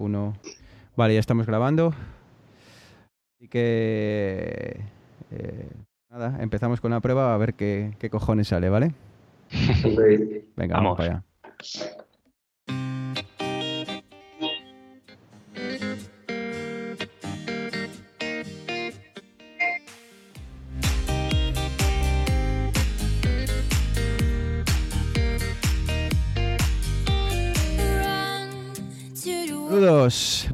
uno. 0.00 0.34
Vale, 0.96 1.14
ya 1.14 1.20
estamos 1.20 1.46
grabando. 1.46 1.94
Así 3.36 3.48
que. 3.48 4.80
eh, 5.30 5.68
nada, 6.10 6.42
empezamos 6.42 6.80
con 6.80 6.90
la 6.90 7.00
prueba 7.00 7.34
a 7.34 7.38
ver 7.38 7.54
qué, 7.54 7.94
qué 7.98 8.10
cojones 8.10 8.48
sale, 8.48 8.68
¿vale? 8.68 8.92
Venga, 10.56 10.76
vamos 10.76 10.96
Vamos. 10.96 10.96
para 10.96 11.08
allá. 11.12 11.24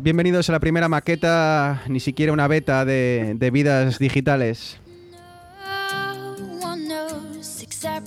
Bienvenidos 0.06 0.48
a 0.48 0.52
la 0.52 0.60
primera 0.60 0.88
maqueta, 0.88 1.82
ni 1.88 1.98
siquiera 1.98 2.32
una 2.32 2.46
beta 2.46 2.84
de, 2.84 3.50
vidas 3.52 3.98
digitales. 3.98 4.78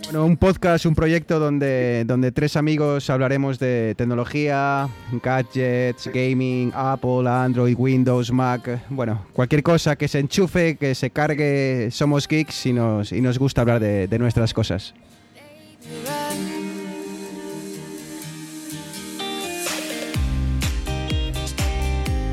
Bueno, 0.05 0.25
un 0.25 0.37
podcast, 0.37 0.85
un 0.85 0.95
proyecto 0.95 1.39
donde, 1.39 2.05
donde 2.05 2.31
tres 2.31 2.55
amigos 2.55 3.09
hablaremos 3.09 3.59
de 3.59 3.95
tecnología, 3.97 4.87
gadgets, 5.21 6.07
gaming, 6.07 6.71
Apple, 6.73 7.27
Android, 7.27 7.75
Windows, 7.77 8.31
Mac, 8.31 8.81
bueno, 8.89 9.25
cualquier 9.33 9.61
cosa 9.61 9.97
que 9.97 10.07
se 10.07 10.19
enchufe, 10.19 10.77
que 10.77 10.95
se 10.95 11.09
cargue, 11.09 11.89
somos 11.91 12.29
geeks 12.29 12.65
y 12.67 12.71
nos, 12.71 13.11
y 13.11 13.19
nos 13.19 13.37
gusta 13.37 13.59
hablar 13.59 13.81
de, 13.81 14.07
de 14.07 14.19
nuestras 14.19 14.53
cosas. 14.53 14.93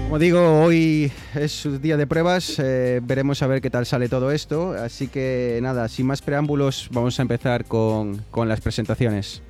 Como 0.07 0.21
digo, 0.21 0.63
hoy 0.63 1.11
es 1.35 1.51
su 1.51 1.81
día 1.81 1.97
de 1.97 2.07
pruebas, 2.07 2.61
eh, 2.61 3.01
veremos 3.03 3.43
a 3.43 3.49
ver 3.49 3.61
qué 3.61 3.71
tal 3.71 3.87
sale 3.87 4.09
todo 4.09 4.31
esto, 4.31 4.73
así 4.73 5.09
que 5.09 5.59
nada, 5.61 5.89
sin 5.89 6.07
más 6.07 6.23
preámbulos, 6.23 6.89
vamos 6.93 7.19
a 7.19 7.23
empezar 7.23 7.65
con, 7.65 8.19
con 8.31 8.49
las 8.49 8.61
presentaciones. 8.61 9.43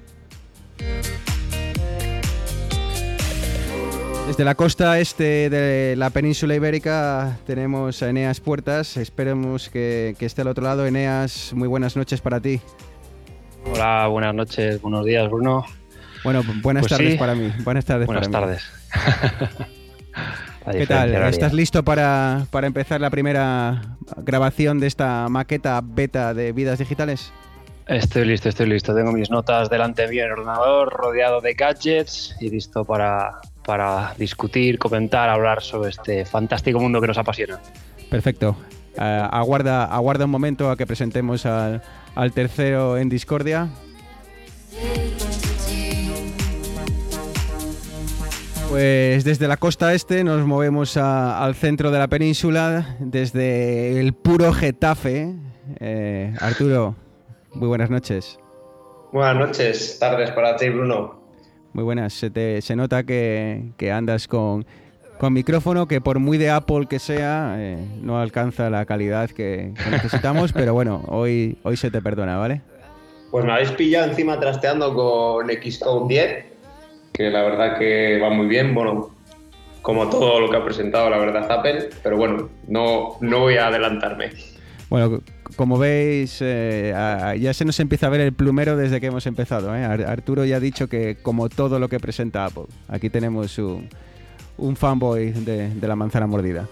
Desde 4.27 4.45
la 4.45 4.55
costa 4.55 4.99
este 4.99 5.51
de 5.51 5.95
la 5.95 6.09
península 6.09 6.55
ibérica 6.55 7.37
tenemos 7.47 8.03
a 8.03 8.09
Eneas 8.09 8.41
Puertas, 8.41 8.97
esperemos 8.97 9.69
que, 9.69 10.17
que 10.19 10.25
esté 10.25 10.41
al 10.41 10.49
otro 10.49 10.65
lado. 10.65 10.87
Eneas, 10.87 11.53
muy 11.55 11.69
buenas 11.69 11.97
noches 11.97 12.23
para 12.23 12.41
ti. 12.41 12.63
Hola, 13.75 14.07
buenas 14.07 14.35
noches, 14.35 14.81
buenos 14.81 15.05
días, 15.05 15.29
Bruno. 15.29 15.67
Bueno, 16.25 16.43
buenas 16.63 16.81
Pues 16.81 16.93
tardes 16.93 17.13
sí. 17.13 17.19
para 17.19 17.35
mí. 17.35 17.53
Buenas 17.63 17.85
tardes 17.85 18.07
Buenas 18.07 18.29
para 18.29 18.47
tardes. 18.47 18.63
¿Qué 20.73 20.87
tal? 20.87 21.11
horaria. 21.11 21.29
¿Estás 21.29 21.53
listo 21.53 21.85
para, 21.85 22.47
para 22.51 22.67
empezar 22.67 23.01
la 23.01 23.11
primera 23.11 23.97
grabación 24.17 24.81
de 24.81 24.87
esta 24.87 25.29
maqueta 25.29 25.81
beta 25.83 26.35
de 26.35 26.53
vidas 26.53 26.79
digitales? 26.79 27.33
Estoy 27.87 28.25
listo, 28.25 28.49
estoy 28.49 28.67
listo. 28.67 28.95
Tengo 28.95 29.13
mis 29.13 29.31
notas 29.31 29.71
delante 29.71 30.09
mío 30.09 30.25
en 30.25 30.33
el 30.33 30.39
ordenador, 30.39 30.93
rodeado 30.93 31.41
de 31.41 31.55
gadgets 31.55 32.35
y 32.41 32.51
listo 32.51 32.85
para, 32.85 33.41
para 33.65 34.13
discutir, 34.19 34.79
comentar, 34.79 35.29
hablar 35.29 35.63
sobre 35.63 35.91
este 35.91 36.25
fantástico 36.25 36.81
mundo 36.81 37.01
que 37.01 37.07
nos 37.07 37.19
apasiona. 37.19 37.61
Perfecto. 38.11 38.57
Eh, 38.99 39.29
aguarda, 39.31 39.85
aguarda 39.85 40.25
un 40.25 40.31
momento 40.33 40.71
a 40.71 40.77
que 40.77 40.87
presentemos 40.87 41.47
al, 41.47 41.83
al 42.17 42.33
tercero 42.33 42.99
en 42.99 43.09
Discordia. 43.09 43.69
Pues 48.69 49.25
desde 49.25 49.47
la 49.49 49.57
costa 49.57 49.95
este 49.95 50.25
nos 50.25 50.45
movemos 50.45 50.97
a- 50.97 51.43
al 51.45 51.55
centro 51.55 51.91
de 51.91 51.99
la 51.99 52.09
península, 52.09 52.97
desde 52.99 54.01
el 54.01 54.13
puro 54.13 54.53
Getafe. 54.53 55.33
Eh, 55.81 56.35
Arturo, 56.41 56.97
muy 57.55 57.69
buenas 57.69 57.91
noches. 57.91 58.39
Buenas 59.13 59.37
noches, 59.37 59.99
tardes 60.01 60.31
para 60.33 60.57
ti, 60.57 60.69
Bruno. 60.69 61.21
Muy 61.73 61.85
buenas. 61.85 62.13
Se, 62.13 62.29
te- 62.31 62.61
se 62.61 62.75
nota 62.75 63.05
que, 63.05 63.71
que 63.77 63.93
andas 63.93 64.27
con, 64.27 64.67
con 65.19 65.33
micrófono 65.33 65.87
que 65.87 66.01
por 66.01 66.19
muy 66.19 66.37
de 66.37 66.51
Apple 66.51 66.87
que 66.91 66.99
sea, 66.99 67.55
eh, 67.59 67.79
no 68.03 68.19
alcanza 68.21 68.69
la 68.69 68.85
calidad 68.85 69.31
que, 69.31 69.73
que 69.83 69.91
necesitamos, 69.91 70.53
pero 70.53 70.75
bueno, 70.75 71.05
hoy, 71.07 71.57
hoy 71.63 71.77
se 71.77 71.91
te 71.91 72.03
perdona, 72.03 72.37
¿vale? 72.37 72.63
Pues 73.31 73.45
me 73.45 73.53
habéis 73.53 73.71
pillado 73.73 74.09
encima 74.11 74.39
trasteando 74.41 74.93
con 74.95 75.47
Xcode 75.49 76.09
10, 76.09 76.45
que 77.17 77.31
la 77.31 77.43
verdad 77.43 77.79
que 77.79 78.19
va 78.23 78.31
muy 78.31 78.47
bien, 78.47 78.75
bueno, 78.75 79.11
como 79.83 80.09
todo 80.09 80.41
lo 80.41 80.51
que 80.51 80.57
ha 80.57 80.65
presentado 80.65 81.09
la 81.09 81.19
verdad 81.19 81.51
Apple, 81.51 81.91
pero 82.03 82.17
bueno, 82.17 82.49
no, 82.69 83.17
no 83.21 83.39
voy 83.41 83.57
a 83.57 83.69
adelantarme. 83.69 84.31
Bueno, 84.89 85.21
como 85.57 85.79
veis, 85.79 86.39
eh, 86.41 86.93
ya 87.41 87.55
se 87.55 87.65
nos 87.65 87.81
empieza 87.81 88.07
a 88.07 88.11
ver 88.11 88.21
el 88.21 88.33
plumero 88.33 88.77
desde 88.77 89.01
que 89.01 89.07
hemos 89.07 89.27
empezado. 89.27 89.75
¿eh? 89.75 89.85
Ar- 89.85 90.05
Arturo 90.05 90.45
ya 90.45 90.57
ha 90.57 90.61
dicho 90.61 90.89
que 90.89 91.17
como 91.23 91.49
todo 91.49 91.79
lo 91.79 91.89
que 91.89 91.99
presenta 91.99 92.45
Apple, 92.45 92.67
aquí 92.89 93.11
tenemos 93.11 93.59
un, 93.59 93.89
un 94.59 94.77
fanboy 94.77 95.31
de, 95.33 95.71
de 95.71 95.89
la 95.89 95.97
manzana 95.97 96.27
mordida. 96.27 96.69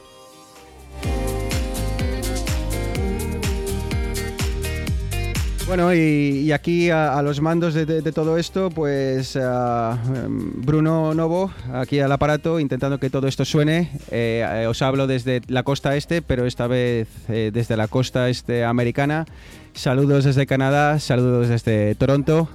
Bueno, 5.66 5.94
y, 5.94 6.52
aquí 6.52 6.90
a, 6.90 7.20
los 7.22 7.40
mandos 7.40 7.72
de, 7.72 8.12
todo 8.12 8.36
esto, 8.36 8.68
pues 8.68 9.34
em, 9.34 10.62
Bruno 10.62 11.14
Novo, 11.14 11.50
aquí 11.72 12.00
al 12.00 12.12
aparato, 12.12 12.60
intentando 12.60 12.98
que 12.98 13.08
todo 13.08 13.26
esto 13.26 13.46
suene. 13.46 13.90
Eh, 14.10 14.46
eh, 14.46 14.66
os 14.66 14.82
hablo 14.82 15.06
desde 15.06 15.40
la 15.48 15.62
costa 15.62 15.96
este, 15.96 16.20
pero 16.20 16.44
esta 16.44 16.66
vez 16.66 17.08
eh, 17.28 17.50
desde 17.52 17.78
la 17.78 17.88
costa 17.88 18.28
este 18.28 18.64
americana. 18.64 19.24
Saludos 19.72 20.24
desde 20.24 20.46
Canadá, 20.46 21.00
saludos 21.00 21.48
desde 21.48 21.94
Toronto. 21.94 22.48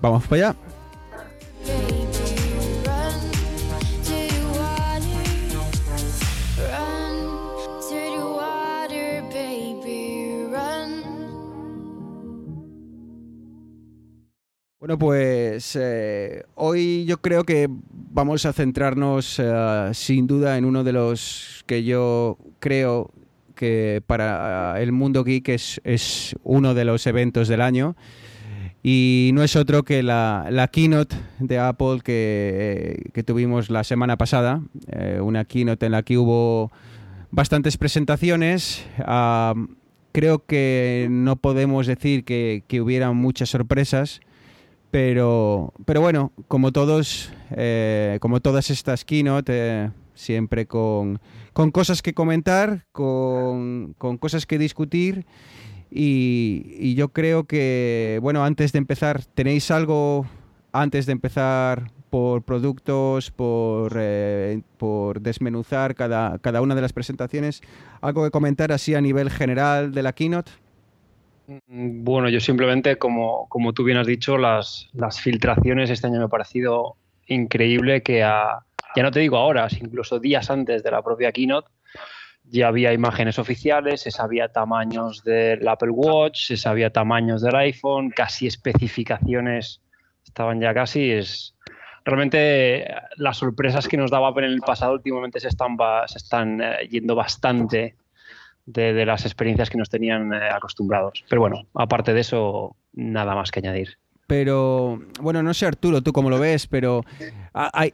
Vamos 0.00 0.26
para 0.26 0.48
allá. 0.48 1.99
Bueno, 14.80 14.98
pues 14.98 15.76
eh, 15.78 16.42
hoy 16.54 17.04
yo 17.04 17.20
creo 17.20 17.44
que 17.44 17.68
vamos 17.68 18.46
a 18.46 18.54
centrarnos 18.54 19.38
eh, 19.38 19.90
sin 19.92 20.26
duda 20.26 20.56
en 20.56 20.64
uno 20.64 20.84
de 20.84 20.92
los 20.94 21.62
que 21.66 21.84
yo 21.84 22.38
creo 22.60 23.10
que 23.54 24.02
para 24.06 24.78
eh, 24.78 24.82
el 24.82 24.92
mundo 24.92 25.22
geek 25.22 25.50
es, 25.50 26.34
uno 26.44 26.72
de 26.72 26.86
los 26.86 27.06
eventos 27.06 27.46
del 27.46 27.60
año. 27.60 27.94
Y 28.82 29.32
no 29.34 29.42
es 29.42 29.54
otro 29.54 29.82
que 29.82 30.02
la, 30.02 30.70
keynote 30.72 31.14
de 31.40 31.58
Apple 31.58 31.98
que, 32.02 33.10
que 33.12 33.22
tuvimos 33.22 33.68
la 33.68 33.84
semana 33.84 34.16
pasada. 34.16 34.62
Eh, 34.88 35.20
una 35.22 35.44
keynote 35.44 35.84
en 35.84 35.92
la 35.92 36.02
que 36.04 36.16
hubo 36.16 36.72
bastantes 37.30 37.76
presentaciones. 37.76 38.86
Ah, 39.00 39.52
creo 40.12 40.46
que 40.46 41.06
no 41.10 41.36
podemos 41.36 41.86
decir 41.86 42.24
que, 42.24 42.64
que 42.66 42.80
hubieran 42.80 43.14
muchas 43.14 43.50
sorpresas. 43.50 44.22
Pero, 44.90 45.72
pero 45.84 46.00
bueno, 46.00 46.32
como 46.48 46.72
todos, 46.72 47.32
eh, 47.52 48.18
como 48.20 48.40
todas 48.40 48.70
estas 48.70 49.04
keynote, 49.04 49.90
siempre 50.14 50.66
con, 50.66 51.20
con 51.52 51.70
cosas 51.70 52.02
que 52.02 52.12
comentar, 52.12 52.86
con, 52.92 53.94
con 53.98 54.18
cosas 54.18 54.46
que 54.46 54.58
discutir. 54.58 55.26
Y, 55.90 56.76
y 56.78 56.94
yo 56.94 57.08
creo 57.08 57.44
que, 57.44 58.18
bueno, 58.22 58.44
antes 58.44 58.72
de 58.72 58.78
empezar, 58.78 59.24
¿tenéis 59.24 59.70
algo 59.70 60.26
antes 60.72 61.06
de 61.06 61.12
empezar 61.12 61.90
por 62.10 62.42
productos, 62.42 63.30
por, 63.30 63.96
eh, 63.96 64.62
por 64.76 65.20
desmenuzar 65.20 65.94
cada, 65.94 66.38
cada 66.38 66.60
una 66.62 66.74
de 66.74 66.82
las 66.82 66.92
presentaciones? 66.92 67.60
¿Algo 68.00 68.24
que 68.24 68.30
comentar 68.30 68.72
así 68.72 68.94
a 68.94 69.00
nivel 69.00 69.30
general 69.30 69.92
de 69.92 70.02
la 70.02 70.12
keynote? 70.12 70.50
Mm, 71.66 72.04
Bueno, 72.04 72.28
yo 72.28 72.40
simplemente, 72.40 72.96
como, 72.96 73.48
como 73.48 73.72
tú 73.72 73.82
bien 73.84 73.98
has 73.98 74.06
dicho, 74.06 74.38
las, 74.38 74.88
las 74.92 75.20
filtraciones 75.20 75.90
este 75.90 76.06
año 76.06 76.18
me 76.18 76.24
ha 76.26 76.28
parecido 76.28 76.96
increíble 77.26 78.02
que 78.02 78.22
a- 78.22 78.60
ya 78.96 79.02
no 79.02 79.10
te 79.10 79.20
digo 79.20 79.36
ahora, 79.36 79.68
incluso 79.80 80.18
días 80.18 80.50
antes 80.50 80.82
de 80.82 80.90
la 80.90 81.02
propia 81.02 81.32
keynote, 81.32 81.68
ya 82.44 82.68
había 82.68 82.92
imágenes 82.92 83.38
oficiales, 83.38 84.00
se 84.00 84.10
sabía 84.10 84.48
tamaños 84.48 85.22
del 85.22 85.66
Apple 85.68 85.90
Watch, 85.90 86.46
se 86.46 86.56
sabía 86.56 86.90
tamaños 86.90 87.42
del 87.42 87.54
iPhone, 87.56 88.10
casi 88.10 88.46
especificaciones 88.48 89.80
estaban 90.24 90.60
ya 90.60 90.74
casi. 90.74 91.10
Es, 91.12 91.54
realmente 92.04 92.86
las 93.16 93.36
sorpresas 93.36 93.86
que 93.86 93.96
nos 93.96 94.10
daba 94.10 94.28
Apple 94.28 94.46
en 94.46 94.52
el 94.52 94.60
pasado 94.60 94.94
últimamente 94.94 95.38
se 95.38 95.48
están, 95.48 95.76
se 96.06 96.18
están 96.18 96.60
eh, 96.60 96.88
yendo 96.90 97.14
bastante 97.14 97.94
de, 98.72 98.92
de 98.92 99.06
las 99.06 99.24
experiencias 99.24 99.70
que 99.70 99.78
nos 99.78 99.88
tenían 99.88 100.32
eh, 100.32 100.48
acostumbrados. 100.50 101.24
Pero 101.28 101.40
bueno, 101.40 101.66
aparte 101.74 102.14
de 102.14 102.20
eso, 102.20 102.76
nada 102.92 103.34
más 103.34 103.50
que 103.50 103.60
añadir. 103.60 103.98
pero 104.26 105.00
bueno, 105.20 105.42
no 105.42 105.52
sé 105.54 105.66
Arturo, 105.66 106.02
tú 106.02 106.12
cómo 106.12 106.30
lo 106.30 106.38
ves, 106.38 106.68
pero 106.68 107.04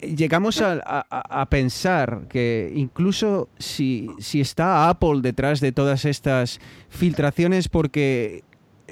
llegamos 0.03 0.61
a, 0.61 1.47
pensar 1.49 2.27
que 2.29 2.71
incluso 2.75 3.49
si, 3.59 4.11
si 4.19 4.43
está 4.43 4.91
Apple 4.91 5.21
detrás 5.23 5.61
de 5.61 5.73
todas 5.73 6.05
estas 6.05 6.61
filtraciones, 6.91 7.69
porque 7.71 8.45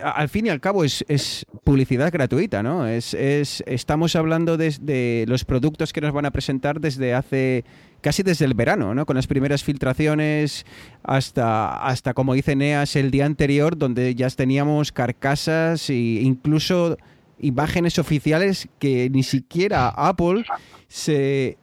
al 0.03 0.29
fin 0.29 0.47
y 0.47 0.49
al 0.49 0.61
cabo 0.61 0.85
es, 0.85 1.47
publicidad 1.65 2.13
gratuita, 2.13 2.63
¿no? 2.63 2.87
Es, 2.87 3.15
estamos 3.15 4.17
hablando 4.17 4.57
de, 4.57 5.25
los 5.29 5.45
productos 5.45 5.93
que 5.93 6.01
nos 6.01 6.13
van 6.13 6.27
a 6.27 6.31
presentar 6.31 6.81
desde 6.81 7.15
hace 7.15 7.65
casi 8.05 8.23
desde 8.23 8.45
el 8.45 8.53
verano, 8.53 8.95
¿no? 8.95 9.07
Con 9.07 9.17
las 9.17 9.27
primeras 9.27 9.65
filtraciones 9.65 10.67
hasta, 11.03 11.75
hasta 11.87 12.13
como 12.13 12.35
dice 12.35 12.55
Neas, 12.55 12.97
el 12.97 13.11
día 13.11 13.25
anterior, 13.25 13.79
donde 13.79 14.15
ya 14.15 14.29
teníamos 14.29 14.93
carcasas 14.93 15.89
e 15.89 15.95
incluso 15.95 16.99
imágenes 17.39 17.99
oficiales 17.99 18.69
que 18.79 19.09
ni 19.09 19.23
siquiera 19.23 19.89
Apple 19.89 20.45
se, 20.87 21.57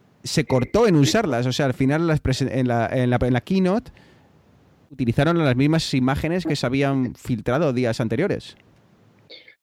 cortó 0.47 0.87
en 0.87 0.95
usarlas. 0.95 1.45
O 1.45 1.51
sea, 1.51 1.67
al 1.67 1.75
final 1.75 2.01
en 2.01 2.67
la, 2.67 2.87
en 2.91 3.09
la, 3.11 3.19
en 3.21 3.33
la 3.33 3.41
keynote 3.41 3.91
utilizaron 4.89 5.37
las 5.37 5.55
mismas 5.55 5.93
imágenes 5.93 6.45
que 6.45 6.55
se 6.55 6.65
habían 6.65 7.13
filtrado 7.13 7.71
días 7.71 8.01
anteriores. 8.01 8.57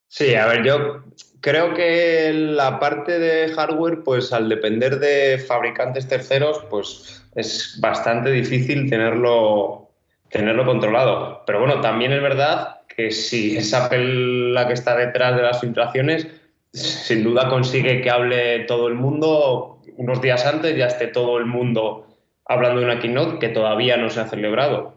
Sí, 0.08 0.34
a 0.34 0.46
ver, 0.46 0.64
yo 0.64 1.04
creo 1.40 1.74
que 1.74 2.32
la 2.32 2.80
parte 2.80 3.18
de 3.18 3.52
hardware, 3.52 4.02
pues 4.02 4.32
al 4.32 4.48
depender 4.48 4.98
de 4.98 5.38
fabricantes 5.38 6.08
terceros, 6.08 6.64
pues 6.70 7.24
es 7.34 7.78
bastante 7.80 8.30
difícil 8.30 8.88
tenerlo, 8.88 9.90
tenerlo 10.30 10.64
controlado. 10.64 11.42
Pero 11.46 11.60
bueno, 11.60 11.80
también 11.80 12.12
es 12.12 12.22
verdad 12.22 12.80
que 12.88 13.10
si 13.10 13.56
es 13.56 13.72
Apple 13.74 14.52
la 14.52 14.66
que 14.66 14.74
está 14.74 14.96
detrás 14.96 15.36
de 15.36 15.42
las 15.42 15.60
filtraciones, 15.60 16.26
sin 16.72 17.22
duda 17.22 17.48
consigue 17.48 18.00
que 18.00 18.10
hable 18.10 18.60
todo 18.60 18.88
el 18.88 18.94
mundo. 18.94 19.82
Unos 19.96 20.20
días 20.22 20.46
antes 20.46 20.76
ya 20.76 20.86
esté 20.86 21.08
todo 21.08 21.38
el 21.38 21.46
mundo 21.46 22.06
hablando 22.46 22.80
de 22.80 22.86
una 22.86 22.98
keynote 22.98 23.38
que 23.38 23.48
todavía 23.48 23.96
no 23.98 24.08
se 24.08 24.20
ha 24.20 24.28
celebrado. 24.28 24.94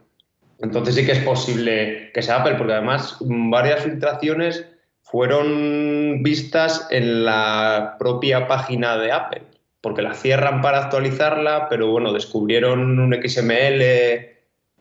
Entonces 0.59 0.95
sí 0.95 1.05
que 1.05 1.11
es 1.11 1.23
posible 1.23 2.11
que 2.13 2.21
sea 2.21 2.37
Apple, 2.37 2.55
porque 2.55 2.73
además 2.73 3.17
varias 3.19 3.83
filtraciones 3.83 4.65
fueron 5.11 6.23
vistas 6.23 6.87
en 6.89 7.25
la 7.25 7.97
propia 7.99 8.47
página 8.47 8.97
de 8.97 9.11
Apple, 9.11 9.43
porque 9.81 10.01
la 10.01 10.13
cierran 10.13 10.61
para 10.61 10.85
actualizarla, 10.85 11.67
pero 11.69 11.91
bueno, 11.91 12.13
descubrieron 12.13 12.97
un 12.97 13.13
XML 13.13 13.83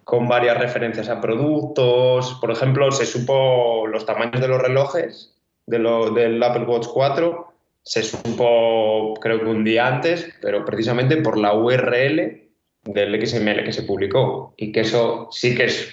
con 0.05 0.29
varias 0.29 0.59
referencias 0.59 1.09
a 1.09 1.21
productos. 1.21 2.39
Por 2.41 2.53
ejemplo, 2.53 2.93
se 2.93 3.07
supo 3.07 3.89
los 3.89 4.07
tamaños 4.07 4.41
de 4.41 4.49
los 4.49 4.63
relojes 4.63 5.37
de 5.67 5.79
del 5.79 6.43
Apple 6.43 6.65
Watch 6.65 6.87
4, 6.93 7.53
se 7.83 8.03
supo 8.03 9.15
creo 9.21 9.41
que 9.41 9.47
un 9.47 9.65
día 9.65 9.87
antes, 9.87 10.33
pero 10.41 10.65
precisamente 10.65 11.17
por 11.17 11.39
la 11.39 11.55
URL 11.55 12.51
del 12.85 13.27
XML 13.27 13.65
que 13.65 13.73
se 13.73 13.83
publicó 13.83 14.55
y 14.57 14.73
que 14.73 14.81
eso 14.81 15.29
sí 15.31 15.55
que 15.55 15.65
es 15.65 15.93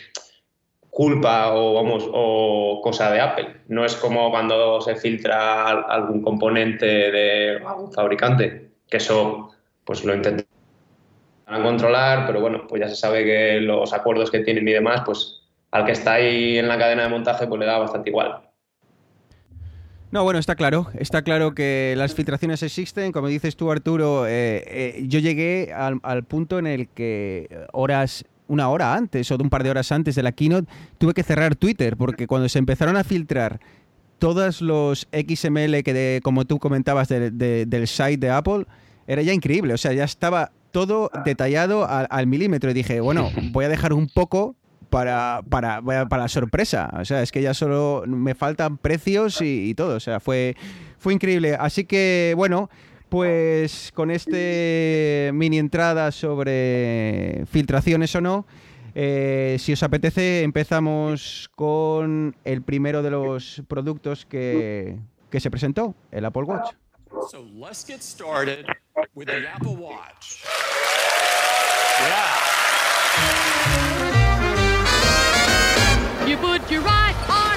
culpa 0.98 1.54
o 1.54 1.76
vamos 1.76 2.10
o 2.12 2.82
cosa 2.82 3.12
de 3.12 3.22
Apple. 3.22 3.58
No 3.68 3.86
es 3.86 3.96
como 3.96 4.32
cuando 4.32 4.82
se 4.82 4.96
filtra 4.96 5.70
algún 5.70 6.24
componente 6.24 6.88
de 6.88 7.62
algún 7.64 7.94
fabricante, 7.94 8.72
que 8.90 8.98
eso 8.98 9.52
pues 9.86 10.04
lo 10.04 10.16
intentan 10.16 10.48
controlar, 11.62 12.26
pero 12.26 12.42
bueno, 12.42 12.66
pues 12.68 12.82
ya 12.82 12.90
se 12.90 12.96
sabe 12.96 13.24
que 13.24 13.62
los 13.62 13.94
acuerdos 13.94 14.32
que 14.32 14.40
tienen 14.40 14.68
y 14.68 14.74
demás, 14.74 15.04
pues 15.06 15.44
al 15.70 15.86
que 15.86 15.92
está 15.92 16.14
ahí 16.14 16.58
en 16.58 16.68
la 16.68 16.80
cadena 16.80 17.04
de 17.04 17.10
montaje 17.10 17.46
pues 17.46 17.60
le 17.60 17.68
da 17.68 17.78
bastante 17.78 18.10
igual. 18.10 18.42
No, 20.10 20.24
bueno, 20.24 20.40
está 20.40 20.56
claro. 20.56 20.88
Está 20.98 21.22
claro 21.22 21.54
que 21.54 21.94
las 21.96 22.16
filtraciones 22.16 22.64
existen. 22.64 23.12
Como 23.12 23.28
dices 23.28 23.56
tú, 23.56 23.70
Arturo, 23.70 24.26
eh, 24.26 24.64
eh, 24.66 25.04
yo 25.06 25.20
llegué 25.20 25.72
al, 25.76 26.24
punto 26.24 26.58
en 26.58 26.66
el 26.66 26.88
que 26.88 27.68
horas 27.72 28.26
una 28.48 28.70
hora 28.70 28.94
antes 28.94 29.32
o 29.32 29.38
un 29.38 29.50
par 29.50 29.64
de 29.64 29.70
horas 29.70 29.92
antes 29.92 30.16
de 30.16 30.24
la 30.24 30.32
keynote, 30.32 30.68
tuve 30.98 31.14
que 31.14 31.24
cerrar 31.24 31.56
Twitter 31.56 31.98
porque 31.98 32.28
cuando 32.28 32.50
se 32.50 32.60
empezaron 32.60 32.98
a 32.98 33.04
filtrar 33.04 33.60
todos 34.20 34.62
los 34.62 35.08
XML 35.12 35.84
que, 35.84 36.20
como 36.24 36.46
tú 36.46 36.60
comentabas, 36.60 37.08
del 37.08 37.88
site 37.88 38.18
de 38.18 38.30
Apple, 38.30 38.66
era 39.06 39.22
ya 39.22 39.34
increíble. 39.34 39.74
O 39.74 39.78
sea, 39.78 39.94
ya 39.94 40.04
estaba 40.04 40.52
todo 40.72 41.10
detallado 41.26 41.88
al 41.88 42.28
milímetro 42.28 42.72
y 42.72 42.74
dije, 42.74 43.00
bueno, 43.00 43.32
voy 43.52 43.66
a 43.66 43.70
dejar 43.70 43.94
un 43.94 44.08
poco 44.08 44.56
para, 44.90 45.42
para, 45.50 45.82
para 45.82 46.24
la 46.24 46.28
sorpresa. 46.28 46.90
O 47.00 47.06
sea, 47.06 47.22
es 47.22 47.32
que 47.32 47.42
ya 47.42 47.54
solo 47.54 48.04
me 48.08 48.36
faltan 48.36 48.78
precios 48.78 49.42
y, 49.42 49.74
todo. 49.76 49.96
O 49.96 50.00
sea, 50.00 50.20
fue, 50.20 50.56
fue 50.98 51.14
increíble. 51.14 51.56
Así 51.60 51.86
que, 51.86 52.34
bueno, 52.36 52.70
pues 53.09 53.92
con 53.94 54.12
este 54.12 55.31
mini 55.33 55.59
entrada 55.59 56.12
sobre 56.12 57.45
filtraciones 57.51 58.15
o 58.15 58.21
no, 58.21 58.45
eh, 58.95 59.57
si 59.59 59.74
os 59.74 59.83
apetece, 59.83 60.44
empezamos 60.44 61.50
con 61.56 62.36
el 62.44 62.62
primero 62.62 63.04
de 63.04 63.12
los 63.12 63.62
productos 63.68 64.25
que, 64.25 64.98
que 65.30 65.39
se 65.39 65.51
presentó, 65.51 65.95
el 66.12 66.25
Apple 66.25 66.44
Watch. 66.44 66.74
So 67.30 67.44
let's 67.44 67.86
get 67.86 68.01
started 68.01 68.65
with 69.15 69.27
the 69.27 69.48
Apple 69.48 69.75
Watch. 69.75 70.44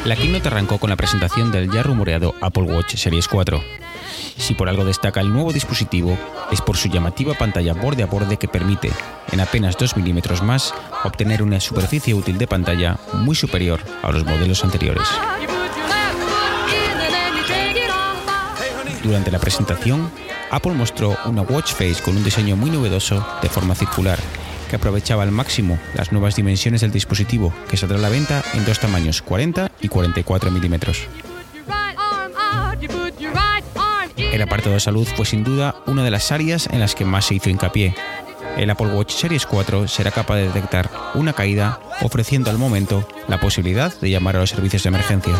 La 0.04 0.16
keynote 0.16 0.48
arrancó 0.48 0.78
con 0.78 0.88
la 0.90 0.96
presentación 0.96 1.52
del 1.52 1.70
ya 1.70 1.82
rumoreado 1.82 2.34
Apple 2.40 2.62
Watch 2.62 2.96
Series 2.96 3.28
4. 3.28 3.89
Si 4.36 4.54
por 4.54 4.68
algo 4.68 4.84
destaca 4.84 5.20
el 5.20 5.32
nuevo 5.32 5.52
dispositivo, 5.52 6.18
es 6.50 6.60
por 6.60 6.76
su 6.76 6.88
llamativa 6.88 7.34
pantalla 7.34 7.74
borde 7.74 8.02
a 8.02 8.06
borde 8.06 8.36
que 8.36 8.48
permite, 8.48 8.90
en 9.32 9.40
apenas 9.40 9.76
2 9.76 9.96
milímetros 9.96 10.42
más, 10.42 10.74
obtener 11.04 11.42
una 11.42 11.60
superficie 11.60 12.14
útil 12.14 12.38
de 12.38 12.46
pantalla 12.46 12.98
muy 13.12 13.34
superior 13.34 13.80
a 14.02 14.10
los 14.10 14.24
modelos 14.24 14.64
anteriores. 14.64 15.06
Durante 19.02 19.30
la 19.30 19.38
presentación, 19.38 20.10
Apple 20.50 20.74
mostró 20.74 21.16
una 21.24 21.42
watch 21.42 21.72
face 21.72 22.02
con 22.02 22.16
un 22.16 22.24
diseño 22.24 22.56
muy 22.56 22.70
novedoso 22.70 23.26
de 23.40 23.48
forma 23.48 23.74
circular 23.74 24.18
que 24.70 24.76
aprovechaba 24.76 25.24
al 25.24 25.32
máximo 25.32 25.80
las 25.94 26.12
nuevas 26.12 26.36
dimensiones 26.36 26.82
del 26.82 26.92
dispositivo, 26.92 27.52
que 27.68 27.76
saldrá 27.76 27.98
a 27.98 28.02
la 28.02 28.08
venta 28.08 28.42
en 28.54 28.64
dos 28.64 28.78
tamaños, 28.78 29.20
40 29.20 29.72
y 29.80 29.88
44 29.88 30.50
milímetros. 30.52 31.08
El 34.32 34.42
apartado 34.42 34.74
de 34.74 34.80
salud 34.80 35.06
fue 35.16 35.26
sin 35.26 35.42
duda 35.42 35.74
una 35.86 36.04
de 36.04 36.10
las 36.10 36.30
áreas 36.30 36.68
en 36.70 36.78
las 36.78 36.94
que 36.94 37.04
más 37.04 37.26
se 37.26 37.34
hizo 37.34 37.50
hincapié. 37.50 37.94
El 38.56 38.70
Apple 38.70 38.88
Watch 38.88 39.12
Series 39.12 39.44
4 39.44 39.88
será 39.88 40.12
capaz 40.12 40.36
de 40.36 40.46
detectar 40.46 40.88
una 41.14 41.32
caída, 41.32 41.80
ofreciendo 42.00 42.50
al 42.50 42.58
momento 42.58 43.06
la 43.26 43.40
posibilidad 43.40 43.92
de 44.00 44.10
llamar 44.10 44.36
a 44.36 44.40
los 44.40 44.50
servicios 44.50 44.84
de 44.84 44.88
emergencia. 44.88 45.34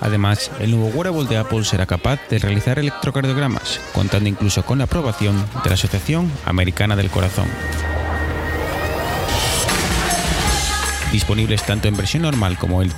Además, 0.00 0.50
el 0.60 0.72
nuevo 0.72 0.88
wearable 0.88 1.28
de 1.28 1.36
Apple 1.38 1.64
será 1.64 1.86
capaz 1.86 2.20
de 2.28 2.38
realizar 2.38 2.78
electrocardiogramas, 2.78 3.80
contando 3.94 4.28
incluso 4.28 4.64
con 4.64 4.78
la 4.78 4.84
aprobación 4.84 5.36
de 5.62 5.70
la 5.70 5.74
Asociación 5.74 6.30
Americana 6.44 6.96
del 6.96 7.10
Corazón. 7.10 7.46
Disponibles 11.12 11.62
tanto 11.64 11.88
en 11.88 11.96
versión 11.96 12.22
normal 12.22 12.56
como 12.56 12.82
el 12.82 12.94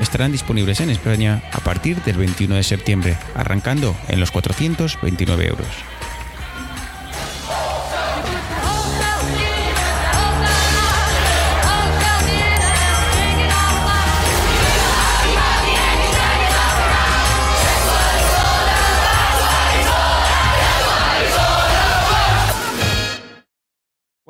estarán 0.00 0.32
disponibles 0.32 0.80
en 0.80 0.90
España 0.90 1.42
a 1.52 1.60
partir 1.60 2.02
del 2.02 2.16
21 2.16 2.56
de 2.56 2.62
septiembre, 2.62 3.16
arrancando 3.34 3.94
en 4.08 4.20
los 4.20 4.30
429 4.30 5.46
euros. 5.46 5.89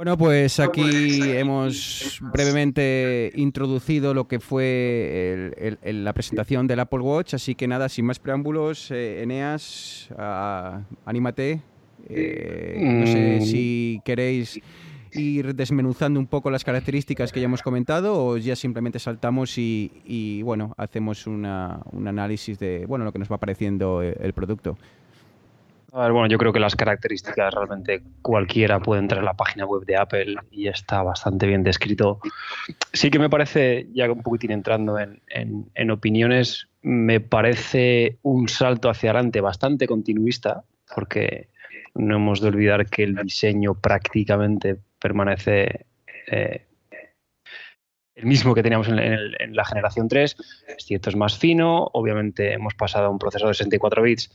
Bueno, 0.01 0.17
pues 0.17 0.59
aquí 0.61 1.21
hemos 1.21 2.21
brevemente 2.33 3.31
introducido 3.35 4.15
lo 4.15 4.27
que 4.27 4.41
fue 4.41 5.77
la 5.83 6.15
presentación 6.15 6.67
del 6.67 6.81
Apple 6.81 7.01
Watch, 7.01 7.35
así 7.35 7.55
que 7.55 7.69
nada, 7.69 7.87
sin 7.91 8.07
más 8.07 8.19
preámbulos, 8.19 8.91
eh, 8.93 9.23
Eneas, 9.23 10.09
anímate. 11.05 11.61
Eh, 12.09 12.79
no 12.81 13.07
sé 13.07 13.41
mm. 13.43 13.45
si 13.45 14.01
queréis 14.03 14.63
ir 15.13 15.55
desmenuzando 15.55 16.19
un 16.19 16.27
poco 16.27 16.51
las 16.51 16.65
características 16.65 17.31
que 17.31 17.41
ya 17.41 17.45
hemos 17.45 17.61
comentado 17.61 18.25
o 18.25 18.39
ya 18.39 18.57
simplemente 18.57 18.99
saltamos 18.99 19.59
y, 19.59 20.41
bueno, 20.45 20.73
hacemos 20.79 21.27
un 21.27 21.45
análisis 21.45 22.59
de 22.59 22.87
bueno 22.87 23.05
lo 23.05 23.13
que 23.13 23.19
nos 23.19 23.31
va 23.31 23.37
pareciendo 23.37 24.01
el 24.01 24.33
producto. 24.33 24.79
Bueno, 25.93 26.27
yo 26.27 26.39
creo 26.39 26.53
que 26.53 26.61
las 26.61 26.77
características 26.77 27.53
realmente 27.53 28.03
cualquiera 28.23 28.81
puede 28.81 29.01
entrar 29.01 29.21
en 29.21 29.25
la 29.25 29.35
página 29.35 29.67
web 29.67 29.85
de 29.85 29.97
Apple 29.97 30.37
y 30.51 30.69
está 30.69 31.03
bastante 31.03 31.47
bien 31.47 31.63
descrito. 31.63 32.21
Sí 32.93 33.11
que 33.11 33.19
me 33.19 33.29
parece, 33.29 33.89
ya 33.93 34.11
un 34.11 34.23
poquitín 34.23 34.53
entrando 34.53 34.99
en, 34.99 35.91
opiniones, 35.91 36.69
me 36.83 37.21
parece 37.21 38.19
un 38.23 38.49
salto 38.49 38.89
hacia 38.89 39.11
adelante 39.11 39.41
bastante 39.41 39.87
continuista, 39.87 40.65
porque 40.95 41.49
no 41.95 42.17
hemos 42.17 42.41
de 42.41 42.49
olvidar 42.49 42.87
que 42.87 43.03
el 43.03 43.17
diseño 43.17 43.75
prácticamente 43.75 44.77
permanece 44.99 45.87
eh, 46.31 46.67
el 48.15 48.27
mismo 48.27 48.55
que 48.55 48.63
teníamos 48.63 48.89
en, 48.89 49.57
la 49.57 49.65
generación 49.65 50.07
3. 50.07 50.37
Es 50.77 50.85
cierto, 50.85 51.11
es 51.11 51.17
más 51.17 51.39
fino. 51.39 51.91
Obviamente 51.95 52.53
hemos 52.53 52.75
pasado 52.75 53.07
a 53.07 53.11
un 53.11 53.19
procesador 53.19 53.51
de 53.51 53.55
64 53.55 54.03
bits 54.03 54.31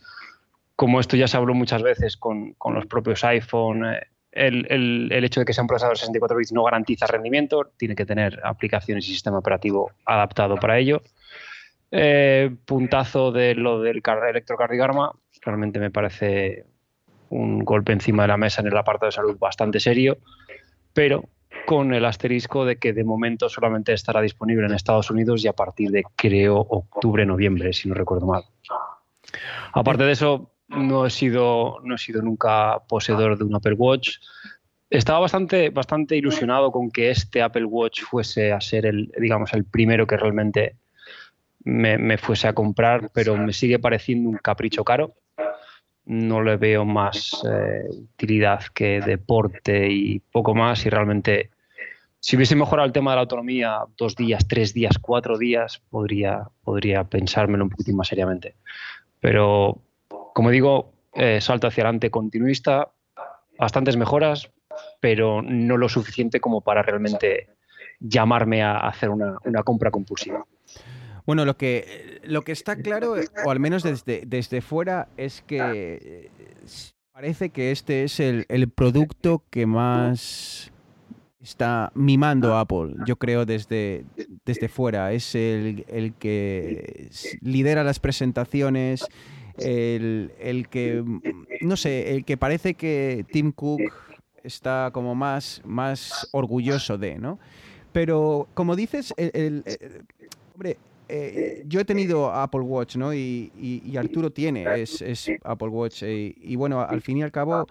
como 0.76 1.00
esto 1.00 1.16
ya 1.16 1.28
se 1.28 1.38
habló 1.38 1.54
muchas 1.54 1.82
veces 1.82 2.18
con, 2.18 2.56
los 2.74 2.86
propios 2.86 3.24
iPhone, 3.24 3.86
eh, 3.86 4.02
el, 4.32 5.12
hecho 5.24 5.40
de 5.40 5.46
que 5.46 5.54
sea 5.54 5.64
un 5.64 5.68
procesador 5.68 5.96
de 5.96 6.02
64 6.02 6.38
bits 6.38 6.52
no 6.52 6.64
garantiza 6.64 7.08
rendimiento, 7.08 7.72
tiene 7.78 7.96
que 7.96 8.06
tener 8.06 8.42
aplicaciones 8.44 9.08
y 9.08 9.14
sistema 9.14 9.38
operativo 9.38 9.92
adaptado 10.06 10.56
para 10.58 10.78
ello. 10.78 11.02
Eh, 11.92 12.54
puntazo 12.66 13.32
de 13.32 13.56
lo 13.56 13.80
del 13.80 14.02
electrocardiogarma, 14.30 15.12
realmente 15.42 15.80
me 15.80 15.92
parece 15.92 16.66
un 17.30 17.60
golpe 17.60 17.94
encima 17.94 18.24
de 18.24 18.28
la 18.28 18.38
mesa 18.38 18.62
en 18.62 18.68
el 18.68 18.78
apartado 18.78 19.08
de 19.08 19.14
salud 19.14 19.38
bastante 19.40 19.80
serio, 19.80 20.18
pero 20.94 21.24
con 21.66 21.94
el 21.94 22.06
asterisco 22.06 22.66
de 22.66 22.78
que 22.78 22.94
de 22.94 23.04
momento 23.04 23.48
solamente 23.50 23.94
estará 23.94 24.22
disponible 24.22 24.66
en 24.66 24.74
Estados 24.74 25.10
Unidos 25.10 25.44
y 25.44 25.48
a 25.48 25.54
partir 25.54 25.90
de, 25.92 26.04
creo, 26.16 26.58
octubre-noviembre, 26.58 27.72
si 27.74 27.88
no 27.88 27.96
recuerdo 27.96 28.28
mal. 28.28 28.44
Aparte 29.74 30.04
de 30.04 30.12
eso, 30.12 30.52
no 30.68 31.06
he 31.06 31.10
sido, 31.10 31.80
no 31.84 31.96
he 31.96 31.98
sido 31.98 32.22
nunca 32.22 32.80
poseedor 32.88 33.38
de 33.38 33.44
un 33.44 33.56
Apple 33.56 33.74
Watch. 33.74 34.18
Estaba 34.90 35.20
bastante, 35.20 35.70
bastante 35.70 36.16
ilusionado 36.16 36.72
con 36.72 36.92
que 36.92 37.10
este 37.10 37.42
Apple 37.42 37.66
Watch 37.66 38.04
fuese 38.04 38.52
a 38.52 38.62
ser 38.62 38.86
el, 38.86 39.12
digamos, 39.20 39.54
el 39.54 39.66
primero 39.66 40.08
que 40.08 40.18
realmente 40.18 40.76
me, 41.64 42.18
fuese 42.18 42.48
a 42.48 42.54
comprar, 42.54 43.10
pero 43.12 43.36
me 43.36 43.52
sigue 43.52 43.80
pareciendo 43.80 44.30
un 44.30 44.38
capricho 44.38 44.84
caro. 44.84 45.16
No 46.06 46.44
le 46.44 46.58
veo 46.58 46.86
más 46.86 47.44
eh, 47.50 47.84
utilidad 47.90 48.62
que 48.74 49.02
deporte 49.02 49.90
y 49.90 50.20
poco 50.20 50.54
más. 50.54 50.86
Y 50.86 50.90
realmente, 50.90 51.50
si 52.20 52.36
hubiese 52.36 52.56
mejorado 52.56 52.86
el 52.86 52.94
tema 52.94 53.12
de 53.12 53.16
la 53.16 53.22
autonomía 53.22 53.80
dos 53.98 54.16
días, 54.16 54.48
tres 54.48 54.74
días, 54.74 55.00
cuatro 55.00 55.40
días, 55.40 55.82
podría, 55.90 56.48
podría 56.64 57.04
pensármelo 57.06 57.64
un 57.64 57.72
poquitín 57.72 57.96
más 57.96 58.08
seriamente. 58.08 58.56
Pero 59.20 59.82
como 60.36 60.50
digo, 60.50 60.92
eh, 61.14 61.40
salto 61.40 61.68
hacia 61.68 61.86
adelante 61.86 62.12
continuista, 62.12 62.92
bastantes 63.58 63.96
mejoras, 63.96 64.52
pero 65.00 65.42
no 65.42 65.78
lo 65.78 65.88
suficiente 65.88 66.42
como 66.42 66.60
para 66.60 66.82
realmente 66.82 67.48
llamarme 68.02 68.62
a 68.62 68.80
hacer 68.80 69.12
una, 69.12 69.40
compra 69.64 69.92
compulsiva. 69.92 70.46
Bueno, 71.26 71.46
lo 71.46 71.56
que, 71.56 72.20
lo 72.26 72.42
que 72.42 72.52
está 72.52 72.76
claro, 72.76 73.16
o 73.46 73.50
al 73.50 73.62
menos 73.62 73.82
desde, 73.82 74.24
desde 74.28 74.60
fuera, 74.60 75.08
es 75.16 75.42
que 75.42 76.00
eh, 76.04 76.30
parece 77.14 77.52
que 77.52 77.72
este 77.72 78.04
es 78.04 78.20
el, 78.20 78.70
producto 78.76 79.42
que 79.50 79.66
más 79.66 80.70
está 81.40 81.94
mimando 81.96 82.56
a 82.56 82.60
Apple, 82.60 82.96
yo 83.08 83.16
creo, 83.16 83.46
desde, 83.46 84.04
desde 84.44 84.68
fuera. 84.68 85.14
Es 85.14 85.34
el, 85.34 85.86
el 85.88 86.14
que 86.14 87.08
lidera 87.40 87.86
las 87.86 88.02
presentaciones, 88.02 89.08
el, 89.58 90.68
que, 90.70 91.04
no 91.62 91.78
sé, 91.78 92.16
el 92.16 92.26
que 92.26 92.38
parece 92.38 92.74
que 92.74 93.26
Tim 93.32 93.52
Cook 93.52 93.82
está 94.44 94.90
como 94.94 95.16
más, 95.16 95.62
más 95.66 96.28
orgulloso 96.32 96.98
de, 96.98 97.18
¿no? 97.18 97.40
Pero 97.92 98.48
como 98.54 98.76
dices, 98.76 99.14
el, 99.18 99.64
hombre, 100.54 100.78
eh, 101.08 101.64
yo 101.68 101.80
he 101.80 101.86
tenido 101.86 102.32
Apple 102.32 102.62
Watch, 102.62 102.98
¿no? 102.98 103.14
Y, 103.14 103.94
Arturo 103.98 104.32
tiene, 104.32 104.66
es, 104.82 105.02
Apple 105.44 105.70
Watch. 105.70 106.04
Eh, 106.04 106.36
y, 106.42 106.56
bueno, 106.56 106.82
al 106.82 107.02
fin 107.02 107.18
y 107.18 107.24
al 107.24 107.32
cabo, 107.32 107.68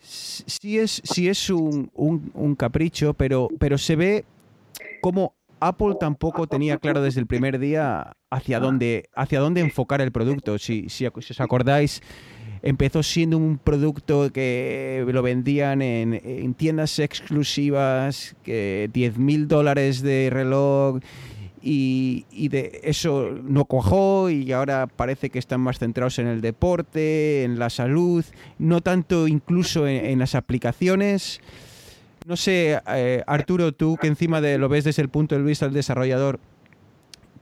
sí 0.00 0.78
es, 0.78 1.02
sí 1.04 1.28
es 1.28 1.50
un, 1.50 1.90
un, 1.94 2.54
capricho, 2.54 3.14
pero, 3.14 3.48
pero 3.58 3.76
se 3.76 3.96
ve 3.96 4.24
como 5.00 5.34
Apple 5.60 5.94
tampoco 5.98 6.46
tenía 6.46 6.78
claro 6.78 7.02
desde 7.02 7.20
el 7.20 7.26
primer 7.26 7.58
día 7.58 8.16
hacia 8.30 8.60
dónde, 8.60 9.08
hacia 9.14 9.40
dónde 9.40 9.60
enfocar 9.60 10.00
el 10.00 10.12
producto. 10.12 10.58
Si, 10.58 10.88
si, 10.88 11.06
os 11.06 11.40
acordáis, 11.40 12.02
empezó 12.62 13.02
siendo 13.02 13.38
un 13.38 13.58
producto 13.58 14.30
que 14.32 15.04
lo 15.08 15.22
vendían 15.22 15.82
en, 15.82 16.54
tiendas 16.54 16.98
exclusivas, 16.98 18.36
que 18.42 18.90
10 18.92 19.18
mil 19.18 19.48
dólares 19.48 20.02
de 20.02 20.30
reloj. 20.30 21.00
Y, 21.60 22.48
de 22.48 22.80
eso 22.84 23.30
no 23.42 23.64
cuajó 23.64 24.30
y 24.30 24.52
ahora 24.52 24.86
parece 24.86 25.28
que 25.28 25.38
están 25.38 25.60
más 25.60 25.78
centrados 25.78 26.18
en 26.18 26.28
el 26.28 26.40
deporte, 26.40 27.42
en 27.42 27.58
la 27.58 27.68
salud, 27.68 28.24
no 28.58 28.80
tanto 28.80 29.26
incluso 29.26 29.86
en 29.86 30.18
las 30.18 30.34
aplicaciones. 30.34 31.40
No 32.28 32.36
sé, 32.36 32.78
eh, 32.88 33.22
Arturo, 33.26 33.72
tú 33.72 33.96
que 33.96 34.06
encima 34.06 34.42
de 34.42 34.58
lo 34.58 34.68
ves 34.68 34.84
desde 34.84 35.00
el 35.00 35.08
punto 35.08 35.34
de 35.34 35.40
vista 35.40 35.64
del 35.64 35.72
desarrollador, 35.72 36.40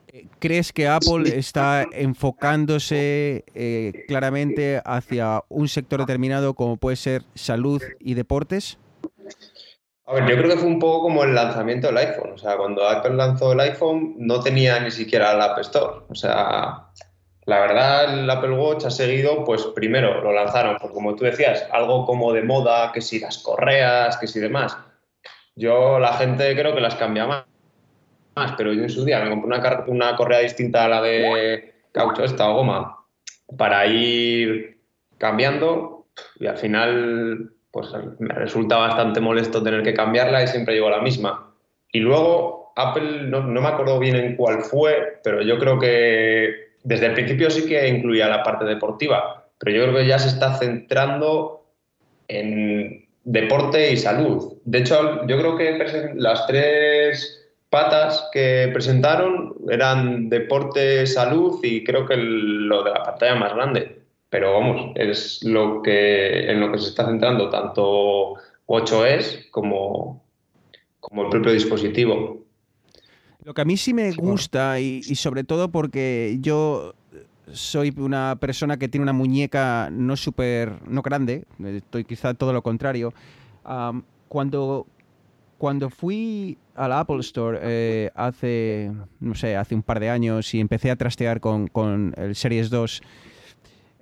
eh, 0.07 0.27
¿crees 0.39 0.73
que 0.73 0.87
Apple 0.87 1.37
está 1.37 1.85
enfocándose 1.91 3.45
eh, 3.57 4.05
claramente 4.07 4.81
hacia 4.85 5.43
un 5.49 5.67
sector 5.67 5.99
determinado 5.99 6.55
como 6.55 6.77
puede 6.77 6.95
ser 6.95 7.25
salud 7.35 7.83
y 7.99 8.15
deportes? 8.15 8.79
A 10.07 10.15
ver, 10.15 10.29
yo 10.29 10.37
creo 10.37 10.51
que 10.51 10.59
fue 10.59 10.69
un 10.69 10.79
poco 10.79 11.03
como 11.03 11.25
el 11.25 11.35
lanzamiento 11.35 11.89
del 11.89 11.97
iPhone. 11.97 12.35
O 12.35 12.39
sea, 12.39 12.57
cuando 12.57 12.89
Apple 12.89 13.15
lanzó 13.15 13.55
el 13.55 13.59
iPhone 13.59 14.15
no 14.19 14.39
tenía 14.39 14.79
ni 14.79 14.93
siquiera 14.93 15.33
el 15.33 15.41
App 15.41 15.59
Store. 15.59 16.05
O 16.09 16.15
sea, 16.15 16.86
la 17.47 17.61
verdad, 17.61 18.13
el 18.13 18.29
Apple 18.29 18.51
Watch 18.51 18.85
ha 18.87 18.91
seguido, 18.91 19.45
pues 19.45 19.65
primero 19.67 20.21
lo 20.21 20.33
lanzaron, 20.33 20.79
pues 20.81 20.93
como 20.93 21.15
tú 21.15 21.25
decías, 21.25 21.65
algo 21.71 22.05
como 22.05 22.33
de 22.33 22.43
moda, 22.43 22.91
que 22.93 23.01
si 23.01 23.21
las 23.21 23.39
correas, 23.39 24.17
que 24.17 24.27
si 24.27 24.41
demás. 24.41 24.77
Yo 25.55 26.01
la 26.01 26.15
gente 26.15 26.55
creo 26.57 26.75
que 26.75 26.81
las 26.81 26.97
cambia 26.97 27.27
más, 27.27 28.53
pero 28.57 28.73
yo 28.73 28.83
en 28.83 28.91
su 28.91 29.05
día 29.05 29.21
me 29.21 29.31
compré 29.31 29.47
una, 29.47 29.85
una 29.87 30.17
correa 30.17 30.41
distinta 30.41 30.85
a 30.85 30.89
la 30.89 31.01
de 31.01 31.73
caucho 31.93 32.25
esta 32.25 32.51
o 32.51 32.55
goma 32.55 32.99
para 33.57 33.87
ir 33.87 34.81
cambiando 35.17 36.09
y 36.41 36.49
al 36.49 36.59
final 36.59 37.53
pues 37.71 37.93
me 38.19 38.35
resulta 38.35 38.77
bastante 38.77 39.21
molesto 39.21 39.63
tener 39.63 39.85
que 39.85 39.95
cambiarla 39.95 40.43
y 40.43 40.49
siempre 40.49 40.75
llevo 40.75 40.91
la 40.91 41.01
misma. 41.01 41.55
Y 41.93 42.01
luego 42.01 42.73
Apple, 42.75 43.29
no, 43.29 43.41
no 43.43 43.61
me 43.61 43.69
acuerdo 43.69 44.01
bien 44.01 44.17
en 44.17 44.37
cuál 44.37 44.63
fue, 44.63 45.21
pero 45.23 45.43
yo 45.43 45.59
creo 45.59 45.79
que 45.79 46.66
desde 46.87 47.07
el 47.07 47.15
principio 47.15 47.51
sí 47.51 47.67
que 47.67 47.89
incluía 47.89 48.29
la 48.29 48.45
parte 48.45 48.65
deportiva, 48.65 49.45
pero 49.59 49.77
yo 49.77 49.83
creo 49.83 49.97
que 49.97 50.07
ya 50.07 50.21
se 50.21 50.29
está 50.29 50.55
centrando 50.55 51.65
en 52.29 53.07
deporte 53.25 53.91
y 53.91 53.97
salud. 53.97 54.55
De 54.65 54.79
hecho, 54.79 55.27
yo 55.27 55.37
creo 55.37 55.57
que 55.57 56.13
las 56.15 56.47
tres 56.47 57.45
patas 57.71 58.29
que 58.33 58.71
presentaron 58.73 59.57
eran 59.69 60.29
deporte, 60.29 61.05
salud 61.09 61.59
y 61.65 61.83
creo 61.83 62.07
que 62.07 62.17
lo 62.17 62.85
de 62.85 62.93
la 62.93 63.03
pantalla 63.03 63.35
más 63.35 63.53
grande. 63.53 64.03
Pero 64.31 64.53
vamos, 64.53 64.93
es 64.95 65.43
lo 65.43 65.83
que 65.83 66.49
en 66.49 66.61
lo 66.61 66.71
que 66.71 66.79
se 66.79 66.91
está 66.91 67.07
centrando 67.07 67.51
tanto 67.51 68.35
8S 68.67 69.51
como, 69.51 70.23
como 71.01 71.23
el 71.25 71.31
propio 71.31 71.51
dispositivo. 71.51 72.46
Lo 73.47 73.55
que 73.55 73.61
a 73.61 73.65
mí 73.65 73.77
sí 73.77 73.95
me 73.95 74.11
gusta, 74.11 74.81
y, 74.81 75.03
sobre 75.03 75.45
todo 75.45 75.71
porque 75.71 76.37
yo 76.41 76.95
soy 77.53 77.95
una 77.97 78.35
persona 78.41 78.77
que 78.77 78.89
tiene 78.89 79.05
una 79.05 79.13
muñeca 79.13 79.89
no 79.93 80.17
súper, 80.17 80.81
no 80.89 81.01
grande, 81.01 81.45
estoy 81.65 82.03
quizá 82.03 82.35
todo 82.35 82.53
lo 82.53 82.63
contrario. 82.63 83.15
cuando, 84.27 84.89
cuando 85.59 85.91
fui 85.91 86.59
a 86.75 86.89
la 86.89 86.99
Apple 86.99 87.21
Store 87.21 87.61
eh, 87.63 88.11
hace, 88.17 88.91
no 89.21 89.37
sé, 89.37 89.55
hace 89.55 89.77
un 89.77 89.83
par 89.85 90.01
de 90.01 90.11
años 90.11 90.53
y 90.53 90.59
empecé 90.59 90.91
a 90.91 90.97
trastear 90.97 91.41
con, 91.41 92.15
el 92.17 92.35
Series 92.35 92.69
2, 92.69 93.01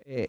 eh, 0.07 0.29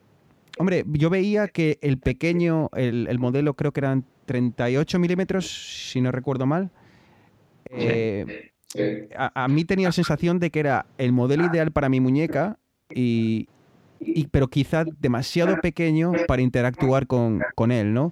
hombre, 0.58 0.84
yo 0.88 1.10
veía 1.10 1.48
que 1.48 1.80
el 1.82 2.00
pequeño, 2.00 2.70
el, 2.74 3.18
modelo 3.18 3.54
creo 3.54 3.72
que 3.72 3.80
eran 3.80 4.04
38 4.26 5.00
milímetros, 5.00 5.90
si 5.90 6.02
no 6.02 6.12
recuerdo 6.12 6.46
mal. 6.46 6.70
Eh, 7.70 8.52
a, 9.18 9.48
mí 9.48 9.66
tenía 9.66 9.90
la 9.90 9.92
sensación 9.92 10.40
de 10.40 10.50
que 10.50 10.60
era 10.60 10.86
el 10.98 11.12
modelo 11.12 11.46
ideal 11.46 11.72
para 11.72 11.90
mi 11.90 12.00
muñeca, 12.00 12.58
y, 12.90 13.48
pero 14.32 14.48
quizá 14.48 14.86
demasiado 15.00 15.60
pequeño 15.62 16.14
para 16.28 16.42
interactuar 16.42 17.08
con, 17.08 17.72
él, 17.72 17.94
¿no? 17.94 18.12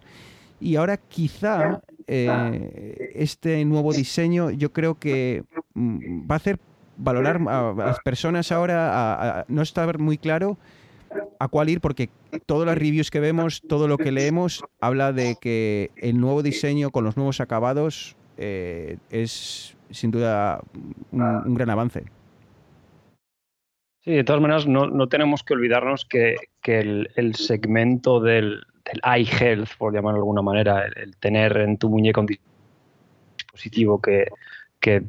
Y 0.60 0.77
ahora 0.77 0.98
quizá 0.98 1.82
eh, 2.08 3.12
este 3.15 3.63
nuevo 3.65 3.93
diseño 3.93 4.50
yo 4.50 4.72
creo 4.72 4.96
que 4.96 5.43
mm, 5.74 6.29
va 6.29 6.36
a 6.36 6.38
hacer 6.38 6.60
valorar 6.98 7.41
a, 7.48 7.74
las 7.75 8.00
personas 8.00 8.51
ahora, 8.51 9.46
no 9.48 9.62
estar 9.62 10.00
muy 10.00 10.17
claro 10.17 10.58
a 11.39 11.48
cuál 11.48 11.70
ir 11.70 11.82
porque 11.82 12.10
todas 12.46 12.65
las 12.65 12.77
reviews 12.77 13.12
que 13.12 13.20
vemos, 13.20 13.62
todo 13.67 13.88
lo 13.88 13.98
que 13.98 14.12
leemos, 14.12 14.63
habla 14.79 15.12
de 15.12 15.36
que 15.39 15.91
el 15.98 16.20
nuevo 16.20 16.43
diseño 16.43 16.91
con 16.91 17.03
los 17.03 17.17
nuevos 17.17 17.41
acabados 17.41 18.15
eh, 18.38 18.98
es 19.10 19.75
sin 19.90 20.12
duda 20.12 20.62
un, 21.12 21.56
gran 21.56 21.70
avance. 21.70 22.04
Sí, 24.02 24.12
de 24.12 24.24
todas 24.24 24.42
maneras, 24.42 24.68
no, 24.68 25.08
tenemos 25.08 25.44
que 25.44 25.54
olvidarnos 25.54 26.06
que, 26.06 26.36
el, 26.66 27.36
segmento 27.36 28.20
del, 28.20 28.63
del, 28.84 29.02
eye 29.04 29.30
health, 29.40 29.70
por 29.78 29.94
llamarlo 29.94 30.18
de 30.18 30.22
alguna 30.22 30.42
manera, 30.42 30.86
el, 30.86 31.16
tener 31.18 31.56
en 31.58 31.78
tu 31.78 31.90
muñeca 31.90 32.20
un 32.20 32.28
dispositivo 32.28 34.02
que, 34.02 34.28
que 34.80 35.04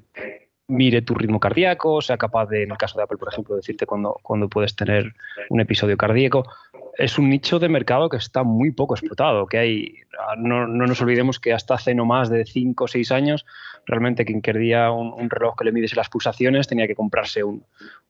mire 0.69 1.03
tu 1.03 1.15
ritmo 1.15 1.41
cardíaco, 1.41 2.01
sea 2.01 2.17
capaz 2.17 2.47
de, 2.47 2.63
en 2.63 2.71
el 2.71 2.79
caso 2.79 2.97
de 2.99 3.05
Apple, 3.05 3.19
por 3.19 3.33
ejemplo, 3.33 3.57
decirte 3.57 3.87
cuando, 3.87 4.19
cuando 4.23 4.49
puedes 4.49 4.75
tener 4.75 5.15
un 5.51 5.61
episodio 5.61 5.97
cardíaco. 5.97 6.47
Es 6.97 7.19
un 7.19 7.29
nicho 7.29 7.59
de 7.59 7.69
mercado 7.69 8.09
que 8.09 8.17
está 8.17 8.45
muy 8.45 8.71
poco 8.71 8.95
explotado, 8.95 9.47
que 9.47 9.59
hay, 9.59 9.95
no, 10.37 10.67
nos 10.67 11.01
olvidemos 11.01 11.41
que 11.41 11.53
hasta 11.53 11.75
hace 11.75 11.95
no 11.95 12.05
más 12.05 12.29
de 12.29 12.45
5 12.45 12.85
o 12.85 12.89
6 12.89 13.11
años, 13.11 13.47
realmente 13.85 14.25
quien 14.25 14.41
quería 14.41 14.91
un, 14.93 15.29
reloj 15.29 15.57
que 15.57 15.65
le 15.65 15.73
midiese 15.73 15.97
las 15.97 16.09
pulsaciones 16.09 16.69
tenía 16.69 16.87
que 16.87 16.95
comprarse 16.95 17.43
un, 17.43 17.65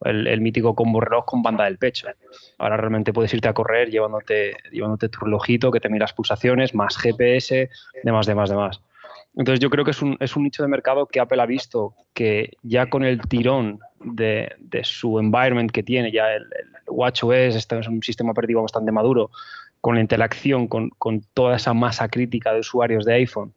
el, 0.04 0.40
mítico 0.40 0.74
combo 0.74 1.00
reloj 1.00 1.24
con 1.24 1.42
banda 1.42 1.64
del 1.64 1.78
pecho. 1.78 2.08
Ahora 2.58 2.76
realmente 2.76 3.12
puedes 3.12 3.32
irte 3.32 3.48
a 3.48 3.54
correr 3.54 3.90
llevándote, 3.90 4.56
llevándote 4.70 5.08
tu 5.08 5.20
relojito 5.20 5.70
que 5.70 5.80
te 5.80 5.88
mira 5.88 6.04
las 6.04 6.12
pulsaciones, 6.12 6.74
más 6.74 6.96
GPS, 6.98 7.70
demás, 8.02 8.26
demás, 8.26 8.50
demás. 8.50 8.80
Entonces 9.36 9.60
yo 9.60 9.70
creo 9.70 9.84
que 9.84 9.90
es 9.90 10.00
un, 10.00 10.16
es 10.20 10.36
un 10.36 10.44
nicho 10.44 10.62
de 10.62 10.68
mercado 10.68 11.06
que 11.06 11.20
Apple 11.20 11.42
ha 11.42 11.46
visto 11.46 11.94
que 12.12 12.52
ya 12.62 12.86
con 12.86 13.04
el 13.04 13.20
tirón 13.22 13.80
de, 14.00 14.54
su 14.84 15.18
environment 15.18 15.72
que 15.72 15.82
tiene, 15.82 16.12
ya 16.12 16.32
el, 16.32 16.46
WatchOS, 16.86 17.56
este 17.56 17.78
es 17.78 17.88
un 17.88 18.02
sistema 18.02 18.30
operativo 18.30 18.62
bastante 18.62 18.92
maduro, 18.92 19.30
con 19.80 19.96
la 19.96 20.00
interacción 20.00 20.68
con, 20.68 20.92
toda 21.34 21.56
esa 21.56 21.74
masa 21.74 22.08
crítica 22.08 22.52
de 22.52 22.60
usuarios 22.60 23.04
de 23.04 23.14
iPhone, 23.14 23.52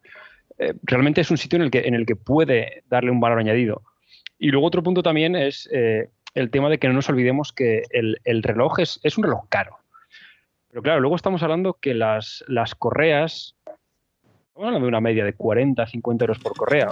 eh, 0.57 0.73
realmente 0.83 1.21
es 1.21 1.29
un 1.29 1.37
sitio 1.37 1.57
en 1.57 1.63
el, 1.63 1.71
que, 1.71 1.79
en 1.79 1.93
el 1.93 2.05
que 2.05 2.15
puede 2.15 2.83
darle 2.89 3.11
un 3.11 3.19
valor 3.19 3.39
añadido. 3.39 3.83
Y 4.39 4.49
luego 4.49 4.67
otro 4.67 4.81
punto 4.81 5.03
también 5.03 5.35
es 5.35 5.69
eh, 5.71 6.09
el 6.33 6.49
tema 6.49 6.69
de 6.69 6.79
que 6.79 6.87
no 6.87 6.93
nos 6.93 7.09
olvidemos 7.09 7.53
que 7.53 7.83
el, 7.91 8.43
reloj 8.43 8.79
es, 8.79 8.99
es, 9.03 9.17
un 9.17 9.25
reloj 9.25 9.45
caro. 9.49 9.77
Pero 10.69 10.81
claro, 10.81 10.99
luego 10.99 11.15
estamos 11.15 11.43
hablando 11.43 11.73
que 11.79 11.93
las, 11.93 12.43
las 12.47 12.75
correas 12.75 13.56
Estamos 14.57 14.69
hablando 14.69 14.85
de 14.85 14.89
una 14.89 15.01
media 15.01 15.23
de 15.23 15.33
40, 15.33 15.85
50 15.85 16.25
euros 16.25 16.39
por 16.39 16.55
correa. 16.55 16.89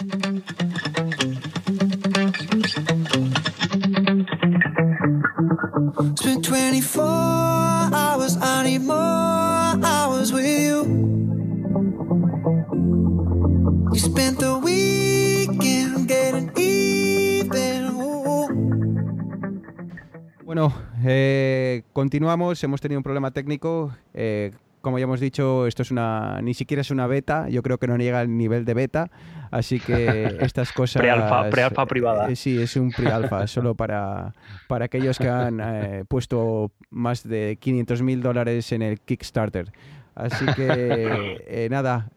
Bueno, 20.44 20.72
eh, 21.04 21.82
continuamos. 21.94 22.64
Hemos 22.64 22.80
tenido 22.80 23.00
un 23.00 23.04
problema 23.04 23.32
técnico. 23.32 23.92
Eh, 24.14 24.52
como 24.86 25.00
ya 25.00 25.06
hemos 25.06 25.20
dicho, 25.20 25.66
esto 25.66 25.82
es 25.82 25.90
una, 25.90 26.40
ni 26.44 26.54
siquiera 26.54 26.82
es 26.82 26.92
una 26.92 27.08
beta, 27.08 27.50
yo 27.50 27.64
creo 27.64 27.80
que 27.80 27.88
no 27.88 27.98
llega 27.98 28.20
al 28.20 28.38
nivel 28.38 28.66
de 28.66 28.76
beta, 28.76 29.10
así 29.50 29.80
que 29.80 30.26
estas 30.42 30.72
cosas... 30.74 31.02
Pre-alfa 31.02 31.88
privada. 31.88 32.30
Eh, 32.30 32.36
sí, 32.36 32.62
es 32.62 32.76
un 32.76 32.92
pre-alfa, 32.92 33.48
solo 33.48 33.74
para, 33.74 34.36
para 34.68 34.86
aquellos 34.86 35.18
que 35.18 35.28
han 35.28 35.60
eh, 35.60 36.04
puesto 36.08 36.72
más 36.92 37.28
de 37.28 37.58
500 37.60 38.04
mil 38.04 38.22
dólares 38.22 38.72
en 38.74 38.84
el 38.84 39.00
Kickstarter. 39.00 39.72
Así 40.14 40.46
que 40.56 40.68
eh, 41.48 41.68
nada, 41.72 42.12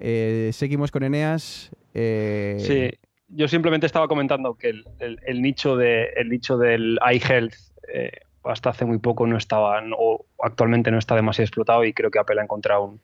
seguimos 0.52 0.90
con 0.90 1.04
Eneas. 1.04 1.70
Sí, 1.94 2.90
yo 3.28 3.48
simplemente 3.48 3.86
estaba 3.86 4.08
comentando 4.08 4.56
que 4.56 4.74
el, 4.98 5.40
nicho, 5.40 5.74
de, 5.78 6.10
el 6.16 6.28
nicho 6.28 6.58
del 6.58 6.98
iHealth 7.10 7.54
hasta 8.48 8.70
hace 8.70 8.84
muy 8.84 8.98
poco 8.98 9.26
no 9.26 9.36
estaba, 9.36 9.80
o 9.96 10.26
actualmente 10.42 10.90
no 10.90 10.98
está 10.98 11.14
demasiado 11.14 11.44
explotado 11.44 11.84
y 11.84 11.92
creo 11.92 12.10
que 12.10 12.18
Apple 12.18 12.40
ha 12.40 12.44
encontrado 12.44 12.98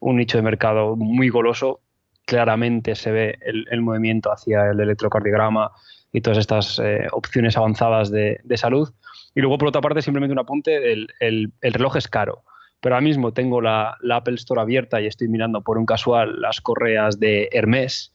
un, 0.00 0.16
nicho 0.16 0.38
de 0.38 0.42
mercado 0.42 0.96
muy 0.96 1.28
goloso. 1.28 1.80
Claramente 2.24 2.94
se 2.94 3.10
ve 3.10 3.38
el, 3.40 3.80
movimiento 3.80 4.30
hacia 4.30 4.70
el 4.70 4.80
electrocardiograma 4.80 5.70
y 6.12 6.20
todas 6.20 6.38
estas 6.38 6.78
eh, 6.78 7.06
opciones 7.12 7.56
avanzadas 7.56 8.10
de, 8.10 8.40
salud. 8.56 8.92
Y 9.34 9.40
luego, 9.40 9.56
por 9.56 9.68
otra 9.68 9.80
parte, 9.80 10.02
simplemente 10.02 10.32
un 10.32 10.38
apunte, 10.38 10.92
el, 10.92 11.08
el, 11.20 11.52
reloj 11.62 11.96
es 11.96 12.08
caro. 12.08 12.42
Pero 12.80 12.94
ahora 12.94 13.04
mismo 13.04 13.32
tengo 13.32 13.60
la, 13.60 13.96
la, 14.02 14.16
Apple 14.16 14.34
Store 14.34 14.60
abierta 14.60 15.00
y 15.00 15.06
estoy 15.06 15.28
mirando 15.28 15.62
por 15.62 15.78
un 15.78 15.86
casual 15.86 16.40
las 16.40 16.60
correas 16.60 17.18
de 17.18 17.48
Hermes, 17.52 18.14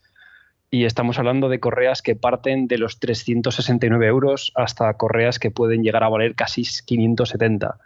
y 0.73 0.85
estamos 0.85 1.19
hablando 1.19 1.49
de 1.49 1.59
correas 1.59 2.01
que 2.01 2.15
parten 2.15 2.67
de 2.67 2.79
los 2.79 2.97
369 2.97 4.07
euros 4.07 4.51
hasta 4.55 4.91
correas 4.95 5.37
que 5.37 5.51
pueden 5.51 5.83
llegar 5.83 6.03
a 6.03 6.09
valer 6.09 6.33
casi 6.33 6.63
570. 6.63 7.77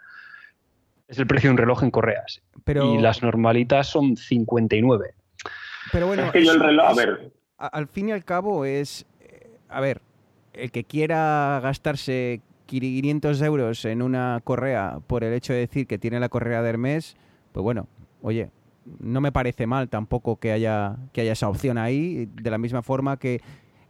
Es 1.06 1.18
el 1.18 1.26
precio 1.26 1.50
de 1.50 1.52
un 1.52 1.58
reloj 1.58 1.82
en 1.82 1.90
correas. 1.90 2.40
Y 2.64 2.96
las 2.96 3.22
normalitas 3.22 3.88
son 3.88 4.16
59. 4.16 5.14
Pero 5.92 6.06
bueno, 6.06 6.24
es 6.24 6.32
que 6.32 6.42
yo 6.42 6.52
el 6.52 6.60
reloj, 6.60 6.86
a 6.86 6.94
ver. 6.94 7.30
Al 7.58 7.88
fin 7.88 8.08
y 8.08 8.12
al 8.12 8.24
cabo 8.24 8.64
es, 8.64 9.04
eh, 9.20 9.50
a 9.68 9.82
ver, 9.82 10.00
el 10.54 10.70
que 10.70 10.84
quiera 10.84 11.60
gastarse 11.62 12.40
500 12.64 13.42
euros 13.42 13.84
en 13.84 14.00
una 14.00 14.40
correa 14.42 15.00
por 15.06 15.24
el 15.24 15.34
hecho 15.34 15.52
de 15.52 15.58
decir 15.58 15.86
que 15.86 15.98
tiene 15.98 16.20
la 16.20 16.30
correa 16.30 16.62
de 16.62 16.70
Hermes, 16.70 17.18
pues 17.52 17.62
bueno, 17.62 17.86
oye, 18.22 18.48
no 18.98 19.20
me 19.20 19.32
parece 19.32 19.66
mal 19.66 19.88
tampoco 19.88 20.36
que 20.36 20.52
haya, 20.52 20.96
que 21.12 21.22
haya 21.22 21.32
esa 21.32 21.48
opción 21.48 21.78
ahí, 21.78 22.26
de 22.26 22.50
la 22.50 22.58
misma 22.58 22.82
forma 22.82 23.18
que 23.18 23.40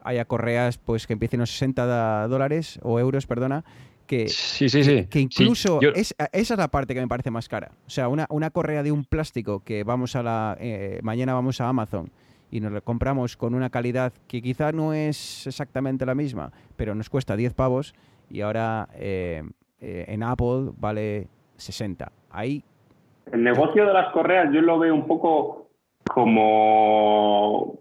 haya 0.02 0.24
correas 0.24 0.78
pues 0.78 1.06
que 1.06 1.12
empiecen 1.12 1.40
a 1.40 1.46
60 1.46 2.28
dólares 2.28 2.78
o 2.82 2.98
euros, 2.98 3.26
perdona, 3.26 3.64
que, 4.06 4.28
sí, 4.28 4.68
sí, 4.68 4.82
sí. 4.82 5.06
que, 5.06 5.20
incluso 5.20 5.80
es, 5.82 6.14
esa 6.32 6.54
es 6.54 6.58
la 6.58 6.68
parte 6.68 6.94
que 6.94 7.00
me 7.00 7.08
parece 7.08 7.30
más 7.30 7.48
cara. 7.48 7.72
O 7.86 7.90
sea, 7.90 8.08
una, 8.08 8.26
una 8.30 8.50
correa 8.50 8.82
de 8.82 8.90
un 8.90 9.04
plástico 9.04 9.60
que 9.60 9.84
vamos 9.84 10.16
a 10.16 10.22
la 10.22 10.56
eh, 10.58 10.98
mañana 11.02 11.34
vamos 11.34 11.60
a 11.60 11.68
Amazon 11.68 12.10
y 12.50 12.60
nos 12.60 12.72
la 12.72 12.80
compramos 12.80 13.36
con 13.36 13.54
una 13.54 13.68
calidad 13.68 14.12
que 14.26 14.40
quizá 14.40 14.72
no 14.72 14.94
es 14.94 15.46
exactamente 15.46 16.06
la 16.06 16.14
misma, 16.14 16.52
pero 16.76 16.94
nos 16.94 17.10
cuesta 17.10 17.36
10 17.36 17.52
pavos 17.52 17.94
y 18.30 18.40
ahora 18.40 18.88
eh, 18.94 19.42
eh, 19.80 20.06
en 20.08 20.22
Apple 20.22 20.70
vale 20.76 21.28
60. 21.56 22.10
Ahí 22.30 22.64
el 23.32 23.42
negocio 23.42 23.86
de 23.86 23.92
las 23.92 24.12
correas 24.12 24.52
yo 24.52 24.60
lo 24.60 24.78
veo 24.78 24.94
un 24.94 25.06
poco 25.06 25.70
como, 26.08 27.80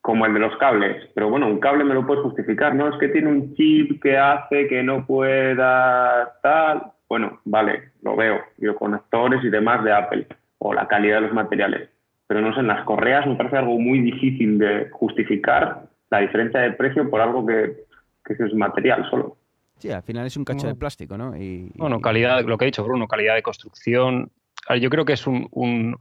como 0.00 0.26
el 0.26 0.34
de 0.34 0.40
los 0.40 0.56
cables, 0.58 1.10
pero 1.14 1.28
bueno, 1.30 1.46
un 1.46 1.60
cable 1.60 1.84
me 1.84 1.94
lo 1.94 2.06
puedes 2.06 2.22
justificar, 2.22 2.74
¿no? 2.74 2.88
Es 2.88 2.98
que 2.98 3.08
tiene 3.08 3.28
un 3.28 3.54
chip 3.54 4.02
que 4.02 4.16
hace 4.16 4.68
que 4.68 4.82
no 4.82 5.06
pueda 5.06 6.38
tal. 6.42 6.92
Bueno, 7.08 7.40
vale, 7.44 7.92
lo 8.02 8.16
veo, 8.16 8.38
yo 8.58 8.74
conectores 8.76 9.42
y 9.44 9.50
demás 9.50 9.82
de 9.84 9.92
Apple, 9.92 10.26
o 10.58 10.74
la 10.74 10.86
calidad 10.86 11.16
de 11.16 11.22
los 11.22 11.34
materiales. 11.34 11.88
Pero 12.26 12.40
no 12.42 12.52
sé, 12.52 12.60
en 12.60 12.66
las 12.68 12.84
correas 12.84 13.26
me 13.26 13.36
parece 13.36 13.56
algo 13.56 13.78
muy 13.78 14.00
difícil 14.00 14.58
de 14.58 14.90
justificar 14.90 15.88
la 16.10 16.20
diferencia 16.20 16.60
de 16.60 16.72
precio 16.72 17.08
por 17.08 17.20
algo 17.20 17.46
que, 17.46 17.84
que 18.24 18.34
es 18.34 18.54
material 18.54 19.08
solo. 19.10 19.36
Sí, 19.78 19.90
al 19.92 20.02
final 20.02 20.26
es 20.26 20.36
un 20.36 20.44
cacho 20.44 20.66
de 20.66 20.74
plástico, 20.74 21.16
¿no? 21.16 21.36
Y, 21.36 21.70
bueno, 21.76 22.00
calidad, 22.00 22.44
lo 22.44 22.58
que 22.58 22.64
ha 22.64 22.66
dicho 22.66 22.84
Bruno, 22.84 23.06
calidad 23.06 23.36
de 23.36 23.42
construcción, 23.42 24.30
yo 24.76 24.90
creo 24.90 25.04
que 25.04 25.14
es 25.14 25.26
un, 25.26 25.96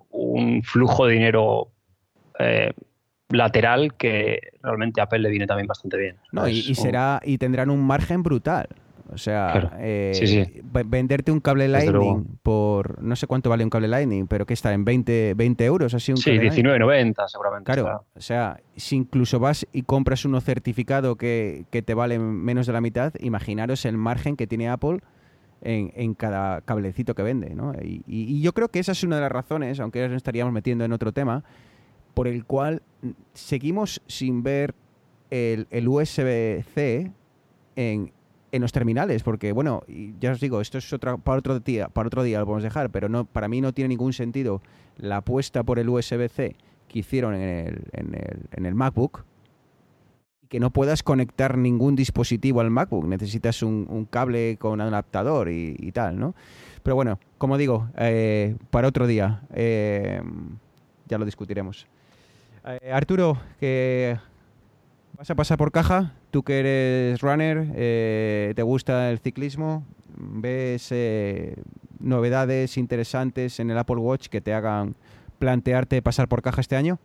flujo 0.64 1.06
de 1.06 1.14
dinero 1.14 1.70
eh, 2.40 2.74
lateral 3.30 3.96
que 3.96 4.40
realmente 4.62 5.02
a 5.02 5.06
Apple 5.06 5.20
le 5.20 5.30
viene 5.30 5.48
también 5.48 5.68
bastante 5.68 5.98
bien. 5.98 6.18
No, 6.32 6.48
y, 6.48 6.76
será 6.76 7.22
y 7.24 7.38
tendrán 7.38 7.70
un 7.70 7.86
margen 7.86 8.24
brutal. 8.24 8.68
O 9.10 9.18
sea, 9.18 9.78
eh, 9.80 10.62
venderte 10.86 11.32
un 11.32 11.40
cable 11.40 11.70
Lightning 11.70 12.40
por 12.44 13.02
no 13.02 13.16
sé 13.16 13.26
cuánto 13.26 13.50
vale 13.50 13.64
un 13.64 13.70
cable 13.70 13.88
Lightning, 13.88 14.28
pero 14.28 14.46
que 14.46 14.54
está 14.54 14.74
en 14.74 14.84
20, 14.84 15.34
20 15.34 15.66
euros 15.66 15.94
así 15.94 16.12
un 16.12 16.18
Sí, 16.18 16.32
19.90 16.32 17.28
seguramente. 17.28 17.72
Claro, 17.72 18.06
o 18.14 18.22
sea, 18.22 18.60
si 18.76 18.98
incluso 18.98 19.40
vas 19.40 19.66
y 19.72 19.84
compras 19.84 20.26
uno 20.26 20.42
certificado 20.42 21.16
que, 21.16 21.66
que 21.72 21.82
te 21.82 21.94
vale 21.94 22.20
menos 22.20 22.68
de 22.68 22.74
la 22.74 22.82
mitad, 22.82 23.14
imaginaros 23.20 23.86
el 23.86 23.98
margen 23.98 24.36
que 24.36 24.46
tiene 24.46 24.68
Apple 24.68 25.00
en, 25.62 26.14
cada 26.14 26.62
cablecito 26.62 27.16
que 27.16 27.24
vende. 27.24 27.54
¿no? 27.56 27.74
Y, 27.82 28.42
yo 28.42 28.54
creo 28.54 28.70
que 28.70 28.80
esa 28.80 28.92
es 28.92 29.04
una 29.04 29.16
de 29.18 29.22
las 29.24 29.32
razones, 29.32 29.80
aunque 29.80 30.08
nos 30.08 30.18
estaríamos 30.18 30.54
metiendo 30.54 30.86
en 30.86 30.94
otro 30.94 31.12
tema, 31.12 31.44
por 32.14 32.28
el 32.28 32.46
cual 32.46 32.82
seguimos 33.34 34.02
sin 34.08 34.44
ver 34.44 34.74
el, 35.30 35.68
USB-C 35.88 37.12
en, 37.76 38.12
los 38.52 38.72
terminales, 38.72 39.24
porque 39.24 39.52
bueno, 39.52 39.84
ya 40.20 40.32
os 40.32 40.40
digo, 40.40 40.62
esto 40.62 40.80
es 40.80 40.92
otra, 40.94 41.18
para 41.18 41.40
otro 41.40 41.60
día, 41.60 41.90
para 41.90 42.08
otro 42.08 42.24
día 42.24 42.40
lo 42.40 42.46
podemos 42.46 42.64
dejar, 42.64 42.90
pero 42.90 43.08
no, 43.08 43.26
para 43.26 43.48
mí 43.48 43.62
no 43.62 43.74
tiene 43.74 43.90
ningún 43.90 44.14
sentido 44.14 44.62
la 44.98 45.18
apuesta 45.18 45.64
por 45.64 45.78
el 45.78 45.90
USB-C 45.90 46.56
que 46.88 47.00
hicieron 47.00 47.36
en 47.36 47.42
el, 47.42 47.84
en 47.92 48.16
el, 48.16 48.50
en 48.52 48.66
el 48.66 48.74
MacBook 48.74 49.26
que 50.50 50.60
no 50.60 50.72
puedas 50.72 51.04
conectar 51.04 51.58
ningún 51.58 51.96
dispositivo 51.96 52.62
al 52.62 52.70
MacBook. 52.70 53.06
Necesitas 53.06 53.62
un, 53.64 54.08
cable 54.10 54.58
con 54.58 54.74
un 54.74 54.82
adaptador 54.82 55.50
y, 55.50 55.92
tal, 55.92 56.20
¿no? 56.20 56.36
Pero 56.84 56.96
bueno, 56.96 57.20
como 57.38 57.58
digo, 57.58 57.90
eh, 57.98 58.56
para 58.70 58.88
otro 58.88 59.08
día 59.08 59.42
eh, 59.54 60.22
ya 61.08 61.18
lo 61.18 61.26
discutiremos. 61.26 61.88
Eh, 62.66 62.92
Arturo, 62.92 63.38
que 63.60 64.18
vas 65.18 65.30
a 65.30 65.36
pasar 65.36 65.58
por 65.58 65.72
caja, 65.72 66.14
tú 66.32 66.44
que 66.44 66.60
eres 66.60 67.22
runner, 67.22 67.74
te 68.56 68.64
gusta 68.64 69.10
el 69.10 69.20
ciclismo, 69.20 69.84
ves 70.16 70.94
novedades 72.00 72.78
interesantes 72.78 73.60
en 73.60 73.72
el 73.72 73.78
Apple 73.78 73.98
Watch 73.98 74.28
que 74.28 74.42
te 74.42 74.54
hagan 74.54 74.96
plantearte 75.40 76.02
pasar 76.02 76.28
por 76.28 76.42
caja 76.42 76.62
este 76.62 76.76
año. 76.76 77.00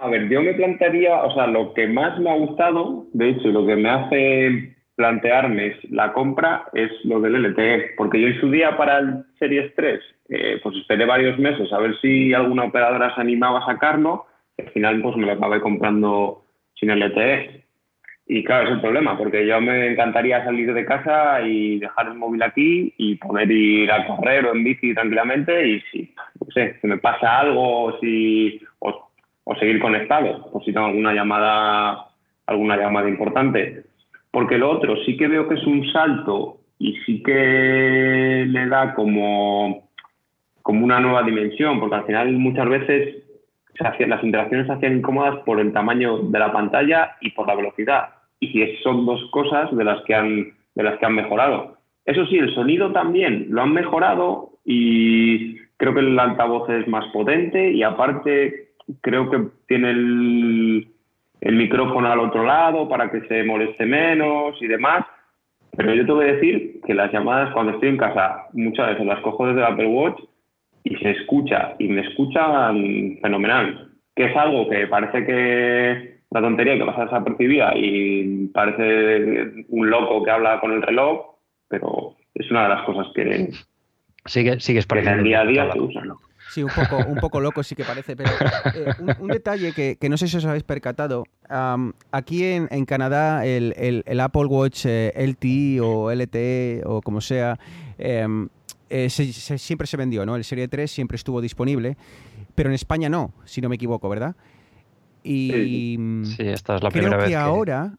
A 0.00 0.08
ver, 0.08 0.28
yo 0.28 0.42
me 0.42 0.54
plantearía, 0.54 1.22
o 1.24 1.34
sea, 1.34 1.48
lo 1.48 1.74
que 1.74 1.88
más 1.88 2.18
me 2.20 2.30
ha 2.30 2.36
gustado, 2.36 3.06
de 3.12 3.30
hecho, 3.30 3.48
lo 3.48 3.66
que 3.66 3.74
me 3.74 3.90
hace 3.90 4.76
plantearme 4.94 5.76
la 5.90 6.12
compra 6.12 6.66
es 6.72 6.90
lo 7.04 7.20
del 7.20 7.34
LTE, 7.34 7.94
porque 7.96 8.20
yo 8.20 8.28
en 8.28 8.40
su 8.40 8.50
día 8.50 8.76
para 8.76 8.98
el 8.98 9.24
Series 9.38 9.74
3, 9.74 10.00
eh, 10.28 10.60
pues 10.62 10.76
esperé 10.76 11.04
varios 11.04 11.38
meses 11.38 11.72
a 11.72 11.78
ver 11.78 11.98
si 12.00 12.32
alguna 12.32 12.64
operadora 12.64 13.12
se 13.14 13.20
animaba 13.20 13.58
a 13.60 13.66
sacarlo, 13.66 14.26
al 14.58 14.70
final 14.70 15.02
pues 15.02 15.16
me 15.16 15.26
lo 15.26 15.32
acabé 15.32 15.60
comprando 15.60 16.44
sin 16.74 16.90
LTE. 16.90 17.64
Y 18.30 18.44
claro, 18.44 18.68
es 18.68 18.74
el 18.74 18.80
problema, 18.80 19.16
porque 19.16 19.46
yo 19.46 19.60
me 19.60 19.88
encantaría 19.92 20.44
salir 20.44 20.74
de 20.74 20.84
casa 20.84 21.40
y 21.42 21.78
dejar 21.78 22.08
el 22.08 22.14
móvil 22.14 22.42
aquí 22.42 22.92
y 22.98 23.16
poder 23.16 23.50
ir 23.50 23.90
a 23.90 24.06
correr 24.06 24.44
o 24.46 24.54
en 24.54 24.62
bici 24.62 24.94
tranquilamente 24.94 25.66
y 25.66 25.80
si, 25.90 26.14
no 26.40 26.50
sé, 26.52 26.76
si 26.80 26.86
me 26.86 26.98
pasa 26.98 27.40
algo, 27.40 27.98
si, 28.00 28.60
o 28.80 29.07
seguir 29.56 29.80
conectado, 29.80 30.50
por 30.50 30.64
si 30.64 30.72
tengo 30.72 30.86
alguna 30.86 31.14
llamada, 31.14 32.08
alguna 32.46 32.76
llamada 32.76 33.08
importante. 33.08 33.84
Porque 34.30 34.58
lo 34.58 34.70
otro 34.70 34.96
sí 35.04 35.16
que 35.16 35.28
veo 35.28 35.48
que 35.48 35.54
es 35.54 35.66
un 35.66 35.90
salto 35.90 36.58
y 36.78 36.96
sí 37.06 37.22
que 37.22 38.44
le 38.46 38.66
da 38.68 38.94
como, 38.94 39.88
como 40.62 40.84
una 40.84 41.00
nueva 41.00 41.22
dimensión, 41.22 41.80
porque 41.80 41.96
al 41.96 42.04
final 42.04 42.32
muchas 42.32 42.68
veces 42.68 43.24
las 43.80 44.24
interacciones 44.24 44.66
se 44.66 44.72
hacían 44.72 44.98
incómodas 44.98 45.38
por 45.44 45.60
el 45.60 45.72
tamaño 45.72 46.18
de 46.18 46.38
la 46.38 46.52
pantalla 46.52 47.16
y 47.20 47.30
por 47.30 47.46
la 47.46 47.54
velocidad. 47.54 48.10
Y 48.40 48.76
son 48.82 49.06
dos 49.06 49.20
cosas 49.30 49.74
de 49.76 49.84
las 49.84 50.02
que 50.02 50.14
han, 50.14 50.52
de 50.74 50.82
las 50.82 50.98
que 50.98 51.06
han 51.06 51.14
mejorado. 51.14 51.78
Eso 52.04 52.26
sí, 52.26 52.38
el 52.38 52.54
sonido 52.54 52.92
también 52.92 53.46
lo 53.50 53.62
han 53.62 53.72
mejorado 53.72 54.50
y 54.64 55.56
creo 55.76 55.94
que 55.94 56.00
el 56.00 56.18
altavoz 56.18 56.68
es 56.70 56.86
más 56.88 57.06
potente 57.12 57.70
y 57.70 57.82
aparte 57.82 58.67
creo 59.00 59.30
que 59.30 59.48
tiene 59.66 59.90
el, 59.90 60.88
micrófono 61.40 62.10
al 62.10 62.20
otro 62.20 62.44
lado 62.44 62.88
para 62.88 63.10
que 63.10 63.20
se 63.22 63.44
moleste 63.44 63.86
menos 63.86 64.60
y 64.60 64.66
demás. 64.66 65.04
Pero 65.76 65.94
yo 65.94 66.04
te 66.04 66.12
voy 66.12 66.24
a 66.26 66.32
decir 66.34 66.80
que 66.86 66.94
las 66.94 67.12
llamadas 67.12 67.52
cuando 67.52 67.72
estoy 67.72 67.90
en 67.90 67.96
casa 67.96 68.46
muchas 68.52 68.88
veces 68.88 69.06
las 69.06 69.20
cojo 69.20 69.46
desde 69.46 69.60
el 69.60 69.66
Apple 69.66 69.86
Watch 69.86 70.20
y 70.84 70.96
se 70.96 71.10
escucha 71.10 71.74
y 71.78 71.88
me 71.88 72.02
escuchan 72.02 73.18
fenomenal. 73.22 73.92
Que 74.16 74.26
es 74.26 74.36
algo 74.36 74.68
que 74.68 74.86
parece 74.86 75.24
que 75.24 76.18
una 76.30 76.40
tontería 76.42 76.76
que 76.76 76.84
pasa 76.84 77.04
desapercibida 77.04 77.72
y 77.76 78.48
parece 78.48 79.64
un 79.68 79.88
loco 79.88 80.22
que 80.24 80.30
habla 80.30 80.60
con 80.60 80.72
el 80.72 80.82
reloj, 80.82 81.36
pero 81.68 82.16
es 82.34 82.50
una 82.50 82.64
de 82.64 82.68
las 82.68 82.84
cosas 82.84 83.06
que, 83.14 83.50
sigue, 84.26 84.60
sigues 84.60 84.86
que 84.86 84.98
en 84.98 85.08
el 85.08 85.24
día 85.24 85.40
a 85.40 85.46
día 85.46 85.72
se 85.72 85.80
usan. 85.80 86.12
Sí, 86.48 86.62
un 86.62 86.70
poco, 86.70 86.96
un 87.06 87.16
poco 87.16 87.40
loco 87.40 87.62
sí 87.62 87.74
que 87.74 87.84
parece, 87.84 88.16
pero 88.16 88.30
eh, 88.74 88.94
un, 89.20 89.28
detalle 89.28 89.72
que, 89.72 90.08
no 90.08 90.16
sé 90.16 90.28
si 90.28 90.36
os 90.36 90.44
habéis 90.44 90.64
percatado, 90.64 91.24
aquí 92.10 92.44
en, 92.44 92.84
Canadá 92.86 93.44
el, 93.44 94.04
Apple 94.20 94.46
Watch 94.46 94.86
eh, 94.86 95.12
LTE 95.14 95.80
o 95.80 96.10
LTE 96.10 96.82
o 96.86 97.02
como 97.02 97.20
sea, 97.20 97.58
em, 97.98 98.48
eh, 98.88 99.10
siempre 99.10 99.86
se 99.86 99.96
vendió, 99.96 100.24
¿no? 100.24 100.36
El 100.36 100.44
Serie 100.44 100.68
3 100.68 100.90
siempre 100.90 101.16
estuvo 101.16 101.40
disponible, 101.40 101.96
pero 102.54 102.70
en 102.70 102.74
España 102.74 103.08
no, 103.08 103.32
si 103.44 103.60
no 103.60 103.68
me 103.68 103.74
equivoco, 103.74 104.08
¿verdad? 104.08 104.34
Y 105.22 105.98
sí, 106.24 106.36
esta 106.38 106.76
es 106.76 106.82
la 106.82 106.90
primera 106.90 107.18
creo 107.18 107.28
que 107.28 107.36
ahora 107.36 107.98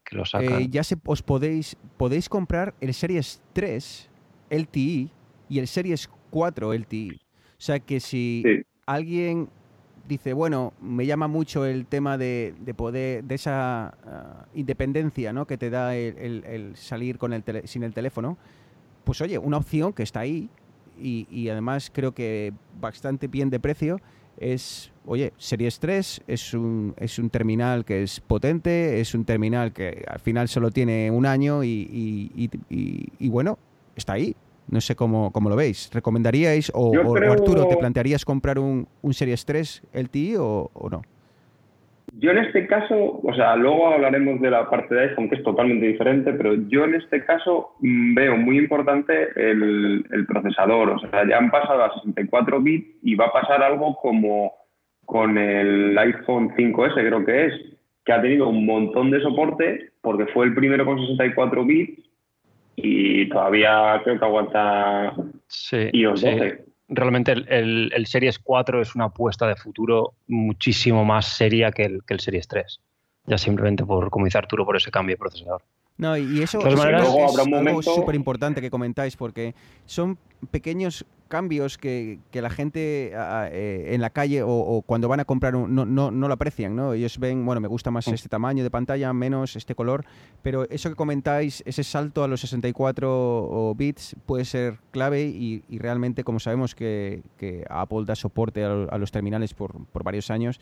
ya 0.68 0.82
se, 0.82 0.96
os 1.04 1.22
podéis, 1.22 1.76
podéis 1.96 2.28
comprar 2.28 2.74
el 2.80 2.92
Series 2.94 3.40
3 3.52 4.08
LTE 4.50 5.08
y 5.48 5.58
el 5.58 5.68
Series 5.68 6.10
4 6.30 6.74
LTE. 6.74 7.20
O 7.60 7.62
sea 7.62 7.78
que 7.78 8.00
si 8.00 8.42
alguien 8.86 9.50
dice, 10.08 10.32
bueno, 10.32 10.72
me 10.80 11.04
llama 11.04 11.28
mucho 11.28 11.66
el 11.66 11.84
tema 11.84 12.16
de, 12.16 12.54
poder, 12.74 13.22
de 13.22 13.34
esa 13.34 13.88
ah, 14.02 14.46
independencia 14.54 15.34
¿no? 15.34 15.46
que 15.46 15.58
te 15.58 15.68
da 15.68 15.94
el, 15.94 16.72
salir 16.74 17.18
con 17.18 17.34
el 17.34 17.44
sin 17.64 17.82
el 17.82 17.92
teléfono, 17.92 18.38
pues 19.04 19.20
oye, 19.20 19.36
una 19.36 19.58
opción 19.58 19.92
que 19.92 20.02
está 20.04 20.20
ahí 20.20 20.48
y, 20.98 21.50
además 21.50 21.90
creo 21.92 22.12
que 22.12 22.54
bastante 22.80 23.28
bien 23.28 23.50
de 23.50 23.60
precio 23.60 24.00
es, 24.38 24.90
oye, 25.04 25.34
Series 25.36 25.80
3 25.80 26.22
es 26.28 26.54
un, 26.54 26.94
es 26.96 27.18
un 27.18 27.28
terminal 27.28 27.84
que 27.84 28.04
es 28.04 28.20
potente, 28.20 29.02
es 29.02 29.14
un 29.14 29.26
terminal 29.26 29.74
que 29.74 30.02
al 30.08 30.20
final 30.20 30.48
solo 30.48 30.70
tiene 30.70 31.10
un 31.10 31.26
año 31.26 31.62
y, 31.62 32.50
y 33.18 33.28
bueno, 33.28 33.58
está 33.96 34.14
ahí. 34.14 34.34
No 34.68 34.80
sé 34.80 34.94
cómo, 34.94 35.32
cómo 35.32 35.48
lo 35.48 35.56
veis. 35.56 35.90
¿Recomendaríais 35.92 36.70
o, 36.74 36.92
Arturo, 36.96 37.66
te 37.66 37.76
plantearías 37.76 38.24
comprar 38.24 38.58
un, 38.58 38.86
un 39.02 39.14
Series 39.14 39.44
3 39.44 39.82
LTE 39.92 40.38
o, 40.38 40.70
o, 40.72 40.90
no? 40.90 41.02
Yo 42.18 42.32
en 42.32 42.38
este 42.38 42.66
caso, 42.66 43.20
o 43.22 43.34
sea, 43.34 43.56
luego 43.56 43.88
hablaremos 43.88 44.40
de 44.40 44.50
la 44.50 44.68
parte 44.68 44.94
de 44.94 45.08
iPhone 45.10 45.28
que 45.28 45.36
es 45.36 45.42
totalmente 45.42 45.86
diferente, 45.86 46.32
pero 46.32 46.54
yo 46.68 46.84
en 46.84 46.96
este 46.96 47.24
caso 47.24 47.70
mm, 47.80 48.14
veo 48.14 48.36
muy 48.36 48.58
importante 48.58 49.28
el, 49.36 50.04
el 50.10 50.26
procesador. 50.26 50.90
O 50.90 50.98
sea, 50.98 51.28
ya 51.28 51.38
han 51.38 51.50
pasado 51.50 51.84
a 51.84 51.94
64 51.94 52.60
bits 52.60 52.98
y 53.02 53.14
va 53.14 53.26
a 53.26 53.32
pasar 53.32 53.62
algo 53.62 53.96
como 53.96 54.52
con 55.04 55.38
el 55.38 55.98
iPhone 55.98 56.50
5S, 56.56 56.94
creo 56.94 57.24
que 57.24 57.46
es, 57.46 57.54
que 58.04 58.12
ha 58.12 58.22
tenido 58.22 58.48
un 58.48 58.64
montón 58.64 59.10
de 59.10 59.20
soporte 59.20 59.90
porque 60.00 60.26
fue 60.26 60.46
el 60.46 60.54
primero 60.54 60.84
con 60.84 60.98
64 60.98 61.64
bits 61.64 62.09
y 62.76 63.28
todavía 63.28 64.00
creo 64.04 64.18
que 64.18 64.24
aguanta 64.24 65.14
sí, 65.48 65.88
iOS 65.92 66.24
Realmente 66.92 67.30
el, 67.30 67.92
el, 67.94 68.06
Series 68.06 68.40
4 68.40 68.82
es 68.82 68.96
una 68.96 69.04
apuesta 69.04 69.46
de 69.46 69.54
futuro 69.54 70.14
muchísimo 70.26 71.04
más 71.04 71.26
seria 71.26 71.70
que 71.70 71.84
el, 71.84 72.02
que 72.04 72.14
el 72.14 72.20
Series 72.20 72.48
3. 72.48 72.80
Ya 73.26 73.38
simplemente 73.38 73.84
por, 73.84 74.10
como 74.10 74.24
dice 74.24 74.38
Arturo, 74.38 74.66
por 74.66 74.76
ese 74.76 74.90
cambio 74.90 75.14
de 75.14 75.18
procesador. 75.18 75.62
No, 76.00 76.16
y 76.16 76.42
eso, 76.42 76.66
es 76.66 76.80
algo 76.80 77.82
súper 77.82 78.14
importante 78.14 78.62
que 78.62 78.70
comentáis, 78.70 79.16
porque 79.16 79.54
son 79.84 80.16
pequeños 80.50 81.04
cambios 81.28 81.76
que, 81.76 82.20
que 82.30 82.40
la 82.40 82.48
gente 82.48 83.12
eh, 83.14 83.94
en 83.94 84.00
la 84.00 84.08
calle 84.08 84.42
o, 84.42 84.82
cuando 84.86 85.08
van 85.08 85.20
a 85.20 85.26
comprar 85.26 85.52
no, 85.52 85.68
no, 85.68 86.10
no, 86.10 86.28
lo 86.28 86.32
aprecian, 86.32 86.74
¿no? 86.74 86.94
Ellos 86.94 87.18
ven, 87.18 87.44
bueno, 87.44 87.60
me 87.60 87.68
gusta 87.68 87.90
más 87.90 88.08
este 88.08 88.30
tamaño 88.30 88.64
de 88.64 88.70
pantalla, 88.70 89.12
menos 89.12 89.56
este 89.56 89.74
color, 89.74 90.06
pero 90.40 90.68
eso 90.70 90.88
que 90.88 90.96
comentáis, 90.96 91.62
ese 91.66 91.84
salto 91.84 92.24
a 92.24 92.28
los 92.28 92.40
64 92.40 93.74
bits 93.76 94.16
puede 94.24 94.46
ser 94.46 94.78
clave 94.92 95.24
y, 95.24 95.62
realmente, 95.78 96.24
como 96.24 96.40
sabemos 96.40 96.74
que, 96.74 97.22
que, 97.36 97.64
Apple 97.68 98.04
da 98.06 98.16
soporte 98.16 98.64
a, 98.64 98.96
los 98.96 99.12
terminales 99.12 99.52
por, 99.52 99.84
por 99.92 100.02
varios 100.02 100.30
años, 100.30 100.60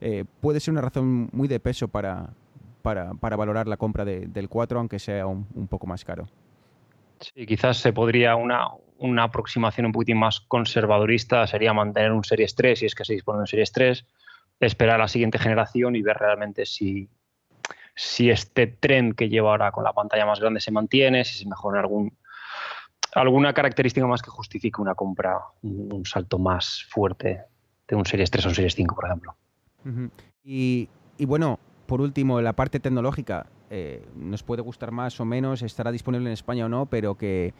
eh, 0.00 0.24
puede 0.40 0.58
ser 0.58 0.72
una 0.72 0.80
razón 0.80 1.30
muy 1.32 1.46
de 1.46 1.60
peso 1.60 1.86
para, 1.86 2.30
para, 2.82 3.14
para 3.14 3.36
valorar 3.36 3.68
la 3.68 3.76
compra 3.76 4.04
del 4.04 4.48
4, 4.48 4.78
aunque 4.78 4.98
sea 4.98 5.26
un, 5.26 5.46
un 5.54 5.68
poco 5.68 5.86
más 5.86 6.04
caro. 6.04 6.28
Sí, 7.20 7.46
quizás 7.46 7.78
se 7.78 7.92
podría 7.92 8.34
una, 8.34 8.68
una 8.98 9.24
aproximación 9.24 9.86
un 9.86 9.92
poquitín 9.92 10.18
más 10.18 10.40
conservadorista 10.40 11.46
sería 11.46 11.72
mantener 11.72 12.12
un 12.12 12.24
Series 12.24 12.54
3, 12.54 12.78
si 12.78 12.86
es 12.86 12.94
que 12.94 13.04
se 13.04 13.14
dispone 13.14 13.38
de 13.38 13.42
un 13.42 13.46
Series 13.46 13.72
3, 13.72 14.06
esperar 14.60 14.96
a 14.96 15.04
la 15.04 15.08
siguiente 15.08 15.38
generación 15.38 15.96
y 15.96 16.02
ver 16.02 16.16
realmente 16.16 16.66
si, 16.66 17.08
si 17.94 18.30
este 18.30 18.68
trend 18.68 19.14
que 19.14 19.28
lleva 19.28 19.50
ahora 19.50 19.72
con 19.72 19.84
la 19.84 19.92
pantalla 19.92 20.24
más 20.24 20.40
grande 20.40 20.60
se 20.60 20.70
mantiene, 20.70 21.24
si 21.24 21.38
se 21.38 21.48
mejora 21.48 21.80
algún, 21.80 22.16
alguna 23.14 23.52
característica 23.52 24.06
más 24.06 24.22
que 24.22 24.30
justifique 24.30 24.80
una 24.80 24.94
compra, 24.94 25.38
un, 25.62 26.04
salto 26.04 26.38
más 26.38 26.84
fuerte 26.88 27.42
de 27.88 27.96
un 27.96 28.06
Series 28.06 28.30
3 28.30 28.46
a 28.46 28.48
un 28.48 28.54
Series 28.54 28.74
5, 28.74 28.94
por 28.94 29.06
ejemplo. 29.06 29.36
y, 30.44 30.88
y, 31.18 31.24
bueno, 31.24 31.58
por 31.86 32.00
último, 32.00 32.40
la 32.40 32.54
parte 32.54 32.80
tecnológica, 32.80 33.46
eh, 33.70 34.06
nos 34.16 34.42
puede 34.42 34.62
gustar 34.62 34.90
más 34.92 35.20
o 35.20 35.24
menos, 35.24 35.62
estará 35.62 35.92
disponible 35.92 36.28
en 36.28 36.32
España 36.32 36.66
o 36.66 36.68
no, 36.68 36.86
pero 36.86 37.16
que 37.16 37.54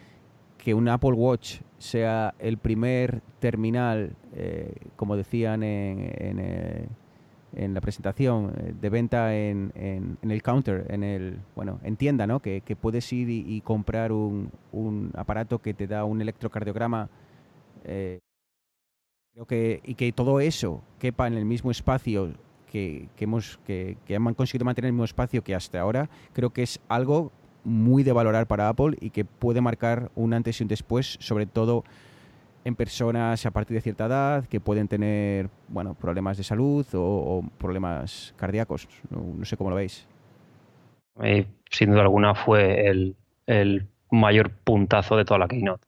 que 0.63 0.75
un 0.75 0.89
Apple 0.89 1.13
Watch 1.13 1.61
sea 1.79 2.35
el 2.39 2.57
primer 2.57 3.21
terminal, 3.41 4.15
eh, 4.33 4.73
como 4.95 5.17
decían 5.17 5.65
en, 5.65 6.39
eh, 6.39 6.89
la 7.53 7.81
presentación, 7.81 8.55
eh, 8.57 8.73
de 8.81 8.89
venta 8.89 9.35
en, 9.35 9.73
el 10.23 10.43
counter, 10.43 10.87
en 10.89 11.03
el 11.03 11.41
bueno, 11.57 11.81
en 11.83 11.97
tienda, 11.97 12.29
¿no? 12.29 12.39
Que, 12.39 12.63
puedes 12.81 13.13
ir 13.13 13.29
y, 13.29 13.61
comprar 13.63 14.13
un, 14.13 14.53
aparato 15.17 15.59
que 15.59 15.75
te 15.75 15.89
da 15.89 16.05
un 16.05 16.21
electrocardiograma. 16.21 17.11
creo 17.83 19.47
que, 19.49 19.81
y 19.85 19.97
que 19.97 20.13
todo 20.13 20.39
eso 20.39 20.85
quepa 21.01 21.27
en 21.27 21.35
el 21.35 21.45
mismo 21.45 21.73
espacio 21.73 22.35
que, 22.73 23.09
hemos, 23.21 23.59
que, 23.67 23.99
han 24.15 24.35
conseguido 24.35 24.65
mantener 24.65 24.89
el 24.89 24.93
mismo 24.95 25.05
espacio 25.05 25.45
que 25.45 25.55
hasta 25.55 25.79
ahora, 25.79 26.09
creo 26.33 26.51
que 26.51 26.63
es 26.63 26.81
algo 26.89 27.31
muy 27.65 28.03
de 28.03 28.13
valorar 28.13 28.47
para 28.47 28.69
Apple 28.69 28.97
y 29.01 29.11
que 29.11 29.27
puede 29.27 29.61
marcar 29.61 30.11
un 30.15 30.33
antes 30.33 30.59
y 30.59 30.65
un 30.65 30.69
después, 30.69 31.19
sobre 31.21 31.45
todo 31.45 31.85
en 32.65 32.75
personas 32.75 33.45
a 33.45 33.51
partir 33.51 33.75
de 33.75 33.83
cierta 33.83 34.07
edad 34.07 34.47
que 34.47 34.59
pueden 34.59 34.89
tener 34.89 35.51
bueno, 35.69 35.95
problemas 35.95 36.39
de 36.39 36.45
salud 36.45 36.87
o, 36.95 37.45
problemas 37.59 38.33
cardíacos. 38.37 38.89
No, 39.11 39.45
sé 39.45 39.57
cómo 39.59 39.69
lo 39.69 39.77
veis. 39.77 40.09
Eh, 41.23 41.47
sin 41.71 41.91
duda 41.91 42.03
alguna 42.03 42.35
fue 42.35 42.89
el, 42.89 43.17
el, 43.47 43.87
mayor 44.11 44.51
puntazo 44.51 45.17
de 45.17 45.25
toda 45.25 45.39
la 45.39 45.49
keynote. 45.49 45.87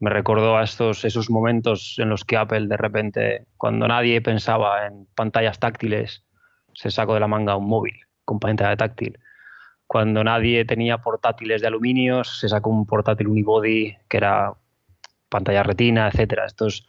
Me 0.00 0.10
recordó 0.10 0.56
a 0.56 0.64
estos, 0.64 1.04
esos 1.04 1.30
momentos 1.30 1.96
en 1.98 2.08
los 2.08 2.24
que 2.24 2.36
Apple 2.36 2.66
de 2.66 2.76
repente, 2.76 3.46
cuando 3.56 3.88
nadie 3.88 4.20
pensaba 4.20 4.86
en 4.86 5.06
pantallas 5.14 5.58
táctiles, 5.58 6.24
se 6.74 6.90
sacó 6.90 7.14
de 7.14 7.20
la 7.20 7.28
manga 7.28 7.56
un 7.56 7.68
móvil 7.68 7.94
con 8.24 8.40
pantalla 8.40 8.76
táctil. 8.76 9.18
Cuando 9.86 10.24
nadie 10.24 10.64
tenía 10.64 10.98
portátiles 10.98 11.60
de 11.60 11.68
aluminio, 11.68 12.24
se 12.24 12.48
sacó 12.48 12.70
un 12.70 12.86
portátil 12.86 13.28
unibody 13.28 13.96
que 14.08 14.16
era 14.16 14.54
pantalla 15.28 15.62
retina, 15.62 16.08
etcétera. 16.08 16.46
Estos, 16.46 16.86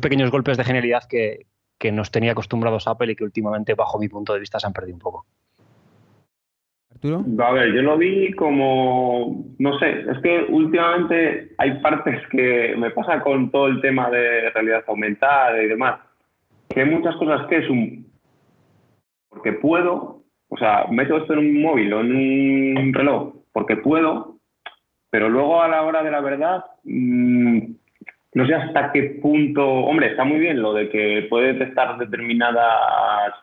pequeños 0.00 0.30
golpes 0.30 0.56
de 0.56 0.64
genialidad 0.64 1.04
que, 1.08 1.46
nos 1.92 2.10
tenía 2.10 2.32
acostumbrados 2.32 2.86
Apple 2.86 3.12
y 3.12 3.16
que 3.16 3.24
últimamente, 3.24 3.74
bajo 3.74 3.98
mi 3.98 4.08
punto 4.08 4.32
de 4.32 4.40
vista, 4.40 4.58
se 4.58 4.66
han 4.66 4.72
perdido 4.72 4.96
un 4.96 5.00
poco. 5.00 5.26
A 7.04 7.52
ver, 7.52 7.72
yo 7.72 7.82
lo 7.82 7.98
vi 7.98 8.32
como, 8.32 9.44
no 9.58 9.78
sé, 9.78 10.04
es 10.10 10.18
que 10.22 10.46
últimamente 10.48 11.50
hay 11.58 11.78
partes 11.80 12.20
que 12.28 12.74
me 12.76 12.90
pasa 12.90 13.20
con 13.20 13.50
todo 13.50 13.66
el 13.66 13.80
tema 13.80 14.10
de 14.10 14.50
realidad 14.50 14.84
aumentada 14.86 15.62
y 15.62 15.68
demás, 15.68 16.00
que 16.68 16.80
hay 16.80 16.90
muchas 16.90 17.14
cosas 17.16 17.46
que 17.48 17.58
es 17.58 17.68
un, 17.68 18.06
porque 19.28 19.52
puedo, 19.52 20.22
o 20.48 20.56
sea, 20.56 20.86
meto 20.90 21.18
esto 21.18 21.34
en 21.34 21.40
un 21.40 21.62
móvil 21.62 21.92
o 21.92 22.00
en 22.00 22.78
un 22.78 22.94
reloj, 22.94 23.34
porque 23.52 23.76
puedo, 23.76 24.36
pero 25.10 25.28
luego 25.28 25.62
a 25.62 25.68
la 25.68 25.82
hora 25.82 26.02
de 26.02 26.10
la 26.10 26.20
verdad, 26.20 26.64
mmm, 26.84 27.58
no 28.34 28.46
sé 28.46 28.54
hasta 28.54 28.92
qué 28.92 29.18
punto, 29.22 29.66
hombre, 29.66 30.08
está 30.08 30.24
muy 30.24 30.38
bien 30.38 30.60
lo 30.60 30.72
de 30.72 30.88
que 30.88 31.26
puede 31.30 31.54
detectar 31.54 31.96
determinadas 31.98 33.34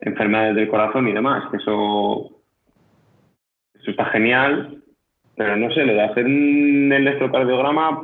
enfermedades 0.00 0.56
del 0.56 0.68
corazón 0.68 1.08
y 1.08 1.12
demás, 1.12 1.44
eso, 1.54 2.35
eso 3.86 3.92
está 3.92 4.06
genial, 4.06 4.82
pero 5.36 5.56
no 5.56 5.70
sé, 5.70 5.84
lo 5.84 5.92
de 5.92 6.02
hacer 6.02 6.26
un 6.26 6.92
electrocardiograma, 6.92 8.02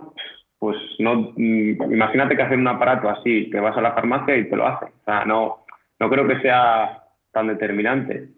pues 0.60 0.76
no, 1.00 1.32
mm, 1.36 1.92
imagínate 1.92 2.36
que 2.36 2.42
hacer 2.42 2.58
un 2.58 2.68
aparato 2.68 3.08
así, 3.08 3.50
que 3.50 3.58
vas 3.58 3.76
a 3.76 3.80
la 3.80 3.92
farmacia 3.92 4.36
y 4.36 4.48
te 4.48 4.54
lo 4.54 4.66
hace, 4.66 4.86
o 4.86 5.04
sea, 5.04 5.24
no, 5.24 5.64
no 5.98 6.08
creo 6.08 6.28
que 6.28 6.40
sea 6.40 7.02
tan 7.32 7.48
determinante. 7.48 8.28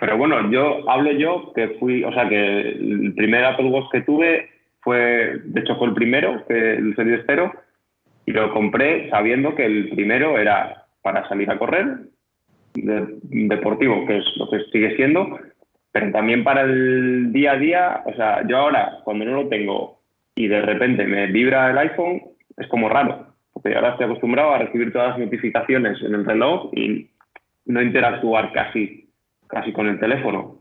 Pero 0.00 0.16
bueno, 0.16 0.50
yo 0.50 0.90
hablo 0.90 1.12
yo 1.12 1.52
que 1.54 1.76
fui, 1.78 2.02
o 2.02 2.12
sea, 2.12 2.26
que 2.30 2.70
el 2.70 3.12
primer 3.14 3.44
Apple 3.44 3.66
Watch 3.66 3.90
que 3.92 4.00
tuve 4.00 4.48
fue, 4.80 5.38
de 5.44 5.60
hecho 5.60 5.76
fue 5.76 5.88
el 5.88 5.94
primero, 5.94 6.42
el 6.48 6.96
Series 6.96 7.24
0, 7.26 7.52
y 8.24 8.32
lo 8.32 8.54
compré 8.54 9.10
sabiendo 9.10 9.54
que 9.54 9.66
el 9.66 9.90
primero 9.90 10.38
era 10.38 10.86
para 11.02 11.28
salir 11.28 11.50
a 11.50 11.58
correr, 11.58 11.98
deportivo, 12.72 14.06
que 14.06 14.18
es 14.18 14.24
lo 14.36 14.48
que 14.48 14.60
sigue 14.72 14.96
siendo, 14.96 15.38
pero 15.92 16.10
también 16.12 16.44
para 16.44 16.62
el 16.62 17.32
día 17.32 17.52
a 17.52 17.56
día, 17.56 18.02
o 18.04 18.14
sea, 18.14 18.46
yo 18.46 18.56
ahora 18.56 18.98
cuando 19.04 19.24
no 19.24 19.42
lo 19.42 19.48
tengo 19.48 20.00
y 20.34 20.46
de 20.46 20.62
repente 20.62 21.04
me 21.04 21.26
vibra 21.26 21.70
el 21.70 21.78
iPhone, 21.78 22.22
es 22.56 22.66
como 22.68 22.88
raro, 22.88 23.34
porque 23.52 23.74
ahora 23.74 23.90
estoy 23.90 24.06
acostumbrado 24.06 24.54
a 24.54 24.58
recibir 24.58 24.92
todas 24.92 25.10
las 25.10 25.18
notificaciones 25.18 26.00
en 26.02 26.14
el 26.14 26.24
reloj 26.24 26.70
y 26.72 27.10
no 27.66 27.82
interactuar 27.82 28.52
casi, 28.52 29.10
casi 29.48 29.72
con 29.72 29.88
el 29.88 29.98
teléfono. 29.98 30.59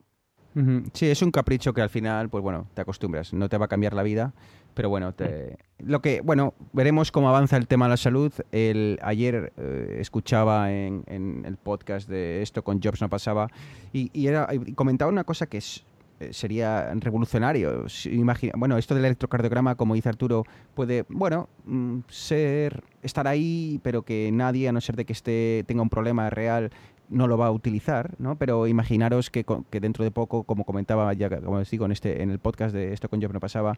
Sí, 0.93 1.07
es 1.07 1.21
un 1.21 1.31
capricho 1.31 1.73
que 1.73 1.81
al 1.81 1.89
final, 1.89 2.29
pues 2.29 2.43
bueno, 2.43 2.67
te 2.73 2.81
acostumbras, 2.81 3.33
no 3.33 3.49
te 3.49 3.57
va 3.57 3.65
a 3.65 3.67
cambiar 3.67 3.93
la 3.93 4.03
vida, 4.03 4.33
pero 4.73 4.89
bueno, 4.89 5.13
te... 5.13 5.57
lo 5.79 6.01
que, 6.01 6.21
bueno, 6.21 6.53
veremos 6.73 7.11
cómo 7.11 7.29
avanza 7.29 7.57
el 7.57 7.67
tema 7.67 7.85
de 7.85 7.89
la 7.89 7.97
salud. 7.97 8.31
El, 8.51 8.99
ayer 9.01 9.51
eh, 9.57 9.97
escuchaba 9.99 10.71
en, 10.71 11.03
el 11.45 11.57
podcast 11.57 12.09
de 12.09 12.41
esto 12.41 12.63
con 12.63 12.81
Jobs 12.81 13.01
no 13.01 13.09
pasaba 13.09 13.47
y, 13.93 14.27
era, 14.27 14.47
comentaba 14.75 15.11
una 15.11 15.23
cosa 15.23 15.47
que 15.47 15.57
es, 15.57 15.83
eh, 16.19 16.33
sería 16.33 16.93
revolucionario. 16.95 17.85
Imagina, 18.05 18.53
bueno, 18.57 18.77
esto 18.77 18.95
del 18.95 19.05
electrocardiograma, 19.05 19.75
como 19.75 19.95
dice 19.95 20.09
Arturo, 20.09 20.43
puede, 20.75 21.05
bueno, 21.09 21.49
mm, 21.65 21.99
ser 22.09 22.83
estar 23.01 23.27
ahí, 23.27 23.79
pero 23.83 24.03
que 24.03 24.29
nadie, 24.31 24.67
a 24.67 24.71
no 24.71 24.81
ser 24.81 24.95
de 24.95 25.05
que 25.05 25.13
esté 25.13 25.63
tenga 25.67 25.81
un 25.81 25.89
problema 25.89 26.29
real, 26.29 26.71
no 27.09 27.27
lo 27.27 27.37
va 27.37 27.47
a 27.47 27.51
utilizar, 27.51 28.15
¿no? 28.19 28.37
Pero 28.37 28.67
imaginaros 28.67 29.29
que, 29.29 29.45
que 29.69 29.79
dentro 29.79 30.03
de 30.03 30.11
poco, 30.11 30.43
como 30.43 30.63
comentaba 30.63 31.11
ya, 31.13 31.29
como 31.41 31.57
os 31.57 31.69
digo, 31.69 31.85
en, 31.85 31.91
este, 31.91 32.21
en 32.21 32.29
el 32.29 32.39
podcast 32.39 32.73
de 32.73 32.93
esto 32.93 33.09
con 33.09 33.19
yo 33.19 33.29
no 33.29 33.39
pasaba, 33.39 33.77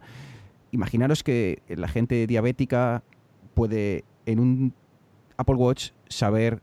imaginaros 0.72 1.24
que 1.24 1.62
la 1.68 1.88
gente 1.88 2.28
diabética 2.28 3.04
puede 3.54 4.04
en 4.26 4.40
un 4.40 4.74
Apple 5.38 5.56
Watch 5.56 5.92
saber 6.08 6.62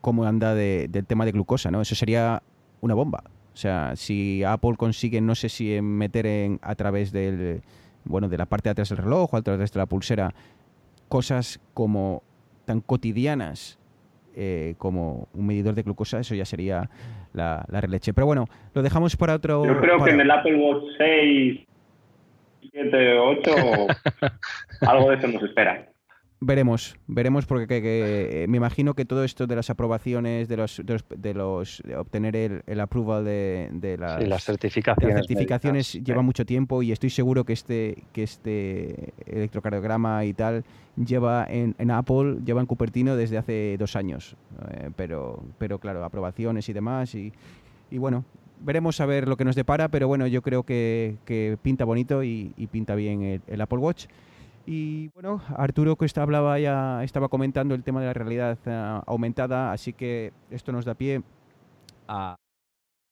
cómo 0.00 0.24
anda 0.24 0.54
de, 0.54 0.86
del 0.88 1.06
tema 1.06 1.24
de 1.24 1.32
glucosa, 1.32 1.70
¿no? 1.70 1.80
Eso 1.80 1.94
sería 1.94 2.42
una 2.80 2.94
bomba. 2.94 3.24
O 3.52 3.56
sea, 3.56 3.94
si 3.96 4.42
Apple 4.44 4.76
consigue, 4.76 5.20
no 5.20 5.34
sé 5.34 5.48
si 5.48 5.80
meter 5.80 6.26
en, 6.26 6.58
a 6.62 6.74
través 6.74 7.12
del, 7.12 7.62
bueno, 8.04 8.28
de 8.28 8.36
la 8.36 8.46
parte 8.46 8.68
de 8.68 8.72
atrás 8.72 8.88
del 8.88 8.98
reloj 8.98 9.32
o 9.32 9.36
a 9.36 9.42
través 9.42 9.72
de 9.72 9.78
la 9.78 9.86
pulsera, 9.86 10.34
cosas 11.08 11.60
como 11.72 12.22
tan 12.64 12.80
cotidianas 12.80 13.78
eh, 14.34 14.74
como 14.78 15.28
un 15.32 15.46
medidor 15.46 15.74
de 15.74 15.82
glucosa, 15.82 16.20
eso 16.20 16.34
ya 16.34 16.44
sería 16.44 16.88
la, 17.32 17.64
la 17.68 17.80
releche. 17.80 18.12
Pero 18.12 18.26
bueno, 18.26 18.46
lo 18.74 18.82
dejamos 18.82 19.16
para 19.16 19.34
otro... 19.34 19.64
Yo 19.64 19.80
creo 19.80 20.02
que 20.02 20.10
en 20.10 20.20
el 20.20 20.30
Apple 20.30 20.56
Watch 20.56 20.84
6, 20.98 21.60
7, 22.72 23.18
8, 23.18 23.52
algo 24.80 25.10
de 25.10 25.16
eso 25.16 25.28
nos 25.28 25.42
espera. 25.42 25.88
Veremos, 26.46 26.96
veremos 27.06 27.46
porque 27.46 27.66
eh, 27.70 28.46
me 28.48 28.58
imagino 28.58 28.92
que 28.92 29.06
todo 29.06 29.24
esto 29.24 29.46
de 29.46 29.56
las 29.56 29.70
aprobaciones, 29.70 30.46
de 30.46 30.58
los 30.58 30.82
de 30.84 31.32
los, 31.32 31.82
obtener 31.96 32.36
el, 32.36 32.62
el 32.66 32.80
approval 32.80 33.24
de, 33.24 33.70
de, 33.72 33.96
las, 33.96 34.44
certificaciones, 34.44 35.16
certificaciones 35.16 35.92
lleva 35.92 36.20
mucho 36.20 36.44
tiempo 36.44 36.82
y 36.82 36.92
estoy 36.92 37.08
seguro 37.08 37.44
que 37.44 37.54
este 37.54 38.04
que 38.12 38.24
este 38.24 39.14
electrocardiograma 39.24 40.26
y 40.26 40.34
tal 40.34 40.64
lleva 40.96 41.46
en, 41.48 41.74
en 41.78 41.90
Apple, 41.90 42.36
lleva 42.44 42.60
en 42.60 42.66
Cupertino 42.66 43.16
desde 43.16 43.38
hace 43.38 43.76
dos 43.78 43.96
años, 43.96 44.36
eh, 44.70 44.90
pero 44.96 45.42
pero 45.56 45.78
claro 45.78 46.04
aprobaciones 46.04 46.68
y 46.68 46.74
demás 46.74 47.14
y, 47.14 47.32
y 47.90 47.96
bueno 47.96 48.24
veremos 48.60 49.00
a 49.00 49.06
ver 49.06 49.28
lo 49.28 49.38
que 49.38 49.44
nos 49.46 49.56
depara, 49.56 49.88
pero 49.88 50.08
bueno 50.08 50.26
yo 50.26 50.42
creo 50.42 50.64
que, 50.64 51.16
que 51.24 51.56
pinta 51.62 51.86
bonito 51.86 52.22
y, 52.22 52.52
pinta 52.70 52.94
bien 52.94 53.40
el 53.46 53.60
Apple 53.60 53.78
Watch. 53.78 54.06
Y 54.66 55.08
bueno, 55.08 55.42
Arturo 55.56 55.96
que 55.96 56.06
hablaba 56.16 56.58
ya 56.58 57.04
estaba 57.04 57.28
comentando 57.28 57.74
el 57.74 57.82
tema 57.82 58.00
de 58.00 58.06
la 58.06 58.14
realidad 58.14 58.58
eh, 58.64 59.00
aumentada, 59.06 59.72
así 59.72 59.92
que 59.92 60.32
esto 60.50 60.72
nos 60.72 60.86
da 60.86 60.94
pie 60.94 61.22
a 62.08 62.36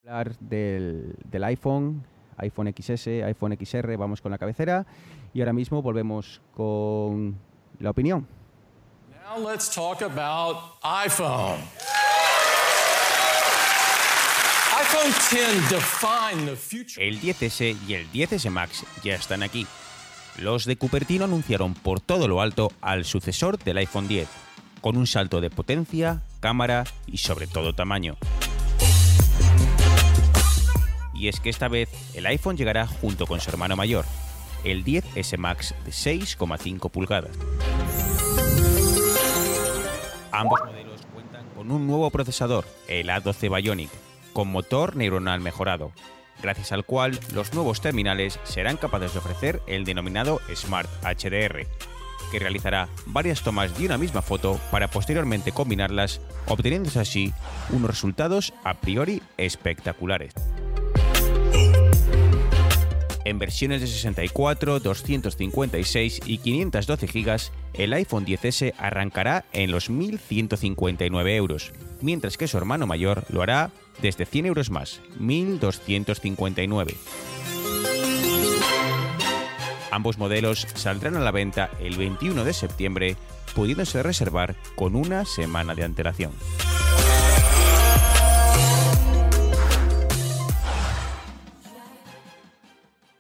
hablar 0.03 0.37
del, 0.39 1.15
del, 1.31 1.45
iPhone, 1.45 2.05
iPhone 2.39 2.73
XS, 2.75 3.07
iPhone 3.25 3.57
XR, 3.61 3.97
vamos 3.99 4.23
con 4.23 4.33
la 4.33 4.39
cabecera 4.39 4.87
y 5.35 5.41
ahora 5.41 5.53
mismo 5.53 5.83
volvemos 5.83 6.41
con 6.55 7.37
la 7.81 7.91
opinión. 7.91 8.27
Now 9.11 9.39
let's 9.39 9.71
talk 9.71 10.03
about 10.03 10.79
iPhone. 10.83 11.61
iPhone 14.79 15.13
10 15.31 15.71
define 15.71 16.47
the 16.47 16.57
future. 16.57 17.07
El 17.07 17.21
10S 17.21 17.77
y 17.87 17.95
el 17.95 18.11
10S 18.11 18.51
Max 18.51 18.85
ya 19.03 19.15
están 19.15 19.43
aquí 19.43 19.67
los 20.39 20.65
de 20.65 20.77
Cupertino 20.77 21.25
anunciaron 21.25 21.75
por 21.75 22.01
todo 22.01 22.29
lo 22.29 22.41
alto 22.41 22.73
al 22.81 23.05
sucesor 23.05 23.59
del 23.59 23.79
iPhone 23.79 24.09
10, 24.09 24.29
con 24.81 24.97
un 24.97 25.07
salto 25.07 25.41
de 25.41 25.51
potencia, 25.51 26.23
cámara 26.41 26.85
y 27.07 27.19
sobre 27.19 27.47
todo 27.47 27.75
tamaño. 27.75 28.17
Y 31.15 31.29
es 31.29 31.41
que 31.41 31.51
esta 31.51 31.69
vez 31.69 31.89
el 32.15 32.27
iPhone 32.27 32.57
llegará 32.57 32.87
junto 32.87 33.27
con 33.27 33.41
su 33.41 33.51
hermano 33.51 33.77
mayor, 33.77 34.05
el 34.65 34.85
10S 34.85 35.39
Max 35.39 35.75
de 35.85 35.93
6,5 35.93 36.91
pulgadas. 36.91 37.37
Ambos 40.33 40.61
modelos 40.65 41.01
cuentan 41.13 41.47
con 41.55 41.71
un 41.71 41.87
nuevo 41.87 42.11
procesador, 42.11 42.65
el 42.89 43.09
A12 43.09 43.55
Bionic, 43.55 43.91
con 44.33 44.49
motor 44.49 44.97
neuronal 44.97 45.41
mejorado, 45.41 45.93
gracias 46.43 46.73
al 46.73 46.85
cual 46.85 47.19
los 47.33 47.55
nuevos 47.55 47.81
terminales 47.81 48.39
serán 48.45 48.77
capaces 48.77 49.13
de 49.13 49.21
ofrecer 49.21 49.63
el 49.67 49.85
denominado 49.85 50.41
Smart 50.55 50.89
HDR, 51.03 51.67
que 52.31 52.39
realizará 52.39 52.89
varias 53.07 53.43
tomas 53.43 53.79
de 53.79 53.87
una 53.87 53.99
misma 53.99 54.23
foto 54.23 54.61
para 54.71 54.89
posteriormente 54.89 55.53
combinarlas, 55.53 56.21
obteniéndose 56.47 57.01
así 57.01 57.33
unos 57.71 57.91
resultados 57.91 58.53
a 58.65 58.75
priori 58.75 59.23
espectaculares. 59.37 60.33
En 63.25 63.39
versiones 63.39 63.81
de 63.81 63.87
64, 63.87 64.81
256 64.81 66.23
y 66.27 66.39
512 66.39 67.07
GB, 67.07 67.41
el 67.75 67.93
iPhone 67.93 68.27
10S 68.27 68.75
arrancará 68.79 69.45
en 69.53 69.71
los 69.71 69.91
1.159 69.91 71.37
euros, 71.37 71.73
mientras 72.01 72.37
que 72.37 72.49
su 72.49 72.59
hermano 72.59 72.87
mayor 72.87 73.25
lo 73.29 73.43
hará 73.43 73.71
desde 74.01 74.27
100 74.27 74.47
euros 74.47 74.71
más, 74.71 75.01
1.259. 75.21 76.95
Ambos 79.93 80.17
modelos 80.17 80.67
saldrán 80.75 81.17
a 81.17 81.21
la 81.21 81.31
venta 81.33 81.71
el 81.79 81.99
21 81.99 82.45
de 82.45 82.55
septiembre, 82.55 83.17
pudiéndose 83.55 84.03
reservar 84.03 84.57
con 84.75 84.97
una 84.97 85.27
semana 85.27 85.75
de 85.75 85.85
antelación. 85.85 86.33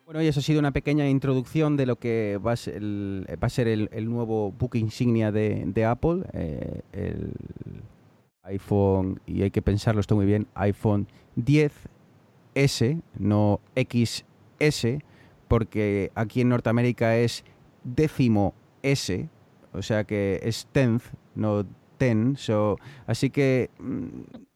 Bueno, 0.06 0.22
y 0.22 0.28
eso 0.28 0.40
ha 0.40 0.42
sido 0.42 0.60
una 0.60 0.72
pequeña 0.72 1.08
introducción 1.08 1.76
de 1.76 1.86
lo 1.86 1.96
que 1.96 2.38
va 2.38 2.52
a 2.52 2.56
ser 2.56 3.68
el, 3.68 3.88
nuevo 4.10 4.52
book 4.52 4.76
insignia 4.76 5.32
de, 5.32 5.84
Apple, 5.86 6.22
eh, 6.32 6.82
iPhone, 8.44 9.20
y 9.26 9.42
hay 9.42 9.50
que 9.50 9.62
pensarlo 9.62 10.00
esto 10.00 10.16
muy 10.16 10.26
bien, 10.26 10.46
iPhone 10.54 11.06
10S, 11.36 13.00
no 13.18 13.60
XS, 13.76 14.98
porque 15.48 16.10
aquí 16.14 16.40
en 16.40 16.48
Norteamérica 16.48 17.16
es 17.16 17.44
décimo 17.84 18.54
S, 18.82 19.28
o 19.72 19.82
sea 19.82 20.04
que 20.04 20.40
es 20.42 20.66
tenth, 20.72 21.02
no 21.34 21.64
ten, 21.98 22.36
so, 22.36 22.78
así 23.06 23.30
que, 23.30 23.70
mm, 23.78 24.06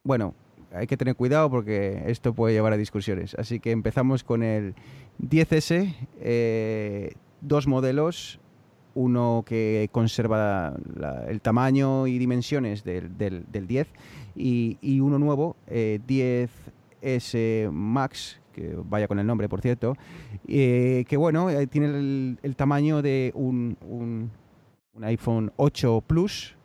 bueno, 0.03 0.35
hay 0.72 0.87
que 0.87 0.96
tener 0.96 1.16
cuidado 1.16 1.51
porque 1.51 2.03
esto 2.07 2.35
puede 2.35 2.55
llevar 2.55 2.72
a 2.72 2.77
discusiones. 2.77 3.35
Así 3.38 3.61
que 3.61 3.70
empezamos 3.70 4.25
con 4.25 4.42
el 4.42 4.75
10S, 5.18 5.94
eh, 6.20 7.14
dos 7.40 7.66
modelos, 7.66 8.40
uno 8.96 9.44
que 9.46 9.88
conserva 9.92 10.74
el 11.28 11.40
tamaño 11.40 12.06
y 12.06 12.18
dimensiones 12.18 12.82
del, 12.82 13.16
del- 13.16 13.44
del 13.52 13.66
10 13.66 13.87
y, 14.35 14.78
y 14.80 15.00
uno 15.00 15.18
nuevo, 15.18 15.56
eh, 15.68 16.00
10S 16.06 17.70
Max, 17.70 18.40
que 18.52 18.74
vaya 18.85 19.06
con 19.06 19.18
el 19.18 19.26
nombre, 19.26 19.48
por 19.48 19.61
cierto, 19.61 19.96
eh, 20.48 21.04
que 21.09 21.16
bueno, 21.16 21.50
eh, 21.50 21.66
tiene 21.66 21.87
el, 21.88 22.38
tamaño 22.56 23.02
de 23.02 23.32
un, 23.35 23.76
un- 23.87 24.30
iPhone 25.02 25.52
8 25.56 26.02
Plus, 26.06 26.56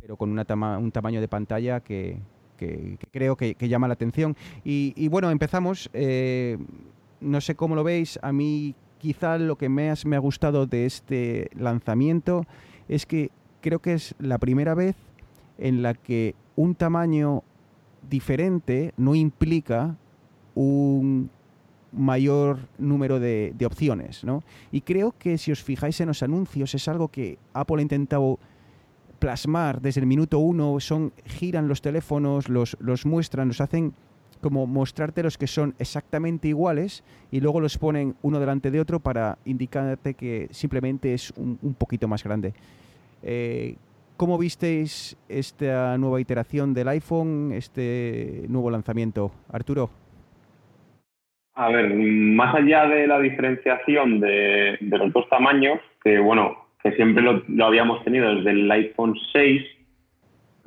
pero 0.00 0.16
con 0.16 0.30
un 0.38 0.90
tamaño 0.90 1.20
de 1.20 1.28
pantalla 1.28 1.80
que, 1.80 2.18
que- 2.56 2.96
creo 3.10 3.36
que, 3.36 3.54
llama 3.68 3.88
la 3.88 3.92
atención. 3.94 4.34
Y, 4.64 4.94
bueno, 5.08 5.30
empezamos. 5.30 5.90
eh, 5.92 6.56
no 7.20 7.40
sé 7.42 7.56
cómo 7.56 7.74
lo 7.74 7.82
veis. 7.84 8.18
A 8.22 8.32
mí 8.32 8.74
quizá 8.98 9.38
lo 9.38 9.56
que 9.56 9.68
más 9.68 10.04
me 10.04 10.16
ha 10.16 10.20
gustado 10.20 10.66
de 10.66 10.86
este 10.86 11.50
lanzamiento 11.54 12.44
es 12.88 13.06
que 13.06 13.30
creo 13.60 13.80
que 13.80 13.94
es 13.94 14.14
la 14.18 14.38
primera 14.38 14.74
vez 14.74 14.96
en 15.58 15.82
la 15.82 15.94
que 15.94 16.34
un 16.56 16.74
tamaño 16.74 17.42
diferente 18.08 18.92
no 18.96 19.14
implica 19.14 19.96
un 20.54 21.30
mayor 21.92 22.58
número 22.78 23.18
de, 23.18 23.52
de 23.56 23.66
opciones, 23.66 24.24
¿no? 24.24 24.42
Y 24.70 24.82
creo 24.82 25.14
que 25.18 25.38
si 25.38 25.52
os 25.52 25.62
fijáis 25.62 26.00
en 26.00 26.08
los 26.08 26.22
anuncios 26.22 26.74
es 26.74 26.86
algo 26.88 27.08
que 27.08 27.38
Apple 27.54 27.78
ha 27.78 27.82
intentado 27.82 28.38
plasmar 29.18 29.80
desde 29.80 30.00
el 30.00 30.06
minuto 30.06 30.38
uno, 30.38 30.78
son, 30.80 31.12
giran 31.24 31.68
los 31.68 31.82
teléfonos, 31.82 32.48
los, 32.48 32.76
los 32.80 33.06
muestran, 33.06 33.48
los 33.48 33.60
hacen 33.60 33.94
como 34.38 34.66
mostrarte 34.66 35.22
los 35.22 35.38
que 35.38 35.46
son 35.46 35.74
exactamente 35.78 36.48
iguales 36.48 37.04
y 37.30 37.40
luego 37.40 37.60
los 37.60 37.78
ponen 37.78 38.14
uno 38.22 38.40
delante 38.40 38.70
de 38.70 38.80
otro 38.80 39.00
para 39.00 39.38
indicarte 39.44 40.14
que 40.14 40.48
simplemente 40.50 41.14
es 41.14 41.32
un, 41.36 41.74
poquito 41.78 42.08
más 42.08 42.24
grande. 42.24 42.52
Eh, 43.22 43.76
¿Cómo 44.16 44.36
visteis 44.36 45.16
esta 45.28 45.96
nueva 45.96 46.20
iteración 46.20 46.74
del 46.74 46.88
iPhone, 46.88 47.52
este 47.52 48.44
nuevo 48.48 48.70
lanzamiento? 48.70 49.30
Arturo. 49.52 49.90
A 51.54 51.68
ver, 51.70 51.94
más 51.94 52.54
allá 52.54 52.86
de 52.86 53.06
la 53.06 53.20
diferenciación 53.20 54.20
de, 54.20 54.76
de 54.80 54.98
los 54.98 55.12
dos 55.12 55.28
tamaños, 55.28 55.80
que 56.02 56.18
bueno, 56.18 56.68
que 56.82 56.92
siempre 56.92 57.22
lo, 57.22 57.42
lo 57.48 57.66
habíamos 57.66 58.02
tenido 58.04 58.34
desde 58.34 58.50
el 58.50 58.70
iPhone 58.70 59.14
6, 59.32 59.62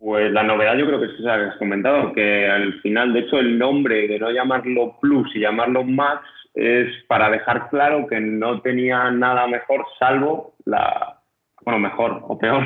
pues 0.01 0.31
la 0.31 0.41
novedad 0.41 0.75
yo 0.77 0.87
creo 0.87 0.99
que 0.99 1.05
es 1.05 1.19
esa 1.19 1.37
que 1.37 1.43
has 1.45 1.57
comentado, 1.57 2.11
que 2.13 2.49
al 2.49 2.73
final, 2.81 3.13
de 3.13 3.19
hecho, 3.19 3.37
el 3.39 3.59
nombre 3.59 4.07
de 4.07 4.17
no 4.17 4.31
llamarlo 4.31 4.97
Plus 4.99 5.29
y 5.35 5.41
llamarlo 5.41 5.83
Max 5.83 6.23
es 6.55 6.87
para 7.07 7.29
dejar 7.29 7.69
claro 7.69 8.07
que 8.07 8.19
no 8.19 8.61
tenía 8.61 9.11
nada 9.11 9.45
mejor 9.47 9.85
salvo 9.99 10.55
la, 10.65 11.19
bueno, 11.63 11.79
mejor 11.79 12.19
o 12.23 12.37
peor, 12.37 12.63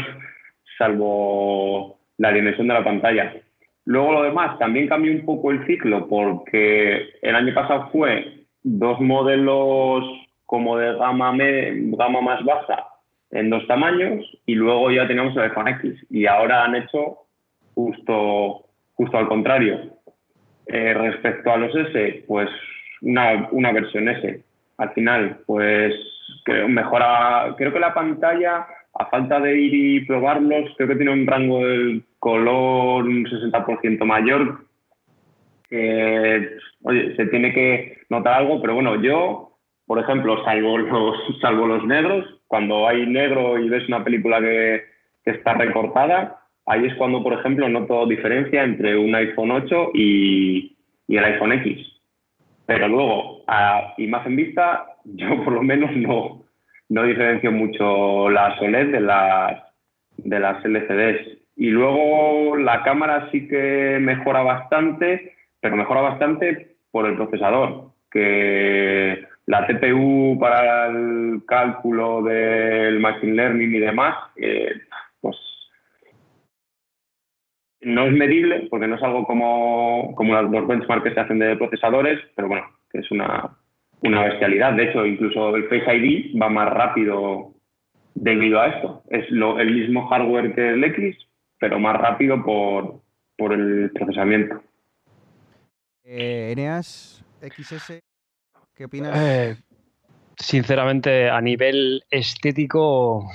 salvo 0.77 1.99
la 2.17 2.31
dimensión 2.31 2.67
de 2.67 2.73
la 2.73 2.83
pantalla. 2.83 3.33
Luego 3.85 4.13
lo 4.13 4.23
demás, 4.23 4.57
también 4.57 4.87
cambió 4.87 5.11
un 5.11 5.25
poco 5.25 5.51
el 5.51 5.65
ciclo 5.67 6.07
porque 6.07 7.09
el 7.21 7.35
año 7.35 7.53
pasado 7.53 7.89
fue 7.91 8.45
dos 8.63 8.99
modelos 9.01 10.05
como 10.45 10.77
de 10.77 10.95
gama, 10.95 11.33
me- 11.33 11.71
gama 11.97 12.21
más 12.21 12.43
baja 12.45 12.87
en 13.31 13.49
dos 13.49 13.67
tamaños 13.67 14.25
y 14.45 14.55
luego 14.55 14.89
ya 14.89 15.05
teníamos 15.07 15.35
el 15.35 15.43
iPhone 15.43 15.67
X 15.67 16.05
y 16.09 16.25
ahora 16.25 16.63
han 16.63 16.75
hecho 16.75 17.24
justo, 17.75 18.65
justo 18.95 19.17
al 19.17 19.27
contrario. 19.27 19.91
Eh, 20.67 20.93
respecto 20.93 21.51
a 21.51 21.57
los 21.57 21.75
S, 21.75 22.23
pues 22.27 22.49
una, 23.01 23.47
una 23.51 23.71
versión 23.71 24.09
S. 24.09 24.43
Al 24.77 24.89
final, 24.93 25.41
pues 25.45 25.93
mejora, 26.67 27.53
creo 27.57 27.71
que 27.71 27.79
la 27.79 27.93
pantalla, 27.93 28.67
a 28.93 29.05
falta 29.07 29.39
de 29.39 29.59
ir 29.59 29.73
y 29.73 30.05
probarlos, 30.05 30.71
creo 30.75 30.89
que 30.89 30.95
tiene 30.95 31.11
un 31.11 31.27
rango 31.27 31.65
del 31.65 32.03
color 32.19 33.05
un 33.05 33.25
60% 33.25 34.03
mayor. 34.05 34.65
Oye, 36.83 37.15
se 37.15 37.25
tiene 37.27 37.53
que 37.53 37.97
notar 38.09 38.39
algo, 38.39 38.61
pero 38.61 38.75
bueno, 38.75 39.01
yo, 39.01 39.57
por 39.85 39.99
ejemplo, 39.99 40.43
salvo 40.43 40.77
los, 40.77 41.39
salvo 41.41 41.67
los 41.67 41.85
negros, 41.85 42.25
cuando 42.47 42.87
hay 42.87 43.05
negro 43.05 43.59
y 43.59 43.69
ves 43.69 43.87
una 43.87 44.03
película 44.03 44.39
que 44.39 44.83
está 45.25 45.53
recortada, 45.55 46.44
ahí 46.65 46.85
es 46.85 46.95
cuando, 46.95 47.21
por 47.23 47.33
ejemplo, 47.33 47.67
noto 47.69 48.05
diferencia 48.07 48.63
entre 48.63 48.97
un 48.97 49.13
iPhone 49.15 49.51
8 49.51 49.91
y, 49.93 50.75
el 51.07 51.23
iPhone 51.23 51.53
X. 51.53 51.87
Pero 52.65 52.87
luego, 52.87 53.43
a 53.47 53.93
imagen 53.97 54.35
vista, 54.35 54.85
yo 55.03 55.43
por 55.43 55.53
lo 55.53 55.63
menos 55.63 55.95
no, 55.95 56.43
no 56.89 57.03
diferencio 57.03 57.51
mucho 57.51 58.29
las 58.29 58.59
OLED 58.61 58.91
de 58.91 59.01
las, 59.01 59.63
de 60.17 60.39
las 60.39 60.63
LCDs. 60.65 61.37
Y 61.57 61.69
luego 61.69 62.57
la 62.57 62.83
cámara 62.83 63.29
sí 63.31 63.47
que 63.47 63.97
mejora 64.01 64.41
bastante, 64.41 65.35
pero 65.61 65.77
mejora 65.77 66.01
bastante 66.01 66.75
por 66.91 67.05
el 67.05 67.15
procesador, 67.15 67.91
que 68.11 69.25
la 69.45 69.67
TPU 69.67 70.37
para 70.39 70.87
el 70.87 71.43
cálculo 71.47 72.23
del 72.23 72.99
machine 72.99 73.33
learning 73.33 73.75
y 73.75 73.79
demás, 73.79 74.15
eh, 74.35 74.71
no 77.85 78.07
es 78.07 78.13
medible 78.13 78.67
porque 78.69 78.87
no 78.87 78.95
es 78.95 79.03
algo 79.03 79.25
como, 79.25 80.13
como 80.15 80.41
los 80.41 80.67
benchmarks 80.67 81.03
que 81.03 81.13
se 81.13 81.19
hacen 81.19 81.39
de 81.39 81.55
procesadores, 81.55 82.19
pero 82.35 82.47
bueno, 82.47 82.65
que 82.91 82.99
es 82.99 83.11
una, 83.11 83.57
una 84.01 84.23
bestialidad. 84.23 84.73
De 84.73 84.89
hecho, 84.89 85.05
incluso 85.05 85.55
el 85.55 85.69
Face 85.69 85.95
ID 85.95 86.41
va 86.41 86.49
más 86.49 86.73
rápido 86.73 87.53
debido 88.15 88.59
a 88.59 88.67
esto. 88.67 89.03
Es 89.09 89.29
lo, 89.29 89.59
el 89.59 89.71
mismo 89.71 90.07
hardware 90.07 90.55
que 90.55 90.69
el 90.69 90.83
X, 90.83 91.15
pero 91.59 91.79
más 91.79 91.95
rápido 91.97 92.43
por, 92.43 93.01
por 93.37 93.53
el 93.53 93.91
procesamiento. 93.91 94.61
Eh, 96.03 96.53
Eneas, 96.53 97.23
XS, 97.41 98.01
¿qué 98.73 98.85
opinas? 98.85 99.15
Eh, 99.15 99.55
sinceramente, 100.37 101.29
a 101.29 101.39
nivel 101.39 102.03
estético, 102.09 103.29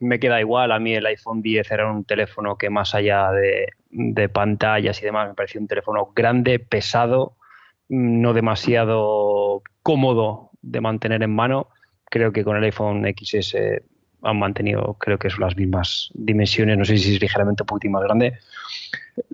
me 0.00 0.18
queda 0.18 0.40
igual. 0.40 0.72
A 0.72 0.78
mí 0.78 0.94
el 0.94 1.06
iPhone 1.06 1.42
10 1.42 1.70
era 1.70 1.90
un 1.90 2.04
teléfono 2.04 2.56
que 2.56 2.70
más 2.70 2.94
allá 2.94 3.30
de, 3.32 3.68
de 3.90 4.28
pantallas 4.28 5.00
y 5.00 5.04
demás, 5.04 5.28
me 5.28 5.34
parecía 5.34 5.60
un 5.60 5.68
teléfono 5.68 6.12
grande, 6.14 6.58
pesado, 6.58 7.36
no 7.88 8.34
demasiado 8.34 9.62
cómodo 9.82 10.50
de 10.62 10.80
mantener 10.80 11.22
en 11.22 11.34
mano. 11.34 11.68
Creo 12.10 12.32
que 12.32 12.44
con 12.44 12.56
el 12.56 12.64
iPhone 12.64 13.04
XS 13.04 13.56
han 14.22 14.38
mantenido, 14.38 14.96
creo 14.98 15.18
que 15.18 15.30
son 15.30 15.40
las 15.40 15.56
mismas 15.56 16.10
dimensiones, 16.14 16.76
no 16.76 16.84
sé 16.84 16.98
si 16.98 17.14
es 17.14 17.20
ligeramente 17.20 17.62
un 17.62 17.66
poquitín 17.66 17.92
más 17.92 18.02
grande. 18.02 18.38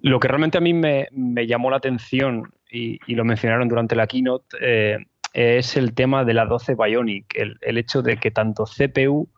Lo 0.02 0.20
que 0.20 0.28
realmente 0.28 0.58
a 0.58 0.60
mí 0.60 0.74
me, 0.74 1.08
me 1.12 1.46
llamó 1.46 1.70
la 1.70 1.78
atención 1.78 2.52
y, 2.70 2.98
y, 3.06 3.14
lo 3.14 3.24
mencionaron 3.24 3.68
durante 3.68 3.94
la 3.94 4.06
keynote 4.06 4.56
eh, 4.60 4.98
es 5.32 5.76
el 5.76 5.94
tema 5.94 6.24
de 6.24 6.34
la 6.34 6.44
12 6.44 6.74
Bionic, 6.74 7.36
el, 7.36 7.56
el, 7.60 7.78
hecho 7.78 8.02
de 8.02 8.16
que 8.16 8.30
tanto 8.30 8.64
CPU 8.64 9.28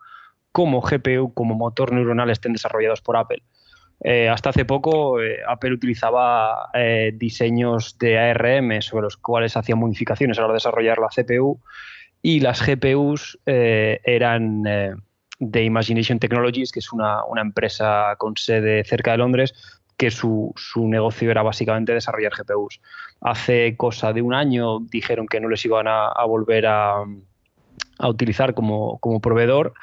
como 0.57 0.81
GPU 0.81 1.35
como 1.35 1.55
motor 1.55 1.93
neuronal 1.93 2.31
estén 2.31 2.55
desarrollados 2.55 3.03
por 3.03 3.19
Apple. 3.19 3.43
Eh, 4.01 4.31
hasta 4.31 4.49
hace 4.49 4.65
poco 4.65 5.21
eh, 5.21 5.41
Apple 5.47 5.75
utilizaba 5.75 6.71
eh, 6.73 7.13
diseños 7.15 7.99
de 7.99 8.19
ARM 8.19 8.81
sobre 8.81 9.03
los 9.03 9.19
cuales 9.19 9.55
hacía 9.55 9.77
modificaciones 9.77 10.39
a 10.39 10.43
la 10.43 10.49
de 10.49 10.55
desarrollar 10.55 10.97
la 10.97 11.09
CPU 11.09 11.61
y 12.23 12.41
las 12.41 12.67
GPUs 12.67 13.39
eran 13.45 14.63
de 14.63 15.63
Imagination 15.63 16.19
Technologies, 16.19 16.73
que 16.73 16.79
es 16.79 16.91
una, 16.91 17.21
empresa 17.37 18.15
con 18.17 18.35
sede 18.39 18.83
cerca 18.85 19.11
de 19.11 19.19
Londres, 19.19 19.53
que 19.99 20.11
su, 20.11 20.55
negocio 20.77 21.31
era 21.31 21.43
básicamente 21.43 21.93
desarrollar 21.93 22.33
GPUs. 22.33 22.81
Hace 23.21 23.77
cosa 23.77 24.15
de 24.15 24.23
un 24.23 24.33
año 24.33 24.81
dijeron 24.81 25.27
que 25.27 25.39
no 25.39 25.51
les 25.51 25.63
iban 25.67 25.87
a, 25.87 26.25
volver 26.25 26.67
a, 26.67 27.05
utilizar 28.01 28.55
como, 28.55 28.99
proveedor. 29.21 29.75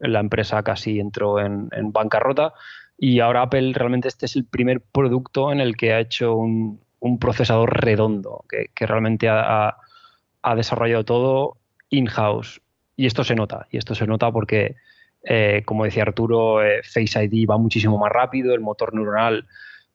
La 0.00 0.20
empresa 0.20 0.62
casi 0.62 1.00
entró 1.00 1.40
en, 1.40 1.68
bancarrota 1.92 2.52
y 2.96 3.20
ahora 3.20 3.42
Apple 3.42 3.72
realmente 3.74 4.08
este 4.08 4.26
es 4.26 4.36
el 4.36 4.44
primer 4.44 4.80
producto 4.80 5.52
en 5.52 5.60
el 5.60 5.76
que 5.76 5.92
ha 5.92 6.00
hecho 6.00 6.36
un, 6.36 6.80
procesador 7.20 7.84
redondo, 7.84 8.44
que, 8.48 8.86
realmente 8.86 9.28
ha, 9.28 9.76
desarrollado 10.56 11.04
todo 11.04 11.56
in-house. 11.90 12.60
Y 12.96 13.06
esto 13.06 13.22
se 13.22 13.34
nota, 13.34 13.66
y 13.70 13.76
esto 13.76 13.94
se 13.94 14.06
nota 14.06 14.32
porque 14.32 14.74
eh, 15.24 15.62
como 15.64 15.84
decía 15.84 16.02
Arturo, 16.02 16.64
eh, 16.64 16.82
Face 16.82 17.22
ID 17.24 17.48
va 17.48 17.58
muchísimo 17.58 17.98
más 17.98 18.10
rápido, 18.10 18.54
el 18.54 18.60
motor 18.60 18.94
neuronal, 18.94 19.46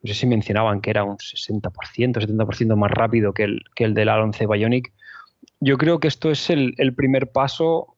no 0.03 0.07
sé 0.07 0.13
si 0.13 0.27
mencionaban 0.27 0.81
que 0.81 0.89
era 0.89 1.05
un 1.05 1.17
60%, 1.17 1.71
70% 1.71 2.75
más 2.75 2.91
rápido 2.91 3.33
que 3.33 3.43
el, 3.43 3.63
que 3.73 3.85
el 3.85 3.93
del 3.93 4.09
A11 4.09 4.51
Bionic. 4.51 4.91
Yo 5.61 5.77
creo 5.77 5.99
que 5.99 6.09
esto 6.09 6.29
es 6.29 6.49
el, 6.49 6.75
primer 6.95 7.31
paso 7.31 7.92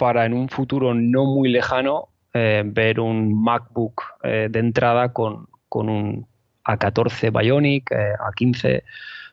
para 0.00 0.24
en 0.24 0.32
un 0.32 0.48
futuro 0.48 0.94
no 0.94 1.26
muy 1.26 1.50
lejano 1.50 2.08
eh, 2.32 2.62
ver 2.64 3.00
un 3.00 3.42
MacBook 3.42 4.02
de 4.22 4.58
entrada 4.58 5.12
con, 5.12 5.46
un 5.70 6.26
A14 6.64 7.38
Bionic, 7.38 7.90
A15, 7.90 8.82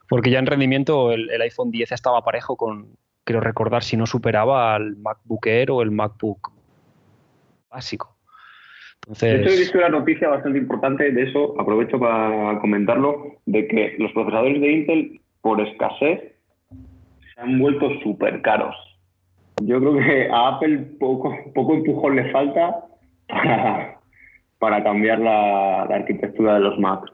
porque 0.10 0.30
ya 0.30 0.40
en 0.40 0.46
rendimiento 0.46 1.14
el, 1.14 1.30
el, 1.30 1.42
iPhone 1.42 1.72
10 1.72 1.94
estaba 1.94 2.22
parejo 2.22 2.58
con, 2.58 2.98
quiero 3.24 3.42
recordar, 3.42 3.84
si 3.84 3.98
no 3.98 4.06
superaba 4.06 4.76
al 4.76 4.98
MacBook 4.98 5.48
Air 5.48 5.72
o 5.72 5.82
el 5.82 5.92
MacBook 5.92 6.52
básico. 7.70 8.18
Entonces... 9.02 9.48
he 9.48 9.60
visto 9.60 9.78
una 9.78 9.90
noticia 9.90 10.28
bastante 10.28 10.58
importante 10.58 11.12
de 11.12 11.24
eso, 11.24 11.60
aprovecho 11.60 12.00
para 12.00 12.60
comentarlo, 12.60 13.38
de 13.46 13.68
que 13.68 13.96
los 14.00 14.12
procesadores 14.12 14.60
de 14.60 14.72
Intel, 14.72 15.22
por 15.42 15.62
escasez, 15.62 16.34
se 17.34 17.42
han 17.42 17.60
vuelto 17.60 17.90
súper 18.02 18.42
caros. 18.42 18.76
Yo 19.62 19.80
creo 19.80 19.98
que 19.98 20.30
a 20.30 20.50
Apple 20.50 20.78
poco, 21.00 21.36
poco 21.54 21.74
empujón 21.74 22.16
le 22.16 22.32
falta 22.32 22.86
para, 24.60 24.84
cambiar 24.84 25.20
la, 25.20 25.84
arquitectura 25.84 26.56
de 26.56 26.60
los 26.60 26.80
Macs. 26.80 27.12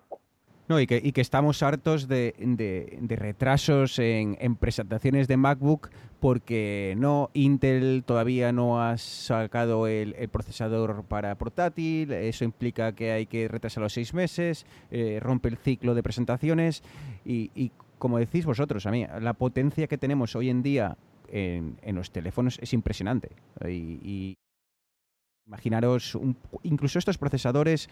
No, 0.69 0.79
y 0.79 0.87
que, 0.87 0.99
y 1.03 1.11
que 1.11 1.21
estamos 1.21 1.61
hartos 1.61 2.07
de, 2.07 2.33
de, 2.37 3.15
retrasos 3.15 3.99
en, 3.99 4.37
en, 4.39 4.55
presentaciones 4.55 5.27
de 5.27 5.35
MacBook 5.35 5.89
porque 6.23 6.95
no, 6.97 7.29
Intel 7.33 8.05
todavía 8.05 8.53
no 8.53 8.81
ha 8.81 8.97
sacado 8.97 9.87
el, 9.87 10.15
procesador 10.31 11.03
para 11.03 11.35
portátil, 11.35 12.13
eso 12.13 12.45
implica 12.45 12.93
que 12.93 13.11
hay 13.11 13.25
que 13.25 13.49
retrasar 13.49 13.83
los 13.83 13.91
seis 13.91 14.13
meses, 14.13 14.65
eh, 14.89 15.19
rompe 15.21 15.49
el 15.49 15.57
ciclo 15.57 15.93
de 15.93 16.01
presentaciones 16.01 16.81
y, 17.25 17.73
como 17.99 18.19
decís 18.19 18.45
vosotros, 18.45 18.85
a 18.85 18.91
mí, 18.91 19.05
la 19.19 19.33
potencia 19.33 19.87
que 19.87 19.97
tenemos 19.97 20.33
hoy 20.37 20.49
en 20.49 20.63
día 20.63 20.95
en, 21.33 21.95
los 21.95 22.11
teléfonos 22.11 22.59
es 22.61 22.73
impresionante. 22.73 23.29
Y, 23.67 24.37
imaginaros, 25.45 26.17
incluso 26.63 26.99
estos 26.99 27.17
procesadores 27.17 27.89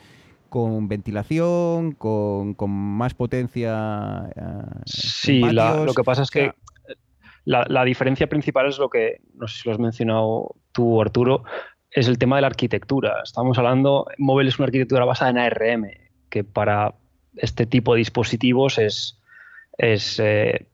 con 0.47 0.87
ventilación, 0.87 1.93
con, 1.93 2.55
más 2.69 3.13
potencia. 3.13 4.29
Eh, 4.35 4.81
sí, 4.85 5.41
lo 5.41 5.93
que 5.93 6.03
pasa 6.03 6.23
es 6.23 6.31
que 6.31 6.53
la, 7.45 7.83
diferencia 7.83 8.27
principal 8.27 8.67
es 8.67 8.77
lo 8.77 8.89
que, 8.89 9.21
no 9.33 9.47
sé 9.47 9.61
si 9.61 9.67
lo 9.67 9.73
has 9.73 9.79
mencionado 9.79 10.55
tú, 10.71 11.01
Arturo, 11.01 11.43
es 11.89 12.07
el 12.07 12.17
tema 12.17 12.37
de 12.37 12.43
la 12.43 12.47
arquitectura. 12.47 13.21
Estamos 13.23 13.57
hablando, 13.57 14.05
móvil 14.17 14.47
es 14.47 14.59
una 14.59 14.67
arquitectura 14.67 15.05
basada 15.05 15.31
en 15.31 15.37
ARM, 15.37 15.89
que 16.29 16.43
para 16.43 16.95
este 17.35 17.65
tipo 17.65 17.93
de 17.93 17.99
dispositivos 17.99 18.77
es, 18.77 19.21
es 19.77 20.19
eh, 20.19 20.67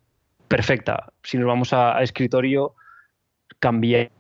perfecta. 0.47 1.11
Si 1.23 1.37
nos 1.37 1.47
vamos 1.47 1.73
a, 1.73 2.01
escritorio, 2.01 2.75
cambiar 3.59 4.11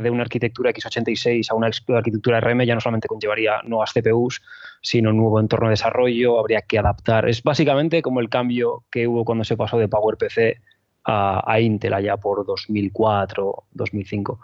de 0.00 0.10
una 0.10 0.22
arquitectura 0.22 0.72
x86 0.72 1.50
a 1.50 1.54
una 1.54 1.68
arquitectura 1.68 2.38
ARM 2.38 2.62
ya 2.62 2.74
no 2.74 2.80
solamente 2.80 3.06
conllevaría 3.06 3.62
nuevas 3.62 3.92
CPUs, 3.92 4.42
sino 4.80 5.10
un 5.10 5.18
nuevo 5.18 5.38
entorno 5.40 5.68
de 5.68 5.72
desarrollo, 5.72 6.38
habría 6.38 6.62
que 6.62 6.78
adaptar. 6.78 7.28
Es 7.28 7.42
básicamente 7.42 8.02
como 8.02 8.20
el 8.20 8.28
cambio 8.28 8.84
que 8.90 9.06
hubo 9.06 9.24
cuando 9.24 9.44
se 9.44 9.56
pasó 9.56 9.78
de 9.78 9.88
PowerPC 9.88 10.60
a, 11.04 11.60
Intel 11.60 11.94
allá 11.94 12.16
por 12.16 12.44
2004, 12.44 13.64
2005. 13.70 14.40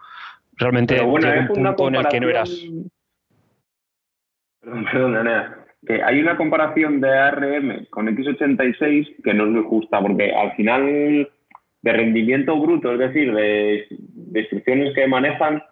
Realmente 0.57 1.03
bueno, 1.03 1.29
un 1.41 1.47
punto 1.49 1.89
en 1.89 1.95
el 1.97 2.09
que 2.09 2.21
no 2.21 2.29
eras... 2.29 2.51
Perdón, 4.61 4.85
perdón, 4.91 5.64
Que 5.87 6.03
hay 6.03 6.21
una 6.21 6.37
comparación 6.37 7.01
de 7.01 7.11
ARM 7.11 7.87
con 7.91 8.09
X86 8.09 9.23
que 9.23 9.35
no 9.35 9.45
es 9.45 9.51
muy 9.51 9.63
justa, 9.65 10.01
porque 10.01 10.33
al 10.33 10.53
final 10.53 11.29
de 11.83 11.93
rendimiento 11.93 12.59
bruto, 12.59 12.93
es 12.95 12.99
decir, 12.99 13.35
de, 13.35 13.87
instrucciones 14.35 14.95
que 14.95 15.07
manejan, 15.07 15.63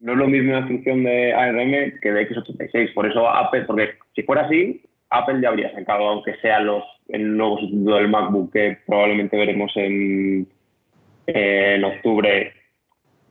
no 0.00 0.12
es 0.12 0.18
lo 0.18 0.26
mismo 0.26 0.50
una 0.50 0.58
instrucción 0.58 1.04
de 1.04 1.32
ARM 1.32 2.00
que 2.02 2.12
de 2.12 2.28
X86. 2.28 2.92
Por 2.92 3.06
eso 3.06 3.28
Apple, 3.28 3.62
porque 3.62 3.90
si 4.14 4.24
fuera 4.24 4.42
así, 4.42 4.82
Apple 5.10 5.40
ya 5.40 5.50
habría 5.50 5.72
sacado, 5.72 6.08
aunque 6.08 6.34
sea 6.38 6.60
los, 6.60 6.82
el 7.08 7.36
nuevo 7.36 7.58
sustituto 7.58 7.94
del 7.94 8.08
MacBook 8.08 8.52
que 8.52 8.78
probablemente 8.86 9.36
veremos 9.36 9.70
en, 9.76 10.48
en 11.28 11.84
octubre, 11.84 12.52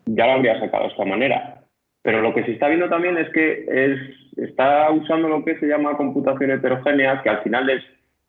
ya 0.06 0.28
lo 0.28 0.32
habría 0.34 0.60
sacado 0.60 0.84
de 0.86 0.90
esta 0.92 1.06
manera. 1.06 1.65
Pero 2.06 2.22
lo 2.22 2.36
que 2.36 2.44
se 2.44 2.52
está 2.52 2.68
viendo 2.68 2.88
también 2.88 3.18
es 3.18 3.28
que 3.32 3.66
es, 3.68 4.00
está 4.38 4.92
usando 4.92 5.28
lo 5.28 5.44
que 5.44 5.58
se 5.58 5.66
llama 5.66 5.98
computación 5.98 6.52
heterogénea, 6.52 7.24
que 7.24 7.30
al 7.30 7.42
final 7.42 7.68
es, 7.68 7.84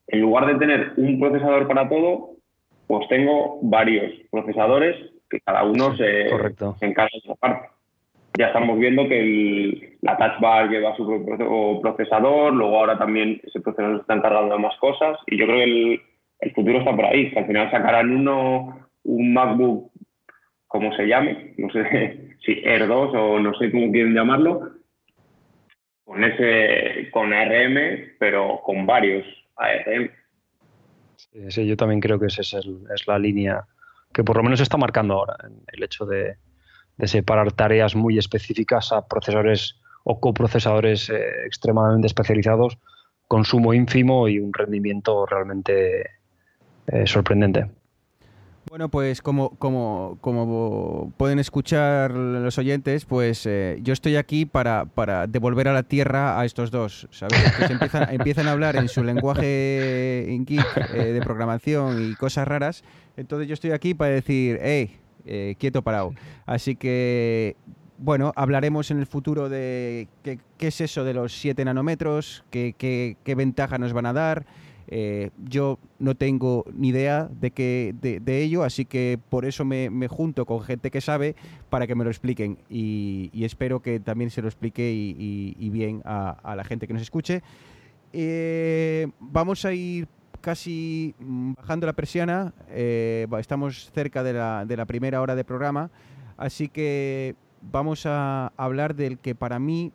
en 0.07 0.23
lugar 0.23 0.47
de 0.47 0.55
tener 0.55 0.93
un 0.97 1.21
procesador 1.21 1.69
para 1.69 1.87
todo, 1.87 2.31
pues 2.87 3.07
tengo 3.11 3.59
varios 3.61 4.11
procesadores 4.31 4.97
que 5.29 5.41
cada 5.41 5.65
uno 5.65 5.95
se, 5.95 6.27
se 6.79 6.87
encarga 6.87 7.11
de 7.13 7.19
esa 7.19 7.35
parte. 7.35 7.69
Ya 8.39 8.47
estamos 8.47 8.79
viendo 8.79 9.07
que 9.09 9.99
la 10.01 10.17
Touch 10.17 10.41
Bar 10.41 10.71
lleva 10.71 10.97
su 10.97 11.07
propio 11.07 11.81
procesador, 11.83 12.55
luego 12.55 12.79
ahora 12.79 12.97
también 12.97 13.43
ese 13.45 13.61
procesador 13.61 13.97
se 13.97 14.01
está 14.01 14.15
encargando 14.15 14.55
de 14.55 14.63
más 14.63 14.77
cosas 14.79 15.19
y 15.27 15.37
yo 15.37 15.45
creo 15.45 15.59
que 15.59 16.01
el, 16.41 16.53
futuro 16.55 16.79
está 16.79 16.97
por 16.97 17.05
ahí, 17.05 17.31
que 17.31 17.41
al 17.41 17.47
final 17.47 17.71
sacarán 17.71 18.11
uno, 18.11 18.89
un 19.05 19.35
MacBook, 19.35 19.91
como 20.67 20.95
se 20.97 21.07
llame, 21.07 21.55
no 21.59 21.71
sé 21.71 22.37
si 22.45 22.61
Air 22.65 22.87
2 22.87 23.15
o 23.15 23.39
no 23.39 23.55
sé 23.55 23.71
cómo 23.71 23.91
quieren 23.91 24.15
llamarlo, 24.15 24.73
con 26.05 26.23
ese, 26.23 27.11
con 27.11 27.33
ARM, 27.33 28.15
pero 28.19 28.61
con 28.63 28.87
varios 28.87 29.27
ARM. 29.57 30.11
Sí, 31.49 31.67
yo 31.67 31.77
también 31.77 32.01
creo 32.01 32.19
que 32.19 32.27
esa 32.27 32.43
es, 32.43 32.55
es 32.55 33.07
la 33.07 33.19
línea 33.19 33.65
que 34.13 34.25
por 34.25 34.37
lo 34.37 34.43
menos 34.43 34.61
está 34.61 34.77
marcando 34.77 35.15
ahora, 35.15 35.37
el 35.73 35.83
hecho 35.83 36.07
de, 36.07 36.37
de 36.97 37.09
separar 37.09 37.53
tareas 37.53 37.95
muy 37.95 38.19
específicas 38.19 38.93
a 38.93 39.07
procesadores 39.07 39.79
o 40.05 40.21
coprocesadores 40.21 41.11
eh, 41.11 41.45
extremadamente 41.45 42.07
especializados, 42.07 42.79
consumo 43.29 43.75
ínfimo 43.75 44.29
y 44.29 44.39
un 44.39 44.53
rendimiento 44.53 45.27
realmente 45.27 46.11
eh, 46.87 47.07
sorprendente. 47.07 47.67
Bueno, 48.77 48.91
pues 48.91 49.23
como, 49.23 49.57
como, 49.57 50.19
como 50.21 51.11
pueden 51.17 51.39
escuchar 51.39 52.11
los 52.11 52.59
oyentes, 52.59 53.07
pues 53.07 53.47
eh, 53.47 53.79
yo 53.81 53.95
estoy 53.95 54.17
aquí 54.17 54.45
para, 54.45 54.85
para, 54.85 55.27
devolver 55.27 55.69
a 55.69 55.73
la 55.73 55.83
tierra 55.83 56.39
a 56.39 56.45
estos 56.45 56.71
dos, 56.71 57.09
¿sabes? 57.11 57.43
Que 57.57 57.73
empiezan, 57.73 58.09
empiezan, 58.11 58.49
a 58.49 58.53
hablar 58.53 58.77
en 58.77 58.89
su 58.89 59.03
lenguaje 59.03 60.31
en 60.31 60.45
geek 60.45 60.93
de 60.93 61.19
programación 61.23 62.11
y 62.11 62.17
cosas 62.17 62.47
raras. 62.47 62.85
Entonces 63.17 63.49
yo 63.49 63.55
estoy 63.55 63.71
aquí 63.71 63.95
para 63.95 64.11
decir, 64.11 64.59
hey, 64.61 64.95
eh, 65.25 65.55
quieto 65.59 65.81
parado. 65.81 66.13
Así 66.45 66.77
que, 66.77 67.57
bueno, 67.97 68.35
hablaremos 68.37 68.91
en 68.91 68.99
el 68.99 69.07
futuro 69.07 69.49
de 69.49 70.07
qué, 70.23 70.39
es 70.59 70.83
eso 70.83 71.03
de 71.03 71.15
los 71.15 71.33
7 71.33 71.65
nanómetros, 71.65 72.45
qué, 72.51 72.75
qué, 72.77 73.35
ventaja 73.35 73.79
nos 73.79 73.95
van 73.95 74.05
a 74.05 74.13
dar. 74.13 74.45
Eh, 74.89 75.31
yo 75.45 75.79
no 75.99 76.15
tengo 76.15 76.65
ni 76.73 76.89
idea 76.89 77.29
de, 77.41 77.51
que, 77.51 77.95
de, 78.01 78.43
ello, 78.43 78.63
así 78.63 78.85
que 78.85 79.19
por 79.29 79.45
eso 79.45 79.65
me, 79.65 79.91
junto 80.09 80.47
con 80.47 80.61
gente 80.63 80.91
que 80.91 81.01
sabe 81.01 81.35
para 81.71 81.87
que 81.87 81.95
me 81.95 82.05
lo 82.05 82.11
expliquen. 82.11 82.59
Y, 82.69 83.31
espero 83.45 83.81
que 83.81 84.01
también 84.01 84.31
se 84.31 84.43
lo 84.43 84.49
explique 84.49 84.93
y, 84.93 85.71
bien 85.71 86.03
a, 86.05 86.55
la 86.57 86.65
gente 86.65 86.87
que 86.87 86.93
nos 86.93 87.03
escuche. 87.03 87.43
Eh, 88.13 89.09
vamos 89.19 89.65
a 89.65 89.73
ir 89.73 90.09
casi 90.41 91.15
bajando 91.19 91.87
la 91.87 91.93
persiana, 91.93 92.55
eh, 92.71 93.27
estamos 93.39 93.91
cerca 93.93 94.23
de 94.23 94.33
la, 94.33 94.65
de 94.65 94.77
la 94.77 94.85
primera 94.85 95.21
hora 95.21 95.35
de 95.35 95.45
programa, 95.45 95.91
así 96.37 96.69
que 96.69 97.35
vamos 97.61 98.07
a 98.07 98.53
hablar 98.57 98.95
del 98.95 99.19
que 99.19 99.35
para 99.35 99.59
mí 99.59 99.93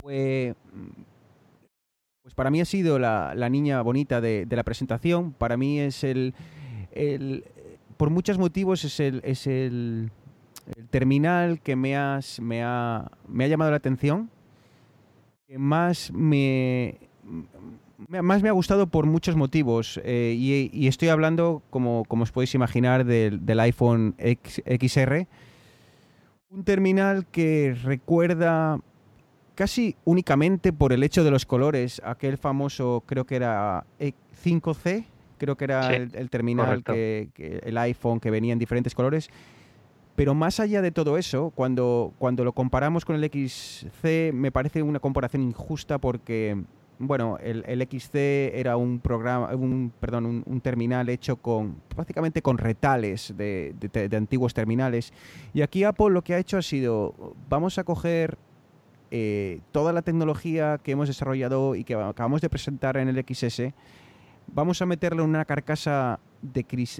fue 0.00 0.54
pues 2.22 2.34
para 2.34 2.50
mí 2.50 2.60
ha 2.60 2.64
sido 2.64 2.98
la, 2.98 3.34
la 3.34 3.48
niña 3.48 3.80
bonita 3.82 4.20
de, 4.20 4.46
la 4.48 4.62
presentación. 4.62 5.32
Para 5.32 5.56
mí 5.56 5.80
es 5.80 6.04
el, 6.04 6.34
el, 6.92 7.44
por 7.96 8.10
muchos 8.10 8.38
motivos 8.38 8.84
es 8.84 9.00
el, 9.00 9.20
es 9.24 9.46
el, 9.46 10.10
terminal 10.90 11.60
que 11.60 11.74
me, 11.76 11.96
has, 11.96 12.40
me, 12.40 12.62
ha, 12.62 13.10
me 13.26 13.44
ha 13.44 13.48
llamado 13.48 13.70
la 13.70 13.78
atención 13.78 14.30
que 15.48 15.58
más 15.58 16.12
me, 16.12 16.98
más 18.08 18.40
me 18.42 18.48
ha 18.48 18.52
gustado 18.52 18.86
por 18.86 19.06
muchos 19.06 19.34
motivos 19.34 20.00
eh, 20.04 20.34
y, 20.38 20.86
estoy 20.86 21.08
hablando, 21.08 21.62
como, 21.70 22.04
como 22.04 22.22
os 22.22 22.30
podéis 22.30 22.54
imaginar, 22.54 23.04
del, 23.04 23.60
iPhone 23.60 24.14
XR, 24.18 25.26
un 26.50 26.62
terminal 26.62 27.26
que 27.26 27.76
recuerda 27.82 28.78
casi 29.60 29.94
únicamente 30.06 30.72
por 30.72 30.90
el 30.90 31.02
hecho 31.02 31.22
de 31.22 31.30
los 31.30 31.44
colores, 31.44 32.00
aquel 32.02 32.38
famoso, 32.38 33.02
creo 33.04 33.26
que 33.26 33.36
era 33.36 33.84
5C, 34.00 35.04
creo 35.36 35.54
que 35.58 35.64
era 35.64 35.94
el, 35.94 36.30
terminal, 36.30 36.82
que, 36.82 37.28
el 37.62 37.76
iPhone 37.76 38.20
que 38.20 38.30
venía 38.30 38.54
en 38.54 38.58
diferentes 38.58 38.94
colores. 38.94 39.28
Pero 40.16 40.32
más 40.32 40.60
allá 40.60 40.80
de 40.80 40.92
todo 40.92 41.18
eso, 41.18 41.52
cuando, 41.54 42.14
cuando 42.18 42.42
lo 42.42 42.54
comparamos 42.54 43.04
con 43.04 43.16
el 43.16 43.22
XC, 43.22 44.32
me 44.32 44.50
parece 44.50 44.82
una 44.82 44.98
comparación 44.98 45.42
injusta 45.42 45.98
porque, 45.98 46.56
bueno, 46.98 47.36
el, 47.42 47.86
XC 47.86 48.14
era 48.54 48.78
un 48.78 48.98
programa, 48.98 49.54
un, 49.54 49.92
perdón, 50.00 50.42
un, 50.46 50.60
terminal 50.62 51.10
hecho 51.10 51.36
con 51.36 51.82
prácticamente 51.94 52.40
con 52.40 52.56
retales 52.56 53.34
de, 53.36 53.74
antiguos 54.16 54.54
terminales. 54.54 55.12
Y 55.52 55.60
aquí 55.60 55.84
Apple 55.84 56.08
lo 56.08 56.22
que 56.22 56.32
ha 56.32 56.38
hecho 56.38 56.56
ha 56.56 56.62
sido, 56.62 57.36
vamos 57.50 57.76
a 57.76 57.84
coger 57.84 58.38
eh, 59.10 59.60
toda 59.72 59.92
la 59.92 60.02
tecnología 60.02 60.78
que 60.82 60.92
hemos 60.92 61.08
desarrollado 61.08 61.74
y 61.74 61.84
que 61.84 61.94
acabamos 61.94 62.40
de 62.40 62.48
presentar 62.48 62.96
en 62.96 63.08
el 63.08 63.24
XS 63.24 63.72
vamos 64.52 64.80
a 64.82 64.86
meterle 64.86 65.22
una 65.22 65.44
carcasa 65.44 66.18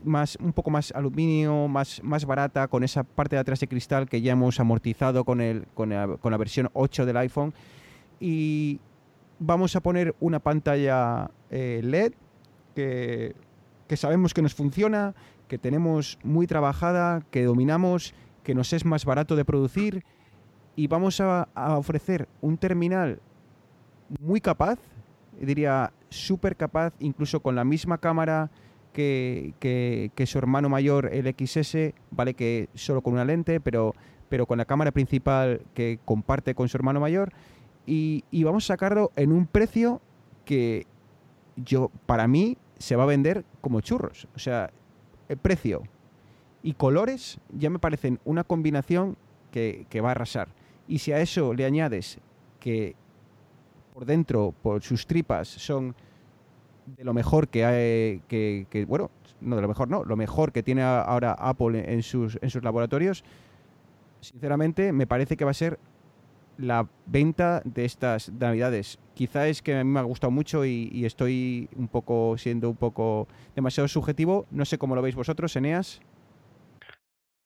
más, 0.04 0.36
un 0.40 0.52
poco 0.52 0.70
más 0.70 0.92
aluminio, 0.92 1.66
más, 1.68 2.02
más 2.02 2.24
barata, 2.24 2.68
con 2.68 2.84
esa 2.84 3.04
parte 3.04 3.36
de 3.36 3.40
atrás 3.40 3.60
de 3.60 3.68
cristal 3.68 4.08
que 4.08 4.20
ya 4.20 4.32
hemos 4.32 4.60
amortizado 4.60 5.24
con, 5.24 5.40
el, 5.40 5.66
con, 5.74 5.90
la, 5.90 6.36
versión 6.36 6.68
8 6.74 7.06
del 7.06 7.16
iPhone. 7.16 7.54
Y 8.20 8.80
vamos 9.38 9.76
a 9.76 9.80
poner 9.80 10.14
una 10.20 10.40
pantalla 10.40 11.30
eh, 11.50 11.80
LED 11.82 12.12
que, 12.74 13.34
sabemos 13.96 14.34
que 14.34 14.42
nos 14.42 14.54
funciona, 14.54 15.14
que 15.48 15.58
tenemos 15.58 16.18
muy 16.22 16.46
trabajada, 16.46 17.22
que 17.30 17.44
dominamos, 17.44 18.14
que 18.44 18.54
nos 18.54 18.72
es 18.72 18.84
más 18.84 19.04
barato 19.04 19.36
de 19.36 19.44
producir. 19.44 20.04
Y 20.76 20.86
vamos 20.86 21.20
a, 21.20 21.48
ofrecer 21.54 22.28
un 22.40 22.56
terminal 22.56 23.20
muy 24.18 24.40
capaz, 24.40 24.78
diría 25.40 25.92
súper 26.08 26.56
capaz, 26.56 26.94
incluso 27.00 27.40
con 27.40 27.54
la 27.54 27.64
misma 27.64 27.98
cámara 27.98 28.50
que, 28.92 29.54
que, 29.60 30.26
su 30.26 30.38
hermano 30.38 30.68
mayor, 30.68 31.10
el 31.12 31.34
XS, 31.34 31.94
vale 32.10 32.34
que 32.34 32.68
solo 32.74 33.02
con 33.02 33.14
una 33.14 33.24
lente, 33.24 33.60
pero, 33.60 33.94
pero 34.28 34.46
con 34.46 34.58
la 34.58 34.64
cámara 34.64 34.90
principal 34.90 35.62
que 35.74 35.98
comparte 36.04 36.54
con 36.54 36.68
su 36.68 36.76
hermano 36.76 37.00
mayor. 37.00 37.32
Y, 37.86 38.24
vamos 38.44 38.64
a 38.64 38.74
sacarlo 38.74 39.10
en 39.16 39.32
un 39.32 39.46
precio 39.46 40.00
que 40.44 40.86
yo, 41.56 41.90
para 42.06 42.28
mí, 42.28 42.56
se 42.78 42.96
va 42.96 43.02
a 43.02 43.06
vender 43.06 43.44
como 43.60 43.80
churros. 43.80 44.28
O 44.34 44.38
sea, 44.38 44.70
el 45.28 45.36
precio 45.36 45.82
y 46.62 46.74
colores 46.74 47.40
ya 47.50 47.70
me 47.70 47.78
parecen 47.78 48.20
una 48.24 48.44
combinación 48.44 49.16
que, 49.50 49.86
que, 49.90 50.00
va 50.00 50.08
a 50.08 50.12
arrasar. 50.12 50.48
Y 50.88 50.98
si 50.98 51.12
a 51.12 51.20
eso 51.20 51.54
le 51.54 51.64
añades 51.64 52.18
que 52.58 52.94
por 53.94 54.04
dentro, 54.04 54.54
por 54.62 54.82
sus 54.82 55.06
tripas, 55.06 55.48
son 55.48 55.94
de 56.86 57.04
lo 57.04 57.14
mejor 57.14 57.48
que 57.48 57.64
hay, 57.64 58.22
bueno, 58.86 59.10
no 59.40 59.56
de 59.56 59.62
lo 59.62 59.68
mejor, 59.68 59.88
no, 59.88 60.04
lo 60.04 60.16
mejor 60.16 60.52
que 60.52 60.62
tiene 60.62 60.82
ahora 60.82 61.32
Apple 61.32 61.92
en 61.92 62.02
sus, 62.02 62.38
en 62.40 62.50
sus 62.50 62.62
laboratorios, 62.62 63.24
sinceramente 64.20 64.92
me 64.92 65.06
parece 65.06 65.36
que 65.36 65.44
va 65.44 65.52
a 65.52 65.54
ser 65.54 65.78
la 66.60 66.86
venta 67.06 67.62
de 67.64 67.84
estas 67.84 68.30
navidades. 68.30 68.98
Quizá 69.14 69.48
es 69.48 69.62
que 69.62 69.76
a 69.76 69.84
mí 69.84 69.90
me 69.90 70.00
ha 70.00 70.02
gustado 70.02 70.30
mucho 70.30 70.64
y, 70.64 71.04
estoy 71.04 71.68
un 71.76 71.88
poco 71.88 72.36
siendo 72.36 72.68
un 72.68 72.76
poco 72.76 73.28
demasiado 73.54 73.88
subjetivo. 73.88 74.46
No 74.50 74.64
sé 74.64 74.78
cómo 74.78 74.94
lo 74.94 75.02
veis 75.02 75.14
vosotros, 75.14 75.56
Eneas. 75.56 76.00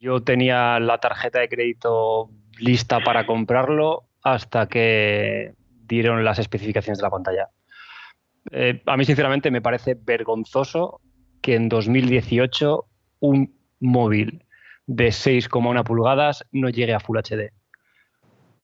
Yo 0.00 0.20
tenía 0.20 0.80
la 0.80 0.98
tarjeta 0.98 1.38
de 1.38 1.48
crédito 1.48 2.28
lista 2.58 3.00
para 3.00 3.26
comprarlo 3.26 4.04
hasta 4.22 4.66
que 4.66 5.54
dieron 5.86 6.24
las 6.24 6.38
especificaciones 6.38 6.98
de 6.98 7.02
la 7.02 7.10
pantalla. 7.10 7.48
Eh, 8.50 8.82
a 8.86 8.96
mí, 8.96 9.04
sinceramente, 9.04 9.50
me 9.50 9.62
parece 9.62 9.96
vergonzoso 10.00 11.00
que 11.40 11.54
en 11.54 11.68
2018 11.68 12.86
un 13.20 13.54
móvil 13.80 14.44
de 14.86 15.08
6,1 15.08 15.84
pulgadas 15.84 16.44
no 16.52 16.68
llegue 16.68 16.94
a 16.94 17.00
Full 17.00 17.18
HD. 17.18 17.52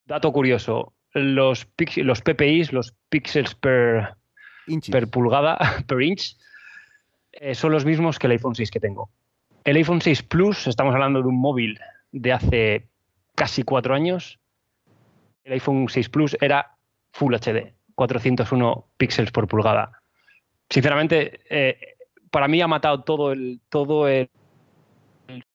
Dato 0.07 0.32
curioso, 0.32 0.95
los, 1.12 1.66
los 1.97 2.22
PPIs, 2.22 2.72
los 2.72 2.95
píxeles 3.09 3.55
per, 3.55 4.16
per 4.91 5.09
pulgada, 5.09 5.59
per 5.86 6.03
inch, 6.03 6.36
eh, 7.32 7.55
son 7.55 7.72
los 7.72 7.84
mismos 7.84 8.18
que 8.18 8.26
el 8.26 8.32
iPhone 8.32 8.55
6 8.55 8.70
que 8.70 8.80
tengo. 8.80 9.11
El 9.64 9.76
iPhone 9.76 10.01
6 10.01 10.22
Plus, 10.24 10.66
estamos 10.66 10.95
hablando 10.95 11.20
de 11.22 11.28
un 11.28 11.41
móvil 11.41 11.78
de 12.12 12.32
hace 12.32 12.88
casi 13.41 13.62
cuatro 13.62 13.95
años, 13.95 14.38
el 15.45 15.55
iPhone 15.55 15.88
6 15.88 16.11
Plus 16.11 16.36
era 16.43 16.76
Full 17.14 17.34
HD, 17.34 17.72
401 17.95 18.86
píxeles 18.99 19.32
por 19.32 19.49
pulgada. 19.49 19.93
Sinceramente, 20.68 21.41
eh, 21.49 21.97
para 22.30 22.49
mí 22.49 22.61
ha 22.61 22.68
matado 22.68 23.03
todo 23.03 23.32
el, 23.32 23.62
todo 23.70 24.09
el, 24.09 24.28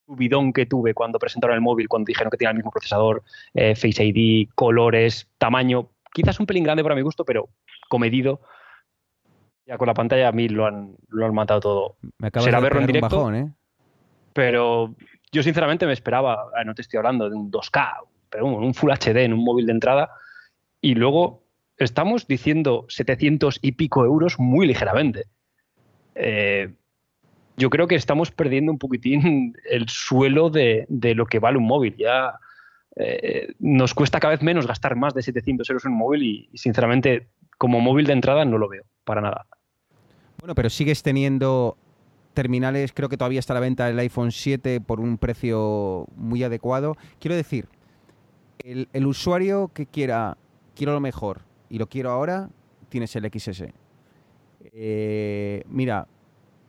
subidón 0.08 0.52
que 0.52 0.66
tuve 0.66 0.96
cuando 0.96 1.20
presentaron 1.20 1.54
el 1.54 1.62
móvil, 1.62 1.88
cuando 1.88 2.08
dijeron 2.08 2.32
que 2.32 2.38
tenía 2.38 2.50
el 2.50 2.56
mismo 2.56 2.72
procesador, 2.72 3.22
eh, 3.54 3.76
Face 3.76 4.04
ID, 4.04 4.50
colores, 4.56 5.28
tamaño, 5.38 5.90
quizás 6.12 6.40
un 6.40 6.48
pelín 6.48 6.64
grande 6.64 6.82
para 6.82 6.96
mi 6.96 7.02
gusto, 7.04 7.24
pero 7.24 7.50
comedido. 7.88 8.42
Ya 9.68 9.78
con 9.78 9.88
la 9.88 9.94
pantalla 9.94 10.30
a 10.30 10.32
mí 10.32 10.48
lo 10.48 10.66
han, 10.66 10.96
lo 11.10 11.26
han 11.28 11.36
matado 11.36 11.60
todo. 11.60 11.98
Me 12.18 12.32
Será 12.40 12.60
verlo 12.60 12.82
en 12.82 12.88
directo. 12.88 13.32
¿eh? 13.32 13.52
Pero 14.34 14.96
yo 15.36 15.44
sinceramente 15.44 15.86
me 15.86 15.92
esperaba, 15.92 16.50
no 16.66 16.74
te 16.74 16.82
estoy 16.82 16.98
hablando 16.98 17.30
de 17.30 17.36
un 17.36 17.52
2K, 17.52 18.06
pero 18.30 18.46
un 18.46 18.74
Full 18.74 18.90
HD 18.90 19.18
en 19.18 19.34
un 19.34 19.44
móvil 19.44 19.66
de 19.66 19.74
entrada. 19.74 20.12
Y 20.80 20.96
luego 20.96 21.44
estamos 21.76 22.26
diciendo 22.26 22.86
700 22.88 23.60
y 23.62 23.74
pico 23.74 24.06
euros 24.06 24.40
muy 24.40 24.66
ligeramente. 24.66 25.26
Eh, 26.16 26.74
yo 27.58 27.70
creo 27.70 27.86
que 27.88 27.96
estamos 27.96 28.32
perdiendo 28.32 28.72
un 28.72 28.80
poquitín 28.80 29.58
el 29.70 29.90
suelo 29.90 30.50
de, 30.50 30.88
lo 30.90 31.26
que 31.26 31.40
vale 31.40 31.58
un 31.58 31.68
móvil. 31.68 31.98
Ya 31.98 32.40
eh, 32.96 33.54
nos 33.60 33.94
cuesta 33.94 34.22
cada 34.22 34.36
vez 34.36 34.42
menos 34.42 34.66
gastar 34.66 34.96
más 34.96 35.14
de 35.14 35.22
700 35.22 35.70
euros 35.70 35.84
en 35.84 35.92
un 35.92 35.98
móvil 35.98 36.24
y, 36.24 36.50
sinceramente, 36.58 37.28
como 37.58 37.82
móvil 37.82 38.08
de 38.08 38.14
entrada 38.14 38.46
no 38.46 38.58
lo 38.58 38.70
veo 38.70 38.86
para 39.04 39.20
nada. 39.20 39.46
Bueno, 40.40 40.56
pero 40.56 40.70
sigues 40.70 41.04
teniendo 41.04 41.76
terminales, 42.36 42.94
creo 42.94 43.10
que 43.10 43.18
todavía 43.18 43.40
está 43.40 43.54
a 43.54 43.56
la 43.56 43.62
venta 43.62 43.90
el 43.90 43.98
iPhone 43.98 44.32
7 44.32 44.82
por 44.82 45.00
un 45.00 45.18
precio 45.18 46.06
muy 46.16 46.44
adecuado. 46.44 46.96
Quiero 47.20 47.36
decir, 47.36 47.68
el, 48.60 49.08
usuario 49.08 49.72
que 49.74 49.88
quiera, 49.88 50.38
quiero 50.76 50.94
lo 50.94 51.00
mejor, 51.00 51.42
y 51.70 51.80
lo 51.80 51.88
quiero 51.88 52.12
ahora, 52.12 52.50
tienes 52.90 53.16
el 53.16 53.30
XS. 53.32 53.64
Eh, 54.74 55.64
mira, 55.68 56.08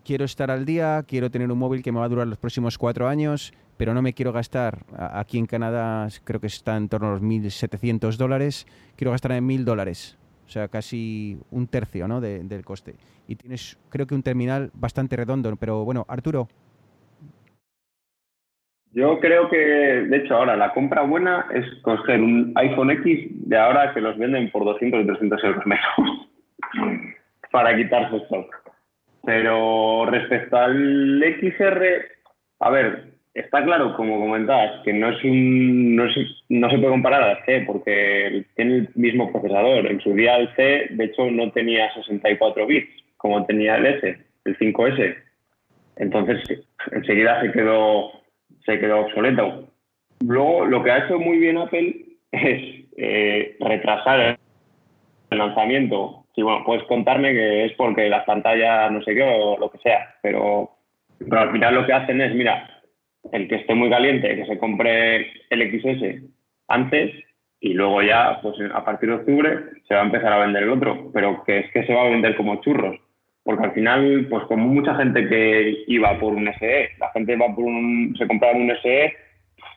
quiero 0.05 0.25
estar 0.25 0.51
al 0.51 0.65
día, 0.65 1.05
quiero 1.07 1.31
tener 1.31 1.51
un 1.51 1.59
móvil 1.59 1.83
que 1.83 1.93
me 1.93 1.99
va 1.99 2.07
a 2.07 2.09
durar 2.09 2.27
los 2.27 2.39
próximos 2.39 2.79
cuatro 2.79 3.09
años, 3.09 3.53
pero 3.77 3.93
no 3.93 4.03
me 4.03 4.15
quiero 4.15 4.33
gastar, 4.33 4.87
aquí 4.97 5.39
en 5.39 5.47
Canadá 5.47 6.09
creo 6.25 6.41
que 6.41 6.47
está 6.47 6.77
en 6.77 6.89
torno 6.89 7.09
a 7.09 7.11
los 7.13 7.23
1.700 7.23 8.17
dólares, 8.17 8.67
quiero 8.97 9.11
gastar 9.11 9.33
en 9.33 9.47
1.000 9.47 9.65
dólares, 9.65 10.17
o 10.47 10.51
sea, 10.51 10.69
casi 10.69 11.39
un 11.51 11.67
tercio 11.67 12.07
¿no? 12.07 12.21
del 12.21 12.65
coste. 12.65 12.95
Y 13.29 13.37
tienes, 13.37 13.79
creo 13.89 14.07
que 14.07 14.15
un 14.15 14.23
terminal 14.23 14.71
bastante 14.75 15.17
redondo, 15.17 15.55
pero 15.57 15.85
bueno, 15.85 16.05
Arturo, 16.09 16.49
yo 18.97 19.21
creo 19.21 19.51
que, 19.51 19.59
de 19.59 20.17
hecho, 20.17 20.37
ahora 20.37 20.57
la 20.57 20.73
compra 20.73 21.03
buena 21.03 21.47
es 21.53 21.67
coger 21.83 22.19
un 22.23 22.53
iPhone 22.55 22.91
X 22.93 23.29
de 23.47 23.59
ahora 23.59 23.93
que 23.93 24.01
los 24.01 24.17
venden 24.17 24.51
por 24.51 24.65
200 24.65 25.03
y 25.03 25.07
300 25.07 25.45
euros 25.45 25.67
menos 25.67 25.85
para 27.53 27.77
quitarse 27.77 28.17
stock. 28.17 28.55
Pero 29.23 30.07
respecto 30.07 30.57
al 30.57 31.23
XR, 31.41 31.85
a 32.61 32.71
ver, 32.71 33.16
está 33.37 33.63
claro, 33.65 33.95
como 33.95 34.19
comentabas, 34.19 34.83
que 34.83 34.93
no 34.93 35.11
es 35.11 35.23
un, 35.25 35.95
no, 35.95 36.05
no 36.49 36.71
se 36.71 36.79
puede 36.79 36.91
comparar 36.91 37.23
al 37.23 37.45
C 37.45 37.65
porque 37.67 38.45
tiene 38.57 38.77
el 38.77 38.89
mismo 38.95 39.31
procesador. 39.31 39.87
En 39.87 40.01
su 40.01 40.15
día 40.15 40.37
el 40.37 40.55
C, 40.57 40.87
de 40.91 41.05
hecho, 41.05 41.31
no 41.31 41.51
tenía 41.53 41.93
64 41.95 42.67
bits 42.67 42.89
como 43.17 43.45
tenía 43.47 43.77
el 43.77 43.87
S, 43.87 44.19
el 44.45 44.59
5S. 44.59 45.17
Entonces, 45.97 46.65
enseguida 46.93 47.41
se 47.41 47.53
quedó 47.53 48.13
se 48.65 48.79
quedó 48.79 49.01
obsoleto. 49.01 49.69
Luego, 50.21 50.65
lo 50.67 50.83
que 50.83 50.91
ha 50.91 51.05
hecho 51.05 51.19
muy 51.19 51.39
bien 51.39 51.59
Apple 51.59 51.95
es 52.33 52.85
eh, 52.97 53.57
retrasar 53.61 54.39
el 55.31 55.39
lanzamiento. 55.39 56.25
Sí, 56.35 56.43
bueno, 56.43 56.65
puedes 56.65 56.85
contarme 56.85 57.33
que 57.33 57.67
es 57.67 57.73
porque 57.73 58.09
las 58.09 58.25
pantallas 58.25 58.91
no 58.93 59.03
sé 59.03 59.15
qué 59.15 59.23
o 59.23 59.59
lo 59.59 59.71
que 59.71 59.79
sea, 59.79 60.15
pero, 60.23 60.71
pero 61.19 61.41
al 61.41 61.53
final 61.53 61.75
lo 61.75 61.87
que 61.87 61.93
hacen 61.95 62.21
es, 62.21 62.35
mira, 62.35 62.76
el 63.33 63.49
que 63.49 63.57
esté 63.57 63.75
muy 63.75 63.91
caliente, 63.91 64.37
que 64.37 64.47
se 64.47 64.59
compre 64.59 65.31
el 65.51 65.81
XS 65.81 66.23
antes 66.69 67.13
y 67.61 67.73
luego 67.75 68.03
ya, 68.03 68.39
pues 68.43 68.57
a 68.73 68.85
partir 68.85 69.09
de 69.09 69.17
octubre, 69.17 69.59
se 69.89 69.95
va 69.95 70.03
a 70.03 70.05
empezar 70.05 70.33
a 70.33 70.39
vender 70.39 70.65
el 70.65 70.71
otro, 70.71 71.11
pero 71.13 71.43
que 71.45 71.59
es 71.61 71.73
que 71.73 71.85
se 71.85 71.95
va 71.95 72.03
a 72.03 72.11
vender 72.11 72.37
como 72.37 72.61
churros. 72.61 72.99
Porque 73.43 73.65
al 73.65 73.73
final, 73.73 74.27
pues 74.29 74.45
como 74.45 74.67
mucha 74.67 74.95
gente 74.97 75.29
que 75.29 75.85
iba 75.87 76.19
por 76.19 76.35
un 76.35 76.53
SE, 76.59 76.91
la 76.99 77.11
gente 77.13 77.37
va 77.37 77.55
por 77.55 77.65
un, 77.65 78.15
se 78.19 78.27
compraba 78.27 78.57
un 78.57 78.71
SE, 78.83 79.15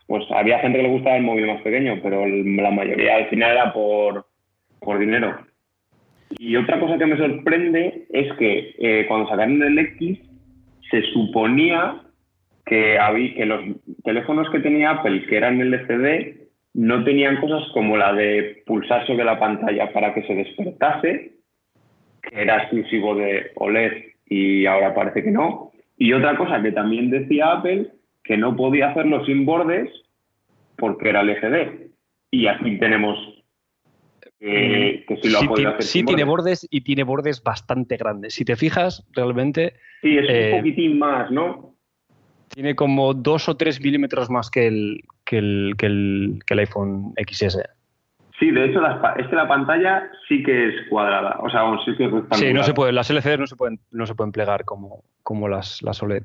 pues 0.08 0.26
había 0.32 0.60
gente 0.60 0.80
que 0.80 0.84
le 0.84 0.90
gustaba 0.90 1.18
el 1.18 1.24
móvil 1.24 1.48
más 1.48 1.62
pequeño, 1.62 2.00
pero 2.02 2.26
la 2.26 2.72
mayoría 2.72 3.16
al 3.16 3.28
final 3.28 3.52
era 3.52 3.74
por, 3.74 4.26
por 4.80 5.00
dinero. 5.00 5.38
Y 6.38 6.56
otra 6.56 6.80
cosa 6.80 6.98
que 6.98 7.06
me 7.06 7.18
sorprende 7.18 8.06
es 8.10 8.34
que 8.34 8.76
eh, 8.80 9.06
cuando 9.08 9.30
sacaron 9.30 9.62
el 9.62 9.80
X, 9.80 10.20
se 10.90 11.02
suponía 11.14 12.02
que, 12.70 13.00
había, 13.00 13.34
que 13.34 13.46
los 13.46 13.62
teléfonos 14.04 14.50
que 14.52 14.60
tenía 14.60 14.92
Apple, 14.92 15.26
que 15.26 15.38
eran 15.38 15.60
LCD, 15.60 16.38
no 16.76 17.04
tenían 17.04 17.42
cosas 17.42 17.64
como 17.74 17.98
la 17.98 18.14
de 18.14 18.62
pulsar 18.66 19.06
sobre 19.08 19.26
la 19.26 19.40
pantalla 19.40 19.92
para 19.92 20.14
que 20.14 20.22
se 20.24 20.36
despertase, 20.36 21.34
que 22.22 22.42
era 22.42 22.58
exclusivo 22.58 23.16
de 23.16 23.52
OLED 23.56 23.92
y 24.28 24.68
ahora 24.68 24.94
parece 24.94 25.24
que 25.24 25.32
no. 25.32 25.72
Y 25.98 26.14
otra 26.14 26.38
cosa 26.38 26.62
que 26.62 26.72
también 26.72 27.10
decía 27.10 27.54
Apple, 27.54 27.88
que 28.24 28.38
no 28.38 28.56
podía 28.56 28.92
hacerlo 28.92 29.26
sin 29.26 29.46
bordes 29.46 29.90
porque 30.78 31.10
era 31.10 31.22
LCD. 31.22 31.90
Y 32.32 32.46
aquí 32.46 32.78
tenemos 32.78 33.18
eh, 34.40 35.04
que 35.08 35.18
sí 35.18 35.30
lo 35.30 35.40
ha 35.40 35.42
podido 35.42 35.70
hacer. 35.72 35.84
Sí, 35.84 36.04
tiene 36.04 36.24
bordes. 36.24 36.68
y 36.70 36.82
tiene 36.82 37.04
bordes 37.04 37.42
bastante 37.44 37.98
grandes. 37.98 38.36
Si 38.36 38.46
te 38.46 38.56
fijas, 38.56 39.06
realmente. 39.12 39.74
Sí, 40.02 40.18
es 40.18 40.30
un 40.30 40.36
eh, 40.36 40.52
poquitín 40.58 41.00
más, 41.00 41.32
¿no? 41.32 41.76
Tiene 42.50 42.76
como 42.76 43.14
dos 43.14 43.48
o 43.50 43.58
tres 43.58 43.82
milímetros 43.82 44.30
más 44.30 44.50
que 44.50 44.68
el, 44.68 45.04
que 45.26 45.38
el, 45.38 45.76
que 45.78 45.86
el, 45.86 46.40
que 46.46 46.54
el 46.54 46.60
iPhone 46.60 47.14
XS. 47.18 47.60
Sí, 48.40 48.52
de 48.52 48.66
hecho, 48.66 48.80
es 49.18 49.28
que 49.28 49.36
la 49.36 49.48
pantalla 49.48 50.10
sí 50.28 50.42
que 50.44 50.70
es 50.70 50.76
cuadrada. 50.90 51.38
O 51.42 51.50
sea, 51.50 51.62
sí 51.84 51.92
que 51.98 52.06
es 52.06 52.12
Sí, 52.40 52.54
no 52.54 52.64
se 52.64 52.74
puede, 52.74 52.94
las 52.94 53.10
LCD 53.10 53.38
no 53.38 53.48
se 53.48 53.58
pueden, 53.58 53.80
no 53.92 54.06
se 54.06 54.16
pueden 54.16 54.32
plegar 54.32 54.64
como, 54.64 55.04
como 55.24 55.50
las, 55.50 55.82
las 55.82 56.02
OLED. 56.02 56.24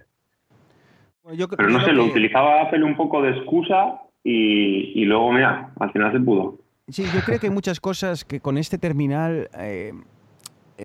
Pero 1.57 1.71
no 1.71 1.81
sé, 1.81 1.93
lo 1.93 2.05
utilizaba 2.05 2.63
Apple 2.63 2.85
un 2.85 2.97
poco 2.97 3.23
de 3.23 3.31
excusa 3.31 4.01
y, 4.23 4.93
y, 5.01 5.05
luego, 5.07 5.33
mira, 5.33 5.73
al 5.81 5.91
final 5.91 6.13
se 6.13 6.21
pudo. 6.21 6.59
Sí, 6.89 7.03
yo 7.15 7.21
creo 7.25 7.41
que 7.41 7.47
hay 7.47 7.53
muchas 7.53 7.81
cosas 7.81 8.25
que 8.25 8.41
con 8.41 8.59
este 8.59 8.77
terminal, 8.77 9.49
eh, 9.59 9.93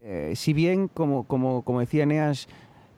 eh, 0.01 0.31
si 0.35 0.53
bien, 0.53 0.87
como, 0.87 1.27
como, 1.27 1.63
como 1.63 1.81
decía 1.81 2.03
Eneas, 2.03 2.47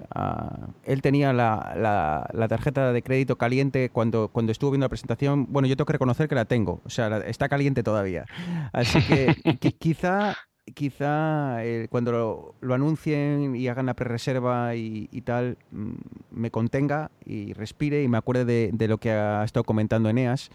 Ah, 0.10 0.70
él 0.84 1.02
tenía 1.02 1.34
la, 1.34 2.48
tarjeta 2.50 2.92
de 2.94 3.02
crédito 3.02 3.38
caliente 3.38 3.90
cuando, 3.90 4.32
estuvo 4.50 4.72
viendo 4.72 4.86
la 4.86 4.90
presentación. 4.90 5.48
Bueno, 5.50 5.68
yo 5.68 5.76
tengo 5.76 5.86
que 5.86 5.94
reconocer 5.94 6.28
que 6.28 6.36
la 6.36 6.46
tengo, 6.46 6.82
o 6.86 6.90
sea, 6.90 7.18
está 7.20 7.50
caliente 7.50 7.84
todavía. 7.84 8.26
Así 8.74 9.00
que 9.08 9.36
quizá, 9.80 10.36
quizá 10.74 11.58
cuando 11.90 12.56
lo, 12.62 12.74
anuncien 12.74 13.56
y 13.56 13.68
hagan 13.68 13.86
la 13.86 13.94
pre-reserva 13.94 14.76
y, 14.76 15.08
tal, 15.22 15.58
mm, 15.72 15.92
me 16.32 16.52
contenga 16.52 17.12
y 17.26 17.54
respire 17.54 18.04
y 18.04 18.08
me 18.08 18.18
acuerde 18.18 18.72
de, 18.72 18.88
lo 18.88 18.98
que 18.98 19.12
ha 19.12 19.44
estado 19.44 19.64
comentando 19.64 20.10
Eneas. 20.10 20.50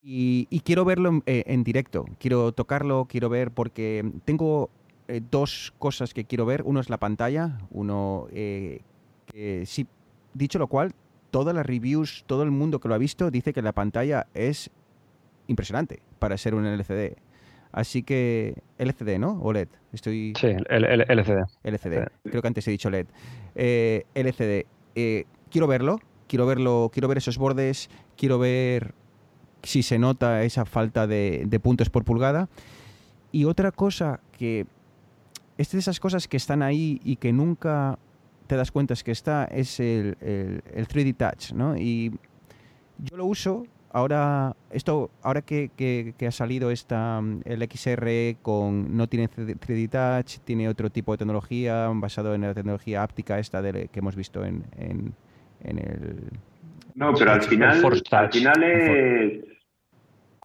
Y, 0.00 0.46
y, 0.48 0.60
quiero 0.60 0.84
verlo 0.84 1.10
en, 1.10 1.22
eh, 1.26 1.42
en, 1.46 1.64
directo, 1.64 2.06
quiero 2.18 2.52
tocarlo, 2.52 3.06
quiero 3.10 3.28
ver, 3.28 3.50
porque 3.50 4.10
tengo 4.24 4.70
eh, 5.08 5.22
dos 5.30 5.72
cosas 5.78 6.12
que 6.12 6.26
quiero 6.26 6.44
ver. 6.44 6.62
Uno 6.64 6.80
es 6.80 6.90
la 6.90 6.98
pantalla, 6.98 7.58
uno 7.70 8.28
eh, 8.30 8.82
que 9.24 9.64
sí, 9.64 9.86
dicho 10.34 10.58
lo 10.58 10.66
cual, 10.66 10.92
todas 11.30 11.54
las 11.54 11.64
reviews, 11.64 12.24
todo 12.26 12.42
el 12.42 12.50
mundo 12.50 12.78
que 12.78 12.88
lo 12.88 12.94
ha 12.94 12.98
visto 12.98 13.30
dice 13.30 13.54
que 13.54 13.62
la 13.62 13.72
pantalla 13.72 14.26
es 14.34 14.70
impresionante 15.46 16.00
para 16.18 16.36
ser 16.36 16.54
un 16.54 16.66
LCD. 16.66 17.16
Así 17.72 18.02
que 18.02 18.62
LCD, 18.76 19.18
¿no? 19.18 19.40
¿O 19.42 19.52
LED? 19.52 19.68
Estoy... 19.94 20.34
Sí, 20.38 20.48
LCD. 20.68 21.44
LCD. 21.64 22.06
Creo 22.24 22.42
que 22.42 22.48
antes 22.48 22.68
he 22.68 22.70
dicho 22.70 22.90
LED. 22.90 23.06
Eh, 23.54 24.04
LCD. 24.14 24.66
quiero 25.50 25.66
verlo. 25.66 26.00
Quiero 26.26 26.46
verlo. 26.46 26.90
Quiero 26.92 27.08
ver 27.08 27.18
esos 27.18 27.38
bordes. 27.38 27.88
Quiero 28.16 28.38
ver 28.38 28.94
si 29.62 29.82
se 29.82 29.98
nota 29.98 30.44
esa 30.44 30.66
falta 30.66 31.06
de, 31.06 31.44
de 31.46 31.60
puntos 31.60 31.88
por 31.88 32.04
pulgada. 32.04 32.48
Y 33.32 33.44
otra 33.44 33.70
cosa 33.70 34.20
que 34.32 34.66
es 35.58 35.72
de 35.72 35.78
esas 35.78 36.00
cosas 36.00 36.28
que 36.28 36.36
están 36.36 36.62
ahí 36.62 37.00
y 37.04 37.16
que 37.16 37.32
nunca 37.32 37.98
te 38.46 38.56
das 38.56 38.70
cuenta 38.70 38.94
es 38.94 39.04
que 39.04 39.10
está, 39.10 39.44
es 39.44 39.78
el, 39.80 40.16
3D 40.18 41.16
Touch, 41.16 41.52
¿no? 41.52 41.76
Y 41.76 42.12
yo 42.98 43.16
lo 43.16 43.26
uso 43.26 43.66
ahora, 43.90 44.54
esto, 44.70 45.10
ahora 45.20 45.42
que, 45.42 46.14
ha 46.26 46.30
salido 46.30 46.70
esta, 46.70 47.20
el 47.44 47.68
XR 47.70 48.40
con, 48.40 48.96
no 48.96 49.08
tiene 49.08 49.28
3D 49.28 49.90
Touch, 49.90 50.38
tiene 50.44 50.68
otro 50.68 50.90
tipo 50.90 51.12
de 51.12 51.18
tecnología 51.18 51.90
basado 51.92 52.34
en 52.34 52.42
la 52.42 52.54
tecnología 52.54 53.02
áptica 53.02 53.38
esta 53.38 53.60
de, 53.60 53.88
que 53.88 53.98
hemos 53.98 54.16
visto 54.16 54.44
en, 54.44 54.64
en, 54.78 55.14
el... 55.60 56.22
No, 56.94 57.12
pero 57.14 57.32
al 57.32 57.42
final, 57.42 57.84
al 58.10 58.32
final 58.32 58.62
es 58.62 59.57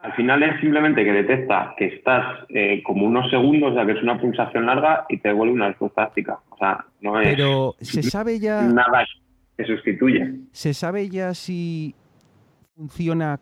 al 0.03 0.13
final 0.15 0.43
es 0.43 0.59
simplemente 0.59 1.05
que 1.05 1.13
detecta 1.13 1.73
que 1.77 1.85
estás 1.85 2.45
eh, 2.49 2.83
como 2.83 3.05
unos 3.05 3.29
segundos, 3.29 3.73
ya 3.73 3.85
que 3.85 3.93
es 3.93 4.03
una 4.03 4.19
pulsación 4.19 4.65
larga, 4.65 5.05
y 5.07 5.17
te 5.17 5.29
devuelve 5.29 5.53
una 5.53 5.69
respuesta 5.69 6.05
táctica. 6.05 6.39
O 6.49 6.57
sea, 6.57 6.85
no 6.99 7.21
es. 7.21 7.29
Pero 7.29 7.75
se 7.79 8.03
sabe 8.03 8.37
ya. 8.37 8.63
Nada 8.63 9.05
que 9.57 9.63
sustituye. 9.65 10.35
¿Se 10.51 10.73
sabe 10.73 11.07
ya 11.07 11.33
si 11.33 11.95
funciona 12.75 13.39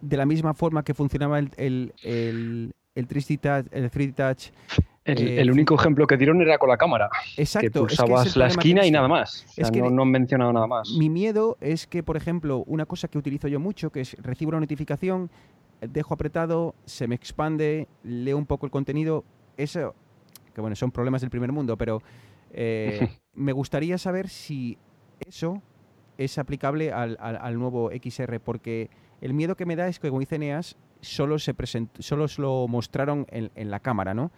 de 0.00 0.16
la 0.16 0.24
misma 0.24 0.54
forma 0.54 0.82
que 0.82 0.94
funcionaba 0.94 1.38
el, 1.40 1.50
el, 1.58 1.92
el, 2.02 2.72
el 2.94 3.08
3D 3.08 4.14
Touch? 4.14 4.50
El, 5.04 5.48
eh, 5.48 5.52
único 5.52 5.74
ejemplo 5.74 6.06
que 6.06 6.16
dieron 6.16 6.40
era 6.40 6.56
con 6.56 6.70
la 6.70 6.78
cámara. 6.78 7.10
Exacto. 7.36 7.66
Que 7.70 7.80
pulsabas 7.80 8.36
la 8.36 8.46
esquina 8.46 8.86
y 8.86 8.90
nada 8.90 9.08
más. 9.08 9.46
es 9.56 9.70
que 9.70 9.80
no, 9.80 9.90
no, 9.90 10.02
han 10.02 10.10
mencionado 10.10 10.52
nada 10.54 10.66
más. 10.66 10.90
Mi 10.98 11.10
miedo 11.10 11.58
es 11.60 11.86
que, 11.86 12.02
por 12.02 12.16
ejemplo, 12.16 12.64
una 12.66 12.86
cosa 12.86 13.08
que 13.08 13.18
utilizo 13.18 13.48
yo 13.48 13.60
mucho, 13.60 13.90
que 13.90 14.00
es 14.02 14.16
recibo 14.22 14.50
una 14.50 14.60
notificación, 14.60 15.30
dejo 15.80 16.14
apretado, 16.14 16.74
se 16.84 17.06
me 17.06 17.14
expande, 17.14 17.88
leo 18.02 18.36
un 18.36 18.46
poco 18.46 18.66
el 18.66 18.72
contenido. 18.72 19.24
Eso, 19.56 19.94
que 20.54 20.60
bueno, 20.60 20.76
son 20.76 20.90
problemas 20.90 21.20
del 21.20 21.30
primer 21.30 21.52
mundo, 21.52 21.76
pero 21.76 22.02
eh, 22.52 23.08
me 23.34 23.52
gustaría 23.52 23.98
saber 23.98 24.28
si 24.28 24.78
eso 25.26 25.62
es 26.16 26.38
aplicable 26.38 26.92
al, 26.92 27.58
nuevo 27.58 27.90
XR, 27.90 28.40
porque 28.40 28.90
el 29.20 29.34
miedo 29.34 29.56
que 29.56 29.66
me 29.66 29.76
da 29.76 29.86
es 29.88 29.98
que, 30.00 30.08
como 30.08 30.20
dice 30.20 30.38
Neas, 30.38 30.76
solo 31.00 31.38
se 31.38 31.54
solo 32.00 32.26
lo 32.38 32.66
mostraron 32.66 33.26
en, 33.30 33.70
la 33.70 33.78
cámara, 33.78 34.14
¿no? 34.14 34.32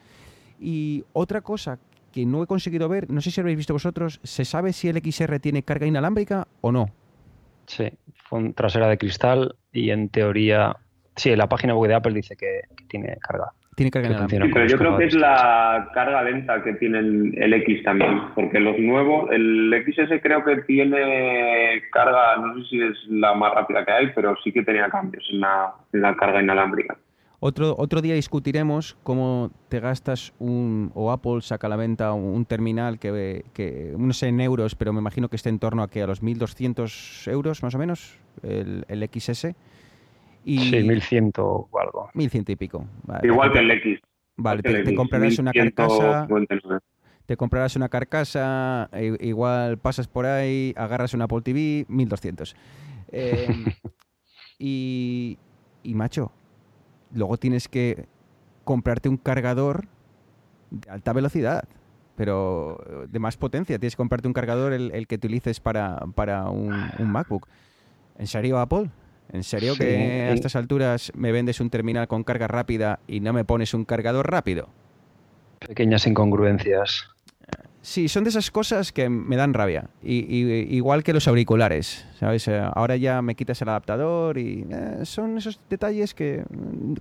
Y 0.59 1.05
otra 1.15 1.41
cosa 1.41 1.79
que 2.13 2.27
no 2.27 2.43
he 2.43 2.47
conseguido 2.47 2.89
ver, 2.89 3.11
no 3.11 3.23
sé 3.23 3.31
si 3.31 3.41
lo 3.41 3.47
habéis 3.47 3.59
visto 3.59 3.73
vosotros, 3.73 4.21
¿se 4.23 4.45
sabe 4.45 4.75
si 4.75 4.89
el 4.89 4.99
XR 4.99 5.39
tiene 5.41 5.63
carga 5.63 5.87
inalámbrica 5.87 6.47
o 6.61 6.71
no? 6.71 6.91
Sí, 7.67 7.89
con 8.29 8.53
trasera 8.53 8.89
de 8.89 8.99
cristal 8.99 9.57
y 9.73 9.91
en 9.91 10.09
teoría 10.11 10.77
Sí, 11.21 11.37
la 11.37 11.51
página 11.51 11.75
web 11.75 11.91
de 11.91 11.97
Apple 11.97 12.15
dice 12.15 12.35
que, 12.35 12.63
tiene 12.89 13.15
carga. 13.21 13.53
Tiene 13.77 13.91
carga 13.91 14.27
sí, 14.27 14.37
pero 14.39 14.67
yo 14.67 14.79
creo 14.79 14.97
que 14.97 15.05
es 15.05 15.15
la 15.15 15.91
carga 15.93 16.23
lenta 16.23 16.63
que 16.63 16.73
tiene 16.73 16.99
el, 16.99 17.53
X 17.53 17.83
también, 17.85 18.23
porque 18.35 18.59
los 18.59 18.79
nuevos, 18.79 19.31
el 19.31 19.71
XS 19.85 20.23
creo 20.23 20.43
que 20.43 20.63
tiene 20.63 21.83
carga, 21.93 22.39
no 22.39 22.55
sé 22.55 22.71
si 22.71 22.81
es 22.81 22.97
la 23.11 23.35
más 23.35 23.55
rápida 23.55 23.85
que 23.85 23.93
hay, 23.93 24.07
pero 24.15 24.35
sí 24.43 24.51
que 24.51 24.63
tenía 24.63 24.89
cambios 24.89 25.23
en 25.31 25.41
la, 25.41 26.17
carga 26.17 26.43
inalámbrica. 26.43 26.97
Otro, 27.39 27.75
otro 27.77 28.01
día 28.01 28.15
discutiremos 28.15 28.97
cómo 29.03 29.51
te 29.69 29.79
gastas 29.79 30.33
un, 30.39 30.91
o 30.95 31.13
Apple 31.13 31.43
saca 31.43 31.67
a 31.67 31.71
la 31.71 31.77
venta 31.77 32.15
un, 32.15 32.47
terminal 32.47 32.99
que, 32.99 33.45
que, 33.53 33.93
no 33.99 34.15
sé 34.15 34.29
en 34.29 34.41
euros, 34.41 34.75
pero 34.75 34.95
me 34.95 35.01
imagino 35.01 35.29
que 35.29 35.37
esté 35.37 35.51
en 35.51 35.59
torno 35.59 35.83
a 35.83 35.91
que 35.91 36.01
a 36.01 36.07
los 36.07 36.23
1.200 36.23 37.31
euros 37.31 37.63
más 37.63 37.75
o 37.75 37.79
menos, 37.79 38.19
el, 38.43 38.87
el 38.89 39.07
XS 39.07 39.55
y 40.45 40.59
sí, 40.71 40.83
1100 40.83 41.33
o 41.39 41.69
algo. 41.79 42.11
1100 42.15 42.45
y 42.49 42.57
pico. 42.57 42.87
Igual 43.23 43.53
que 43.53 43.59
el 43.59 43.71
X. 43.71 44.01
Vale, 44.37 44.63
te, 44.63 44.95
comprarás 44.95 45.39
una 45.39 45.53
carcasa. 45.53 46.27
Te 47.27 47.37
comprarás 47.37 47.77
una 47.77 47.89
carcasa, 47.89 48.89
e, 48.93 49.17
igual 49.21 49.79
pasas 49.79 50.09
por 50.09 50.27
ahí, 50.27 50.73
agarras 50.77 51.13
una 51.15 51.25
Apple 51.25 51.43
TV, 51.43 51.85
1200. 51.89 52.57
Em, 53.13 53.67
y, 54.59 55.39
y, 55.83 55.95
macho, 55.95 56.33
luego 57.13 57.37
tienes 57.37 57.69
que 57.69 58.07
comprarte 58.65 59.09
un 59.09 59.19
cargador 59.19 59.87
de 60.71 60.91
alta 60.91 61.13
velocidad, 61.13 61.69
pero 62.17 62.83
de 63.09 63.19
más 63.19 63.37
potencia. 63.37 63.79
Tienes 63.79 63.95
que 63.95 63.99
comprarte 63.99 64.27
un 64.27 64.35
cargador 64.35 64.73
el, 64.73 65.07
que 65.07 65.17
utilices 65.17 65.61
para, 65.61 65.99
para 66.15 66.49
un, 66.49 66.75
un 66.99 67.13
MacBook. 67.13 67.47
¿En 68.19 68.27
serio, 68.27 68.59
Apple? 68.59 68.91
¿En 69.33 69.45
serio 69.45 69.75
que 69.77 70.29
a 70.29 70.33
estas 70.33 70.57
alturas 70.57 71.13
me 71.15 71.33
vendes 71.33 71.61
un 71.61 71.71
terminal 71.71 72.09
con 72.09 72.25
carga 72.25 72.49
rápida 72.49 73.01
y 73.07 73.21
no 73.21 73.33
me 73.33 73.45
pones 73.45 73.75
un 73.75 73.85
cargador 73.85 74.31
rápido? 74.31 74.69
Pequeñas 75.61 76.07
incongruencias. 76.07 77.09
Sí, 77.83 78.09
son 78.09 78.25
de 78.25 78.31
esas 78.31 78.51
cosas 78.51 78.93
que 78.93 79.09
me 79.09 79.37
dan 79.37 79.55
rabia. 79.55 79.89
Y, 80.03 80.45
igual 80.75 81.03
que 81.03 81.15
los 81.15 81.27
auriculares, 81.29 82.07
¿sabes? 82.19 82.47
Eh, 82.49 82.61
ahora 82.75 82.97
ya 82.97 83.23
me 83.23 83.35
quitas 83.35 83.63
el 83.63 83.71
adaptador 83.71 84.37
y 84.37 84.67
eh, 84.71 85.05
son 85.05 85.39
esos 85.39 85.59
detalles 85.71 86.13
que 86.13 86.45
mm, 86.51 86.95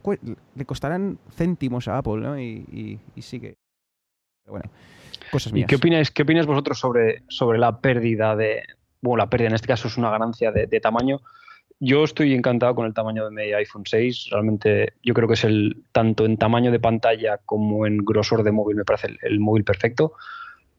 le 0.55 0.65
costarán 0.65 1.19
céntimos 1.35 1.89
a 1.89 1.97
Apple, 1.97 2.17
¿no? 2.17 2.39
Y, 2.39 2.99
sigue. 3.19 3.57
Pero 4.45 4.53
bueno, 4.53 4.69
cosas 5.31 5.51
mías. 5.51 5.65
¿Y 5.65 5.67
qué 5.67 5.75
opináis, 5.75 6.11
qué 6.11 6.23
opináis 6.23 6.45
vosotros 6.45 6.79
sobre, 6.79 7.23
sobre 7.27 7.59
la 7.59 7.79
pérdida 7.79 8.35
de... 8.37 8.63
Bueno, 9.01 9.17
la 9.17 9.29
pérdida 9.29 9.49
en 9.49 9.55
este 9.55 9.67
caso 9.67 9.89
es 9.89 9.97
una 9.97 10.09
ganancia 10.09 10.51
de, 10.51 10.79
tamaño. 10.79 11.19
Yo 11.79 12.03
estoy 12.03 12.33
encantado 12.33 12.75
con 12.75 12.85
el 12.85 12.93
tamaño 12.93 13.25
de 13.25 13.31
mi 13.31 13.53
iPhone 13.53 13.83
6. 13.85 14.29
Realmente 14.31 14.93
yo 15.01 15.13
creo 15.13 15.27
que 15.27 15.35
es 15.35 15.43
el, 15.45 15.83
tanto 15.91 16.25
en 16.25 16.37
tamaño 16.37 16.71
de 16.71 16.79
pantalla 16.79 17.39
como 17.45 17.85
en 17.85 17.97
grosor 17.97 18.43
de 18.43 18.51
móvil, 18.51 18.75
me 18.75 18.83
parece 18.83 19.15
el 19.21 19.39
móvil 19.39 19.63
perfecto 19.63 20.13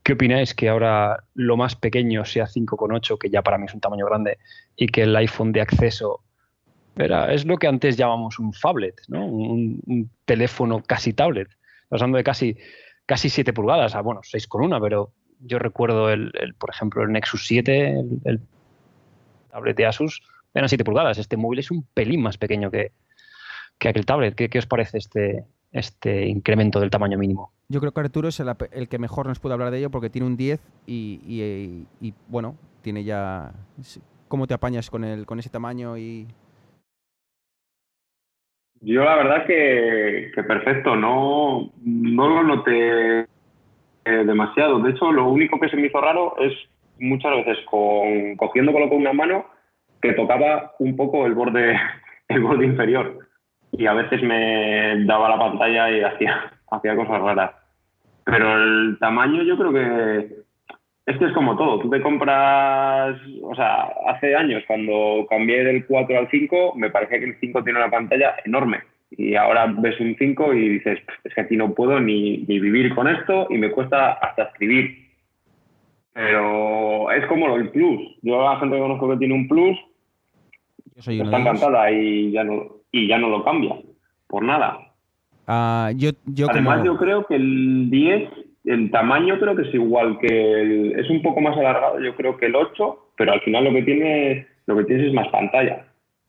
¿Qué 0.03 0.15
opináis 0.15 0.55
que 0.55 0.69
ahora 0.69 1.25
lo 1.35 1.57
más 1.57 1.77
pequeño 1.77 2.25
sea 2.25 2.47
5,8, 2.47 3.19
que 3.19 3.29
ya 3.29 3.43
para 3.43 3.59
mí 3.59 3.67
es 3.67 3.75
un 3.75 3.81
tamaño 3.81 4.07
grande, 4.07 4.39
y 4.75 4.87
que 4.87 5.03
el 5.03 5.15
iPhone 5.15 5.53
de 5.53 5.61
acceso 5.61 6.23
era, 6.97 7.33
es 7.33 7.45
lo 7.45 7.59
que 7.59 7.67
antes 7.67 7.97
llamamos 7.97 8.39
un 8.39 8.53
phablet, 8.53 9.01
¿no? 9.09 9.27
un, 9.27 10.11
teléfono 10.25 10.83
casi 10.83 11.13
tablet? 11.13 11.49
Pasando 11.89 12.17
de 12.17 12.25
casi, 12.25 12.57
casi 13.05 13.29
7 13.29 13.53
pulgadas 13.53 13.95
a, 13.95 14.01
bueno, 14.01 14.23
6,1, 14.23 14.81
pero 14.81 15.13
yo 15.41 15.59
recuerdo, 15.59 16.09
el, 16.11 16.33
por 16.59 16.71
ejemplo, 16.71 17.03
el 17.03 17.13
Nexus 17.13 17.47
7, 17.47 17.95
el, 18.25 18.41
tablet 19.51 19.77
de 19.77 19.87
Asus, 19.87 20.23
eran 20.55 20.69
7 20.69 20.85
pulgadas. 20.85 21.19
Este 21.19 21.37
móvil 21.37 21.61
es 21.61 21.71
un 21.71 21.85
pelín 21.95 22.23
más 22.23 22.39
pequeño 22.39 22.71
que, 22.71 22.93
que 23.79 23.89
aquel 23.89 24.07
tablet. 24.07 24.35
¿Qué, 24.35 24.49
¿Qué, 24.49 24.59
os 24.59 24.67
parece 24.67 24.99
este, 24.99 25.45
este 25.73 26.27
incremento 26.27 26.81
del 26.81 26.91
tamaño 26.91 27.19
mínimo? 27.19 27.53
Yo 27.69 27.81
creo 27.81 27.93
que 27.93 28.01
Arturo 28.01 28.29
es 28.29 28.41
el, 28.41 28.89
que 28.89 28.99
mejor 28.99 29.27
nos 29.27 29.39
puede 29.39 29.55
hablar 29.55 29.71
de 29.71 29.79
ello 29.79 29.91
porque 29.91 30.11
tiene 30.11 30.27
un 30.27 30.37
10 30.37 30.61
y, 30.87 31.85
bueno, 32.29 32.57
tiene 32.83 33.05
ya... 33.05 33.53
¿Cómo 34.29 34.47
te 34.47 34.55
apañas 34.55 34.91
con, 34.91 35.05
el, 35.05 35.27
con 35.27 35.39
ese 35.39 35.51
tamaño 35.51 35.97
y...? 35.97 36.27
Yo 38.83 39.05
la 39.05 39.17
verdad 39.17 39.47
que, 39.47 40.33
perfecto, 40.35 40.97
no, 40.97 41.71
no 41.83 42.29
lo 42.29 42.43
noté 42.43 43.21
eh, 43.21 43.27
demasiado. 44.25 44.81
De 44.81 44.93
hecho, 44.93 45.13
lo 45.13 45.29
único 45.29 45.61
que 45.61 45.69
se 45.69 45.77
me 45.77 45.89
hizo 45.89 46.01
raro 46.01 46.35
es 46.39 46.55
muchas 46.99 47.33
veces 47.37 47.59
con, 47.71 48.37
cogiéndolo 48.37 48.89
con 48.89 48.99
una 48.99 49.13
mano 49.13 49.45
que 50.01 50.13
tocaba 50.13 50.73
un 50.79 50.97
poco 50.97 51.27
el 51.27 51.35
borde, 51.35 51.79
el 52.29 52.41
borde 52.41 52.67
inferior 52.67 53.31
y 53.73 53.87
a 53.87 53.95
veces 53.95 54.23
me 54.23 55.05
daba 55.05 55.29
la 55.29 55.39
pantalla 55.39 55.91
y 55.91 56.03
hacía, 56.03 56.53
hacía 56.71 56.97
cosas 56.97 57.21
raras. 57.21 57.53
Pero 58.25 58.57
el 58.57 58.99
tamaño 58.99 59.43
yo 59.43 59.57
creo 59.57 59.73
que 59.73 60.41
es 61.07 61.19
que 61.19 61.25
es 61.25 61.33
como 61.33 61.57
todo. 61.57 61.81
Tú 61.81 61.91
te 61.91 62.01
compras, 62.03 63.17
o 63.43 63.55
sea, 63.55 63.89
hace 64.07 64.35
años 64.37 64.63
cuando 64.67 65.27
cambié 65.29 65.65
del 65.65 65.87
4 65.87 66.19
al 66.19 66.29
5, 66.31 66.75
me 66.77 66.91
parecía 66.91 67.19
que 67.19 67.25
el 67.27 67.41
5 67.41 67.65
tiene 67.65 67.79
una 67.79 67.91
pantalla 67.91 68.37
enorme. 68.45 68.81
Y 69.11 69.35
ahora 69.35 69.67
ves 69.67 69.99
un 69.99 70.15
5 70.17 70.55
y 70.55 70.69
dices, 70.69 71.01
es 71.25 71.35
que 71.35 71.41
aquí 71.41 71.57
no 71.57 71.75
puedo 71.75 71.99
ni, 71.99 72.39
vivir 72.47 72.95
con 72.95 73.09
esto 73.09 73.49
y 73.51 73.59
me 73.59 73.71
cuesta 73.71 74.13
hasta 74.13 74.45
escribir. 74.45 75.09
Pero 76.13 77.11
es 77.11 77.27
como 77.27 77.57
del 77.57 77.71
plus. 77.71 78.17
Yo 78.23 78.47
a 78.47 78.55
la 78.55 78.61
gente 78.61 78.77
que 78.77 78.83
conozco 78.83 79.11
que 79.11 79.17
tiene 79.17 79.35
un 79.35 79.49
plus, 79.49 79.77
está 81.01 81.39
encantada 81.39 81.91
y 81.91 82.31
ya, 82.31 82.45
no, 82.45 82.77
y 82.93 83.09
ya 83.09 83.19
no 83.19 83.29
lo 83.29 83.45
cambia 83.45 83.77
por 84.27 84.43
nada. 84.45 84.79
Ah, 85.47 85.91
yo, 85.97 86.11
Además, 86.49 86.85
yo 86.85 86.97
creo 86.97 87.27
que 87.27 87.35
el 87.35 87.91
10, 87.91 88.31
el 88.65 88.91
tamaño 88.91 89.39
creo 89.41 89.57
que 89.57 89.63
es 89.63 89.75
igual 89.75 90.19
que 90.19 90.29
el, 90.29 91.01
es 91.01 91.11
un 91.11 91.23
poco 91.23 91.41
más 91.41 91.57
alargado, 91.59 92.01
yo 92.01 92.15
creo 92.15 92.37
que 92.37 92.47
el 92.47 92.55
8, 92.55 93.13
pero 93.17 93.33
al 93.33 93.41
final 93.41 93.65
lo 93.65 93.73
que 93.73 93.83
tiene, 93.83 94.47
lo 94.67 94.77
que 94.77 94.85
tienes 94.85 95.09
es 95.09 95.13
más 95.13 95.29
pantalla, 95.29 95.87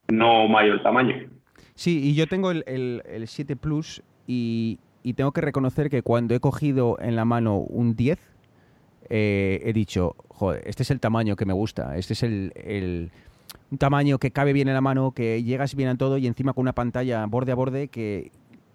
no 0.07 0.47
mayor 0.47 0.82
tamaño. 0.82 1.15
Sí, 1.76 1.99
y 2.03 2.15
yo 2.15 2.28
tengo 2.28 2.51
el, 2.51 2.63
el, 2.65 3.28
7 3.28 3.55
Plus 3.55 4.03
y, 4.28 4.80
tengo 5.15 5.32
que 5.32 5.41
reconocer 5.41 5.89
que 5.89 6.01
cuando 6.01 6.36
he 6.36 6.39
cogido 6.39 6.97
en 6.99 7.15
la 7.15 7.26
mano 7.26 7.57
un 7.57 7.95
10, 7.95 8.19
eh, 9.09 9.61
he 9.63 9.74
dicho, 9.74 10.15
joder, 10.30 10.63
este 10.65 10.84
es 10.84 10.91
el 10.91 10.99
tamaño 10.99 11.36
que 11.36 11.45
me 11.45 11.53
gusta, 11.53 11.97
este 11.97 12.13
es 12.13 12.24
el, 12.24 13.11
un 13.72 13.78
tamaño 13.78 14.19
que 14.19 14.32
cabe 14.32 14.53
bien 14.53 14.67
en 14.67 14.74
la 14.74 14.82
mano, 14.82 15.11
que 15.11 15.41
llegas 15.43 15.76
bien 15.76 15.89
a 15.89 15.97
todo 15.97 16.17
y 16.17 16.28
encima 16.28 16.53
con 16.53 16.63
una 16.63 16.74
pantalla 16.74 17.26
borde 17.26 17.53
a 17.53 17.55
borde 17.55 17.88
que, 17.88 18.32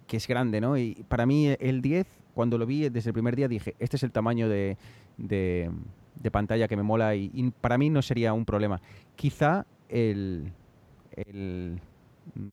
que 0.07 0.16
es 0.16 0.26
grande, 0.26 0.61
¿no? 0.61 0.78
Y 0.78 1.05
para 1.09 1.26
mí 1.26 1.55
el 1.61 1.82
10, 1.82 2.07
cuando 2.34 2.57
lo 2.57 2.66
vi 2.66 2.88
desde 2.88 3.11
el 3.11 3.14
primer 3.14 3.36
día, 3.36 3.47
dije, 3.47 3.74
este 3.78 3.97
es 3.97 4.03
el 4.03 4.11
tamaño 4.11 4.49
de, 4.49 4.78
de, 5.18 5.70
pantalla 6.32 6.66
que 6.66 6.76
me 6.76 6.82
mola 6.82 7.14
y, 7.14 7.53
para 7.61 7.78
mí 7.78 7.90
no 7.90 8.01
sería 8.01 8.32
un 8.32 8.47
problema. 8.47 8.80
Quizá 9.14 9.66
el, 9.88 10.51
el 11.14 11.78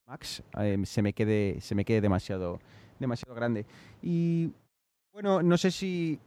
Max 0.06 0.42
eh, 0.60 0.78
se 0.84 1.02
me 1.02 1.14
quede, 1.14 1.60
se 1.60 1.74
me 1.74 1.84
quede 1.84 2.02
demasiado, 2.02 2.60
demasiado 3.00 3.34
grande. 3.34 3.64
Y 4.02 4.50
bueno, 5.12 5.42
no 5.42 5.56
sé 5.56 5.70
si 5.70 6.18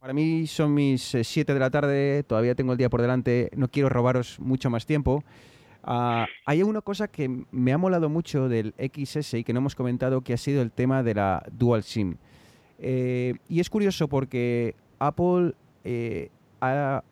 para 0.00 0.14
mí 0.14 0.46
son 0.46 0.72
mis 0.72 1.16
7 1.22 1.40
eh, 1.40 1.54
de 1.54 1.60
la 1.60 1.70
tarde, 1.70 2.22
todavía 2.22 2.54
tengo 2.54 2.72
el 2.72 2.78
día 2.78 2.88
por 2.88 3.02
delante, 3.02 3.50
no 3.54 3.68
quiero 3.68 3.90
robaros 3.90 4.40
mucho 4.40 4.70
más 4.70 4.86
tiempo. 4.86 5.22
Ah, 5.82 6.26
hay 6.46 6.62
una 6.62 6.80
cosa 6.80 7.08
que 7.08 7.44
me 7.50 7.72
ha 7.72 7.78
molado 7.78 8.08
mucho 8.08 8.48
del 8.48 8.74
XS 8.78 9.34
y 9.34 9.44
que 9.44 9.52
no 9.52 9.60
hemos 9.60 9.74
comentado, 9.74 10.20
que 10.20 10.32
ha 10.32 10.36
sido 10.36 10.62
el 10.62 10.72
tema 10.72 11.02
de 11.02 11.14
la 11.14 11.44
Dual 11.50 11.82
SIM. 11.82 12.16
Eh, 12.78 13.34
y 13.48 13.60
es 13.60 13.70
curioso 13.70 14.08
porque 14.08 14.74
Apple 14.98 15.54
eh, 15.84 16.30
ha 16.60 17.02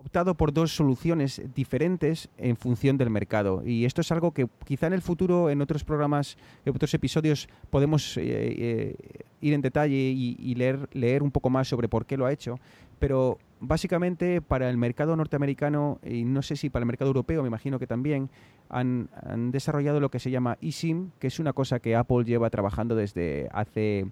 optado 0.00 0.34
por 0.34 0.52
dos 0.52 0.74
soluciones 0.74 1.42
diferentes 1.54 2.28
en 2.36 2.56
función 2.56 2.96
del 2.98 3.10
mercado. 3.10 3.62
Y 3.64 3.84
esto 3.84 4.02
es 4.02 4.12
algo 4.12 4.32
que 4.32 4.48
quizá 4.64 4.86
en 4.86 4.92
el 4.92 5.02
futuro, 5.02 5.50
en 5.50 5.62
otros 5.62 5.82
programas, 5.82 6.36
en 6.64 6.74
otros 6.74 6.92
episodios, 6.94 7.48
podemos 7.70 8.16
eh, 8.18 8.96
ir 9.40 9.54
en 9.54 9.62
detalle 9.62 9.96
y, 9.96 10.54
leer, 10.54 10.88
leer 10.92 11.22
un 11.22 11.30
poco 11.30 11.50
más 11.50 11.68
sobre 11.68 11.88
por 11.88 12.06
qué 12.06 12.16
lo 12.16 12.26
ha 12.26 12.32
hecho. 12.32 12.58
Pero 12.98 13.38
básicamente 13.66 14.40
para 14.40 14.70
el 14.70 14.76
mercado 14.76 15.16
norteamericano 15.16 15.98
y 16.04 16.24
no 16.24 16.42
sé 16.42 16.56
si 16.56 16.70
para 16.70 16.82
el 16.82 16.86
mercado 16.86 17.10
europeo, 17.10 17.42
me 17.42 17.48
imagino 17.48 17.78
que 17.78 17.86
también, 17.86 18.30
han, 18.68 19.08
desarrollado 19.50 20.00
lo 20.00 20.10
que 20.10 20.18
se 20.18 20.30
llama 20.30 20.58
eSIM, 20.60 21.10
que 21.18 21.28
es 21.28 21.38
una 21.38 21.52
cosa 21.52 21.80
que 21.80 21.96
Apple 21.96 22.24
lleva 22.24 22.50
trabajando 22.50 22.94
desde 22.94 23.48
hace 23.52 24.06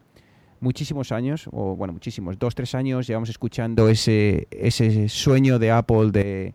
muchísimos 0.60 1.12
años, 1.12 1.48
o 1.52 1.74
bueno, 1.74 1.92
muchísimos, 1.92 2.38
dos, 2.38 2.54
tres 2.54 2.74
años, 2.74 3.06
llevamos 3.06 3.28
escuchando 3.28 3.88
ese, 3.88 4.46
ese 4.50 5.08
sueño 5.08 5.58
de 5.58 5.70
Apple 5.70 6.10
de, 6.12 6.54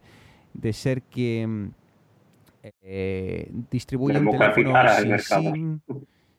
de 0.53 0.73
ser 0.73 1.01
quien 1.01 1.73
eh, 2.81 3.51
distribuye 3.69 4.17
un 4.17 4.31
teléfono 4.31 4.73
sin 4.97 5.19
SIM, 5.19 5.79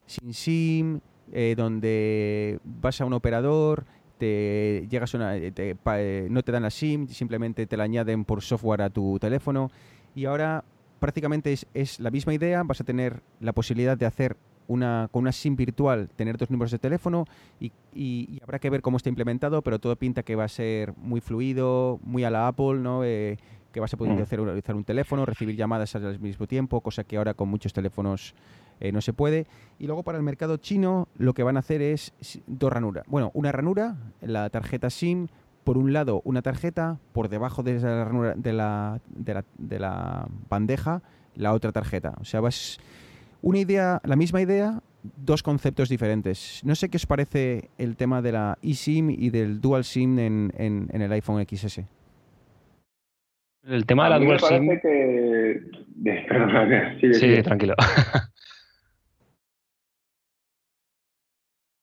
sin 0.06 0.34
SIM 0.34 1.00
eh, 1.32 1.54
donde 1.56 2.58
vas 2.64 3.00
a 3.00 3.04
un 3.04 3.12
operador, 3.12 3.84
te 4.18 4.86
llegas 4.90 5.14
una, 5.14 5.36
eh, 5.36 5.52
eh, 5.56 6.28
no 6.30 6.42
te 6.42 6.52
dan 6.52 6.62
la 6.62 6.70
SIM, 6.70 7.08
simplemente 7.08 7.66
te 7.66 7.76
la 7.76 7.84
añaden 7.84 8.24
por 8.24 8.42
software 8.42 8.82
a 8.82 8.90
tu 8.90 9.18
teléfono 9.18 9.70
y 10.14 10.24
ahora 10.26 10.64
prácticamente 10.98 11.54
es, 11.74 12.00
la 12.00 12.10
misma 12.10 12.34
idea, 12.34 12.62
vas 12.64 12.80
a 12.80 12.84
tener 12.84 13.22
la 13.40 13.52
posibilidad 13.52 13.96
de 13.96 14.06
hacer 14.06 14.36
una, 14.66 15.08
con 15.10 15.22
una 15.22 15.32
SIM 15.32 15.56
virtual, 15.56 16.10
tener 16.14 16.36
dos 16.36 16.50
números 16.50 16.70
de 16.70 16.78
teléfono 16.78 17.24
y, 17.60 17.72
habrá 18.42 18.58
que 18.58 18.70
ver 18.70 18.82
cómo 18.82 18.96
está 18.96 19.08
implementado, 19.08 19.62
pero 19.62 19.78
todo 19.78 19.96
pinta 19.96 20.22
que 20.22 20.36
va 20.36 20.44
a 20.44 20.48
ser 20.48 20.94
muy 20.96 21.20
fluido, 21.20 21.98
muy 22.02 22.24
a 22.24 22.30
la 22.30 22.46
Apple, 22.46 22.74
¿no? 22.74 23.02
Eh, 23.02 23.38
que 23.72 23.80
vas 23.80 23.92
a 23.92 23.96
poder 23.96 24.14
mm. 24.14 24.22
hacer, 24.22 24.40
utilizar 24.40 24.76
un 24.76 24.84
teléfono, 24.84 25.26
recibir 25.26 25.56
llamadas 25.56 25.94
al 25.94 26.18
mismo 26.20 26.46
tiempo, 26.46 26.80
cosa 26.80 27.04
que 27.04 27.16
ahora 27.16 27.34
con 27.34 27.48
muchos 27.48 27.72
teléfonos 27.72 28.34
eh, 28.80 28.92
no 28.92 29.00
se 29.00 29.12
puede. 29.12 29.46
Y 29.78 29.86
luego 29.86 30.02
para 30.02 30.18
el 30.18 30.24
mercado 30.24 30.56
chino 30.56 31.08
lo 31.16 31.34
que 31.34 31.42
van 31.42 31.56
a 31.56 31.60
hacer 31.60 31.82
es 31.82 32.12
dos 32.46 32.72
ranuras. 32.72 33.04
Bueno, 33.06 33.30
una 33.34 33.52
ranura, 33.52 33.96
la 34.20 34.50
tarjeta 34.50 34.90
SIM, 34.90 35.28
por 35.64 35.76
un 35.76 35.92
lado 35.92 36.22
una 36.24 36.42
tarjeta, 36.42 36.98
por 37.12 37.28
debajo 37.28 37.62
de 37.62 37.78
la 37.78 38.04
ranura 38.04 38.34
de 38.34 38.52
la, 38.52 39.00
de 39.10 39.78
la, 39.78 40.26
bandeja, 40.48 41.02
la 41.36 41.52
otra 41.52 41.72
tarjeta. 41.72 42.14
O 42.20 42.24
sea, 42.24 42.40
vas 42.40 42.78
una 43.42 43.58
idea, 43.58 44.00
la 44.04 44.16
misma 44.16 44.40
idea, 44.40 44.80
dos 45.02 45.42
conceptos 45.42 45.88
diferentes. 45.88 46.62
No 46.64 46.74
sé 46.74 46.88
qué 46.88 46.96
os 46.96 47.06
parece 47.06 47.68
el 47.78 47.96
tema 47.96 48.22
de 48.22 48.32
la 48.32 48.58
eSIM 48.62 49.10
y 49.10 49.30
del 49.30 49.60
Dual 49.60 49.84
SIM 49.84 50.18
en, 50.18 50.52
en, 50.56 51.02
el 51.02 51.12
iPhone 51.12 51.44
XS. 51.44 51.82
El 53.64 53.84
tema 53.84 54.04
de 54.04 54.10
la 54.10 54.18
Dual 54.18 54.40
SIM. 54.40 54.80
Que... 54.80 55.60
sí, 57.12 57.42
tranquilo. 57.42 57.74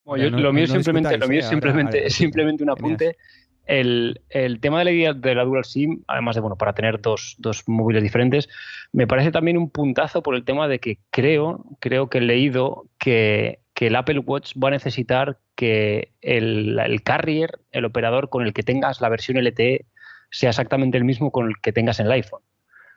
lo 0.05 0.53
mío 0.53 0.67
simplemente, 0.67 1.17
lo 1.17 1.27
mío 1.27 1.39
es 1.39 1.47
simplemente, 1.47 2.09
simplemente 2.09 2.63
un 2.63 2.69
apunte. 2.69 3.17
El, 3.65 4.19
tema 4.61 4.79
de 4.79 4.85
la 4.85 4.91
idea 4.91 5.13
de 5.13 5.33
la 5.33 5.43
Dual 5.43 5.65
SIM, 5.65 6.03
además 6.07 6.35
de 6.35 6.41
bueno, 6.41 6.55
para 6.55 6.73
tener 6.73 7.01
dos, 7.01 7.35
móviles 7.65 8.03
diferentes, 8.03 8.47
me 8.91 9.07
parece 9.07 9.31
también 9.31 9.57
un 9.57 9.71
puntazo 9.71 10.21
por 10.21 10.35
el 10.35 10.45
tema 10.45 10.67
de 10.67 10.79
que 10.79 10.99
creo, 11.09 11.65
creo 11.79 12.09
que 12.09 12.19
he 12.19 12.21
leído 12.21 12.85
que 12.99 13.59
que 13.75 13.87
el 13.87 13.95
Apple 13.97 14.19
Watch 14.19 14.53
va 14.57 14.69
a 14.69 14.71
necesitar 14.71 15.37
que 15.53 16.13
el, 16.21 16.79
el, 16.79 17.03
carrier, 17.03 17.59
el 17.71 17.83
operador 17.83 18.29
con 18.29 18.45
el 18.45 18.53
que 18.53 18.63
tengas 18.63 19.01
la 19.01 19.09
versión 19.09 19.37
LTE, 19.37 19.85
sea 20.31 20.49
exactamente 20.49 20.97
el 20.97 21.03
mismo 21.03 21.29
con 21.29 21.47
el 21.47 21.55
que 21.61 21.73
tengas 21.73 21.99
en 21.99 22.07
el 22.07 22.13
iPhone. 22.13 22.41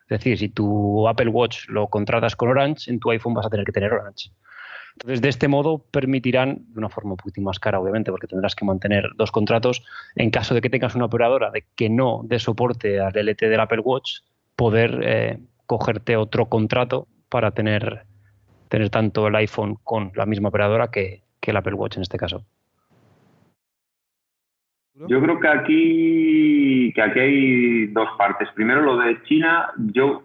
Es 0.08 0.20
decir, 0.20 0.38
si 0.38 0.48
tu 0.48 1.06
Apple 1.08 1.28
Watch 1.28 1.68
lo 1.68 1.88
contratas 1.88 2.36
con 2.36 2.48
Orange, 2.48 2.90
en 2.90 3.00
tu 3.00 3.10
iPhone 3.10 3.34
vas 3.34 3.44
a 3.44 3.50
tener 3.50 3.66
que 3.66 3.72
tener 3.72 3.92
Orange. 3.92 4.30
Entonces, 4.98 5.22
de 5.22 5.28
este 5.28 5.46
modo 5.46 5.78
permitirán, 5.78 6.58
de 6.70 6.78
una 6.78 6.88
forma 6.88 7.12
un 7.12 7.16
poquito 7.18 7.40
más 7.40 7.60
cara, 7.60 7.78
obviamente, 7.78 8.10
porque 8.10 8.26
tendrás 8.26 8.56
que 8.56 8.64
mantener 8.64 9.04
dos 9.14 9.30
contratos, 9.30 9.84
en 10.16 10.30
caso 10.30 10.54
de 10.54 10.60
que 10.60 10.70
tengas 10.70 10.96
una 10.96 11.04
operadora 11.04 11.52
de 11.52 11.64
que 11.76 11.88
no 11.88 12.22
dé 12.24 12.40
soporte 12.40 12.98
al 13.00 13.12
LTE 13.12 13.48
del 13.48 13.60
Apple 13.60 13.78
Watch, 13.78 14.22
poder 14.56 15.00
eh, 15.04 15.38
cogerte 15.66 16.16
otro 16.16 16.46
contrato 16.46 17.06
para 17.28 17.52
tener, 17.52 18.06
tener 18.68 18.90
tanto 18.90 19.28
el 19.28 19.36
iPhone 19.36 19.76
con 19.84 20.10
la 20.16 20.26
misma 20.26 20.48
operadora 20.48 20.90
que, 20.90 21.22
que 21.40 21.52
el 21.52 21.56
Apple 21.58 21.74
Watch 21.74 21.96
en 21.96 22.02
este 22.02 22.18
caso. 22.18 22.44
Yo 25.06 25.20
creo 25.20 25.38
que 25.38 25.46
aquí, 25.46 26.92
que 26.92 27.02
aquí 27.02 27.20
hay 27.20 27.86
dos 27.86 28.08
partes. 28.18 28.48
Primero, 28.56 28.82
lo 28.82 28.96
de 28.96 29.22
China, 29.22 29.70
yo 29.92 30.24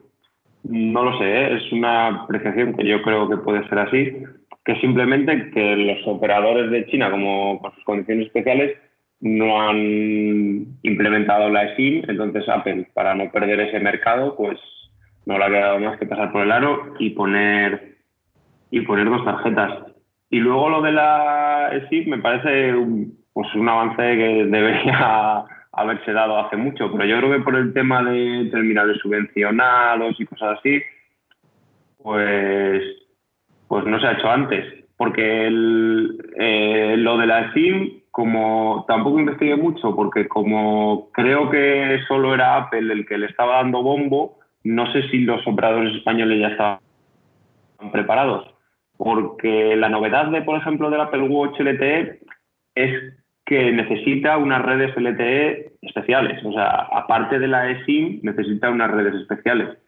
no 0.64 1.04
lo 1.04 1.18
sé, 1.20 1.26
¿eh? 1.26 1.58
es 1.58 1.72
una 1.72 2.08
apreciación 2.08 2.76
que 2.76 2.88
yo 2.88 3.02
creo 3.02 3.30
que 3.30 3.38
puede 3.38 3.68
ser 3.68 3.80
así, 3.80 4.24
que 4.66 4.76
simplemente 4.80 5.52
que 5.52 5.76
los 5.76 6.08
operadores 6.08 6.72
de 6.72 6.86
China, 6.88 7.12
como 7.12 7.62
por 7.62 7.74
sus 7.76 7.84
condiciones 7.84 8.28
especiales, 8.28 8.78
no 9.20 9.62
han 9.62 10.78
implementado 10.84 11.50
la 11.50 11.64
eSIM, 11.64 12.04
entonces 12.08 12.48
Apple, 12.50 12.88
para 12.94 13.16
no 13.16 13.32
perder 13.32 13.60
ese 13.62 13.80
mercado, 13.80 14.36
pues 14.36 14.60
no 15.26 15.38
le 15.38 15.46
ha 15.46 15.50
quedado 15.50 15.80
más 15.80 15.98
que 15.98 16.06
pasar 16.06 16.32
por 16.32 16.44
el 16.44 16.52
aro 16.52 16.94
y 17.00 17.12
poner 17.12 17.96
y 18.70 18.82
poner 18.82 19.10
dos 19.10 19.24
tarjetas. 19.24 19.94
Y 20.30 20.40
luego 20.40 20.70
lo 20.70 20.82
de 20.82 20.92
la 20.92 21.70
eSIM 21.74 22.10
me 22.10 22.18
parece 22.18 22.74
pues 23.34 23.54
un 23.56 23.70
avance 23.70 24.02
que 24.02 24.46
debería 24.46 25.46
haberse 25.72 26.12
dado 26.12 26.40
hace 26.40 26.58
mucho, 26.58 26.92
pero 26.92 27.06
yo 27.06 27.18
creo 27.18 27.32
que 27.32 27.44
por 27.44 27.56
el 27.56 27.74
tema 27.74 28.04
de 28.04 28.50
terminales 28.52 28.98
subvencionados 29.00 30.20
y 30.20 30.26
cosas 30.26 30.60
así, 30.60 30.82
pues, 32.02 32.84
pues 33.74 33.88
no 33.88 34.00
se 34.00 34.06
ha 34.06 34.12
hecho 34.12 34.30
antes. 34.30 34.86
Porque 34.98 35.48
el, 35.48 36.24
eh, 36.38 36.94
lo 36.96 37.18
de 37.18 37.26
la 37.26 37.52
SIM, 37.54 38.02
como 38.12 38.86
tampoco 38.88 39.20
investigué 39.20 39.56
mucho, 39.56 39.96
porque 39.96 40.28
como 40.28 41.10
creo 41.12 41.50
que 41.50 42.00
solo 42.08 42.36
era 42.36 42.58
Apple 42.58 42.94
el 42.94 43.08
que 43.08 43.18
le 43.18 43.26
estaba 43.26 43.56
dando 43.56 43.82
bombo, 43.82 44.38
no 44.64 44.94
sé 44.94 45.10
si 45.10 45.22
los 45.22 45.42
operadores 45.48 45.96
españoles 45.96 46.40
ya 46.40 46.50
estaban 46.50 46.80
preparados. 47.92 48.48
Porque 48.96 49.76
la 49.76 49.90
novedad 49.90 50.28
de, 50.28 50.44
por 50.44 50.60
ejemplo, 50.60 50.92
del 50.92 51.02
Apple 51.02 51.24
Watch 51.24 51.60
LTE 51.60 52.20
es 52.76 53.14
que 53.44 53.72
necesita 53.72 54.38
unas 54.38 54.62
redes 54.62 54.96
LTE 54.96 55.72
especiales. 55.82 56.46
O 56.46 56.54
sea, 56.54 56.70
aparte 56.92 57.40
de 57.40 57.48
la 57.48 57.72
eSIM, 57.72 58.20
necesita 58.22 58.70
unas 58.70 58.92
redes 58.92 59.16
especiales. 59.16 59.80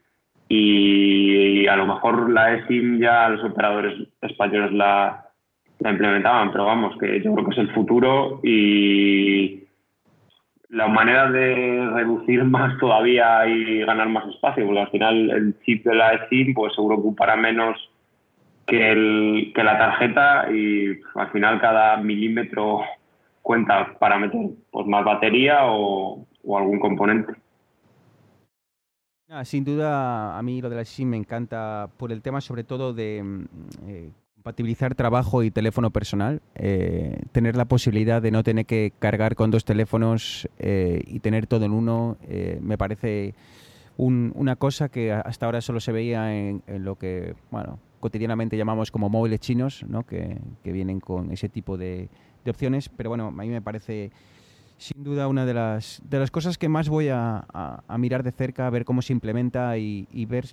Y 0.48 1.68
a 1.68 1.76
lo 1.76 1.88
mejor 1.88 2.30
la 2.30 2.54
eSIM 2.54 3.00
ya 3.00 3.30
los 3.30 3.44
operadores 3.44 4.08
españoles 4.22 4.72
la, 4.74 5.26
la 5.80 5.92
implementaban, 5.92 6.52
pero 6.52 6.66
vamos, 6.66 6.96
que 7.00 7.22
yo 7.22 7.34
creo 7.34 7.46
que 7.46 7.52
es 7.52 7.58
el 7.58 7.74
futuro 7.74 8.40
y 8.44 9.64
la 10.70 10.88
manera 10.88 11.32
de 11.32 11.90
reducir 11.94 12.44
más 12.46 12.78
todavía 12.80 13.48
y 13.48 13.80
ganar 13.80 14.10
más 14.10 14.28
espacio, 14.28 14.66
porque 14.66 14.82
al 14.82 14.92
final 14.92 15.32
el 15.32 15.60
chip 15.64 15.86
de 15.86 15.96
la 15.96 16.14
eSIM 16.14 16.54
pues 16.54 16.74
seguro 16.76 16.98
ocupará 16.98 17.36
menos 17.36 17.78
que, 18.66 18.92
el, 18.92 19.52
que 19.54 19.64
la 19.64 19.78
tarjeta 19.78 20.52
y 20.52 21.00
al 21.16 21.32
final 21.32 21.62
cada 21.62 21.98
milímetro 21.98 22.82
cuenta 23.42 23.94
para 24.00 24.18
meter 24.18 24.42
pues, 24.72 24.88
más 24.88 25.06
batería 25.06 25.60
o, 25.66 26.26
algún 26.58 26.80
componente. 26.80 27.34
Sin 29.44 29.64
duda, 29.64 30.38
a 30.38 30.44
mí 30.44 30.62
lo 30.62 30.70
de 30.70 30.76
la 30.76 30.86
SIM 30.86 31.10
me 31.10 31.18
encanta 31.18 31.90
por 31.98 32.12
el 32.12 32.22
tema 32.22 32.42
sobre 32.42 32.64
todo 32.64 32.94
de 32.94 33.24
mm, 33.24 33.46
eh, 33.88 34.10
compatibilizar 34.36 34.94
trabajo 34.94 35.42
y 35.42 35.50
teléfono 35.50 35.90
personal, 35.90 36.42
eh, 36.54 37.24
tener 37.32 37.56
la 37.56 37.66
posibilidad 37.66 38.22
de 38.22 38.30
no 38.30 38.44
tener 38.44 38.68
que 38.68 38.94
cargar 39.00 39.36
con 39.36 39.50
dos 39.50 39.66
teléfonos 39.66 40.48
eh, 40.60 41.02
y 41.08 41.20
tener 41.20 41.48
todo 41.48 41.66
en 41.66 41.72
uno, 41.72 42.18
me 42.62 42.78
parece 42.78 43.34
una 43.98 44.56
cosa 44.58 44.90
que 44.90 45.12
hasta 45.12 45.48
ahora 45.48 45.62
solo 45.62 45.80
se 45.80 45.92
veía 45.92 46.36
en, 46.36 46.62
lo 46.68 46.96
que, 46.96 47.34
bueno, 47.50 47.80
cotidianamente 48.02 48.58
llamamos 48.58 48.92
como 48.92 49.10
móviles 49.10 49.40
chinos, 49.40 49.84
¿no? 49.88 50.04
que 50.04 50.38
vienen 50.64 51.00
con 51.00 51.32
ese 51.32 51.50
tipo 51.50 51.76
de, 51.78 52.10
de 52.46 52.52
opciones, 52.52 52.88
pero 52.90 53.10
bueno, 53.10 53.28
a 53.28 53.32
mí 53.32 53.50
me 53.50 53.62
parece 53.62 54.12
sin 54.78 55.04
duda 55.04 55.28
una 55.28 55.46
de 55.46 55.54
las, 55.54 56.02
de 56.10 56.20
las 56.20 56.32
cosas 56.32 56.58
que 56.58 56.70
más 56.70 56.90
voy 56.90 57.10
a, 57.10 57.46
mirar 57.98 58.24
de 58.24 58.32
cerca, 58.32 58.68
a 58.68 58.70
ver 58.70 58.86
cómo 58.86 59.02
se 59.02 59.14
implementa 59.14 59.78
y, 59.78 60.26
ver 60.26 60.48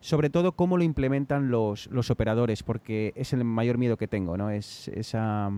sobre 0.00 0.30
todo 0.30 0.52
cómo 0.52 0.76
lo 0.76 0.84
implementan 0.84 1.50
los, 1.50 1.88
los, 1.88 2.10
operadores, 2.10 2.62
porque 2.62 3.12
es 3.16 3.32
el 3.32 3.44
mayor 3.44 3.78
miedo 3.78 3.96
que 3.96 4.06
tengo, 4.06 4.36
¿no? 4.36 4.50
Es 4.50 4.88
esa 4.88 5.50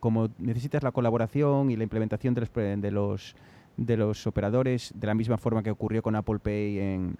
como 0.00 0.30
necesitas 0.38 0.82
la 0.82 0.92
colaboración 0.92 1.70
y 1.70 1.76
la 1.76 1.82
implementación 1.82 2.34
de 2.34 2.40
los, 2.40 2.52
de 2.54 2.90
los 2.90 3.36
de 3.76 3.96
los 3.96 4.26
operadores, 4.26 4.92
de 4.94 5.06
la 5.06 5.14
misma 5.14 5.36
forma 5.36 5.62
que 5.62 5.70
ocurrió 5.70 6.02
con 6.02 6.14
Apple 6.16 6.38
Pay 6.38 6.78
en 6.78 7.16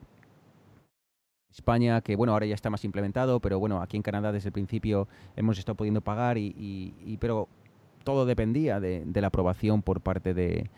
España, 1.50 2.00
que 2.00 2.16
bueno, 2.16 2.32
ahora 2.32 2.46
ya 2.46 2.54
está 2.54 2.70
más 2.70 2.84
implementado, 2.84 3.40
pero 3.40 3.58
bueno, 3.58 3.80
aquí 3.80 3.96
en 3.96 4.02
Canadá 4.02 4.32
desde 4.32 4.48
el 4.48 4.52
principio 4.52 5.08
hemos 5.36 5.58
estado 5.58 5.76
pudiendo 5.76 6.00
pagar 6.00 6.38
y, 6.38 6.94
y 7.04 7.16
pero 7.18 7.48
todo 8.04 8.26
dependía 8.26 8.80
de, 8.80 9.04
la 9.14 9.26
aprobación 9.26 9.82
por 9.82 10.00
parte 10.00 10.34
de, 10.34 10.68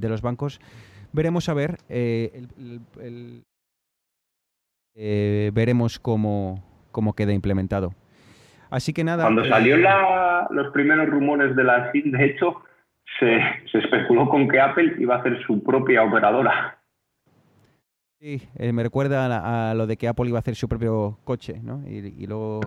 los 0.00 0.22
bancos. 0.22 0.60
Veremos 1.12 1.48
a 1.48 1.54
ver, 1.54 1.78
eh, 1.88 2.42
eh, 4.94 5.50
veremos 5.54 5.98
cómo, 5.98 6.62
cómo 6.92 7.14
queda 7.14 7.32
implementado. 7.32 7.92
Así 8.70 8.92
que 8.92 9.04
nada. 9.04 9.24
Cuando 9.24 9.44
salió 9.44 9.76
eh, 9.76 9.84
los 10.50 10.72
primeros 10.72 11.08
rumores 11.08 11.54
de 11.56 11.64
la 11.64 11.90
SIM, 11.92 12.10
de 12.12 12.26
hecho, 12.26 12.62
se, 13.18 13.38
especuló 13.78 14.28
con 14.28 14.48
que 14.48 14.60
Apple 14.60 14.94
iba 14.98 15.16
a 15.16 15.18
hacer 15.18 15.40
su 15.46 15.62
propia 15.62 16.02
operadora. 16.02 16.75
Sí, 18.20 18.42
me 18.58 18.82
recuerda 18.82 19.70
a, 19.70 19.74
lo 19.74 19.86
de 19.86 19.96
que 19.96 20.08
Apple 20.08 20.28
iba 20.28 20.38
a 20.38 20.40
hacer 20.40 20.56
su 20.56 20.68
propio 20.68 21.18
coche, 21.24 21.60
¿no? 21.62 21.82
y 21.86 22.26
luego 22.26 22.60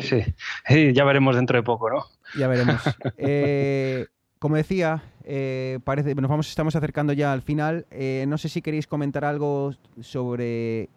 sí. 0.00 0.92
ya 0.94 1.04
veremos 1.04 1.36
dentro 1.36 1.56
de 1.56 1.62
poco, 1.62 1.90
¿no? 1.90 2.04
Ya 2.38 2.48
veremos. 2.48 2.80
Eh, 3.18 4.06
como 4.38 4.56
decía, 4.56 5.02
eh, 5.24 5.80
parece, 5.84 6.14
nos 6.14 6.30
vamos, 6.30 6.48
estamos 6.48 6.76
acercando 6.76 7.12
ya 7.12 7.32
al 7.32 7.42
final. 7.42 7.86
Eh, 7.90 8.24
no 8.28 8.38
sé 8.38 8.48
si 8.48 8.62
queréis 8.62 8.86
comentar 8.86 9.24
algo 9.24 9.74
sobre 10.00 10.88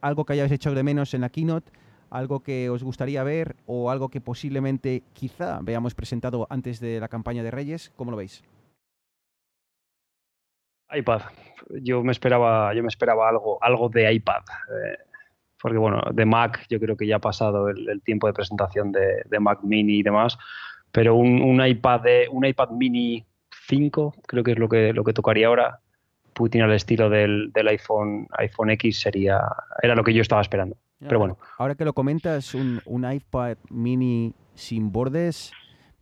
algo 0.00 0.24
que 0.24 0.34
hayáis 0.34 0.52
hecho 0.52 0.74
de 0.74 0.82
menos 0.82 1.14
en 1.14 1.22
la 1.22 1.30
keynote, 1.30 1.70
algo 2.10 2.40
que 2.40 2.68
os 2.68 2.82
gustaría 2.82 3.22
ver 3.22 3.56
o 3.66 3.90
algo 3.90 4.08
que 4.10 4.20
posiblemente 4.20 5.02
quizá 5.14 5.60
veamos 5.62 5.94
presentado 5.94 6.46
antes 6.50 6.80
de 6.80 7.00
la 7.00 7.08
campaña 7.08 7.42
de 7.42 7.50
Reyes. 7.50 7.92
¿Cómo 7.96 8.10
lo 8.10 8.16
veis? 8.16 8.42
iPad. 10.92 11.22
Yo 11.82 12.02
me 12.02 12.12
esperaba, 12.12 12.74
yo 12.74 12.82
me 12.82 12.88
esperaba 12.88 13.28
algo, 13.28 13.58
algo 13.62 13.88
de 13.88 14.12
iPad 14.12 14.42
porque 15.62 15.78
bueno, 15.78 16.02
de 16.12 16.26
Mac 16.26 16.66
yo 16.68 16.80
creo 16.80 16.96
que 16.96 17.06
ya 17.06 17.16
ha 17.16 17.20
pasado 17.20 17.68
el, 17.68 18.02
tiempo 18.02 18.26
de 18.26 18.32
presentación 18.32 18.90
de, 18.90 19.38
Mac 19.40 19.60
Mini 19.62 20.00
y 20.00 20.02
demás, 20.02 20.36
pero 20.90 21.14
un, 21.14 21.64
iPad 21.64 22.00
de, 22.00 22.28
un 22.30 22.44
iPad 22.44 22.70
Mini 22.70 23.24
5 23.68 24.14
creo 24.26 24.42
que 24.42 24.52
es 24.52 24.58
lo 24.58 24.68
que, 24.68 24.92
lo 24.92 25.04
que 25.04 25.12
tocaría 25.12 25.46
ahora. 25.46 25.78
Putin 26.34 26.62
al 26.62 26.72
estilo 26.72 27.10
del, 27.10 27.52
iPhone, 27.54 28.26
iPhone 28.38 28.70
X 28.70 29.00
sería, 29.00 29.40
era 29.82 29.94
lo 29.94 30.02
que 30.02 30.14
yo 30.14 30.22
estaba 30.22 30.40
esperando. 30.40 30.76
Pero 30.98 31.18
bueno. 31.18 31.36
Ahora 31.58 31.74
que 31.74 31.84
lo 31.84 31.92
comentas, 31.92 32.54
un, 32.54 32.80
un 32.86 33.10
iPad 33.10 33.58
mini 33.70 34.34
sin 34.54 34.92
bordes 34.92 35.52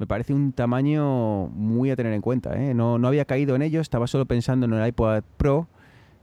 me 0.01 0.07
parece 0.07 0.32
un 0.32 0.53
tamaño 0.53 1.46
muy 1.48 1.90
a 1.90 1.96
tener 1.96 2.12
en 2.12 2.22
cuenta. 2.22 2.61
¿eh? 2.61 2.74
No, 2.74 2.98
no 2.98 3.07
había 3.07 3.26
caído 3.26 3.55
en 3.55 3.62
ello, 3.62 3.80
estaba 3.80 4.07
solo 4.07 4.24
pensando 4.26 4.66
en 4.66 4.72
el 4.72 4.88
iPad 4.88 5.22
Pro 5.36 5.68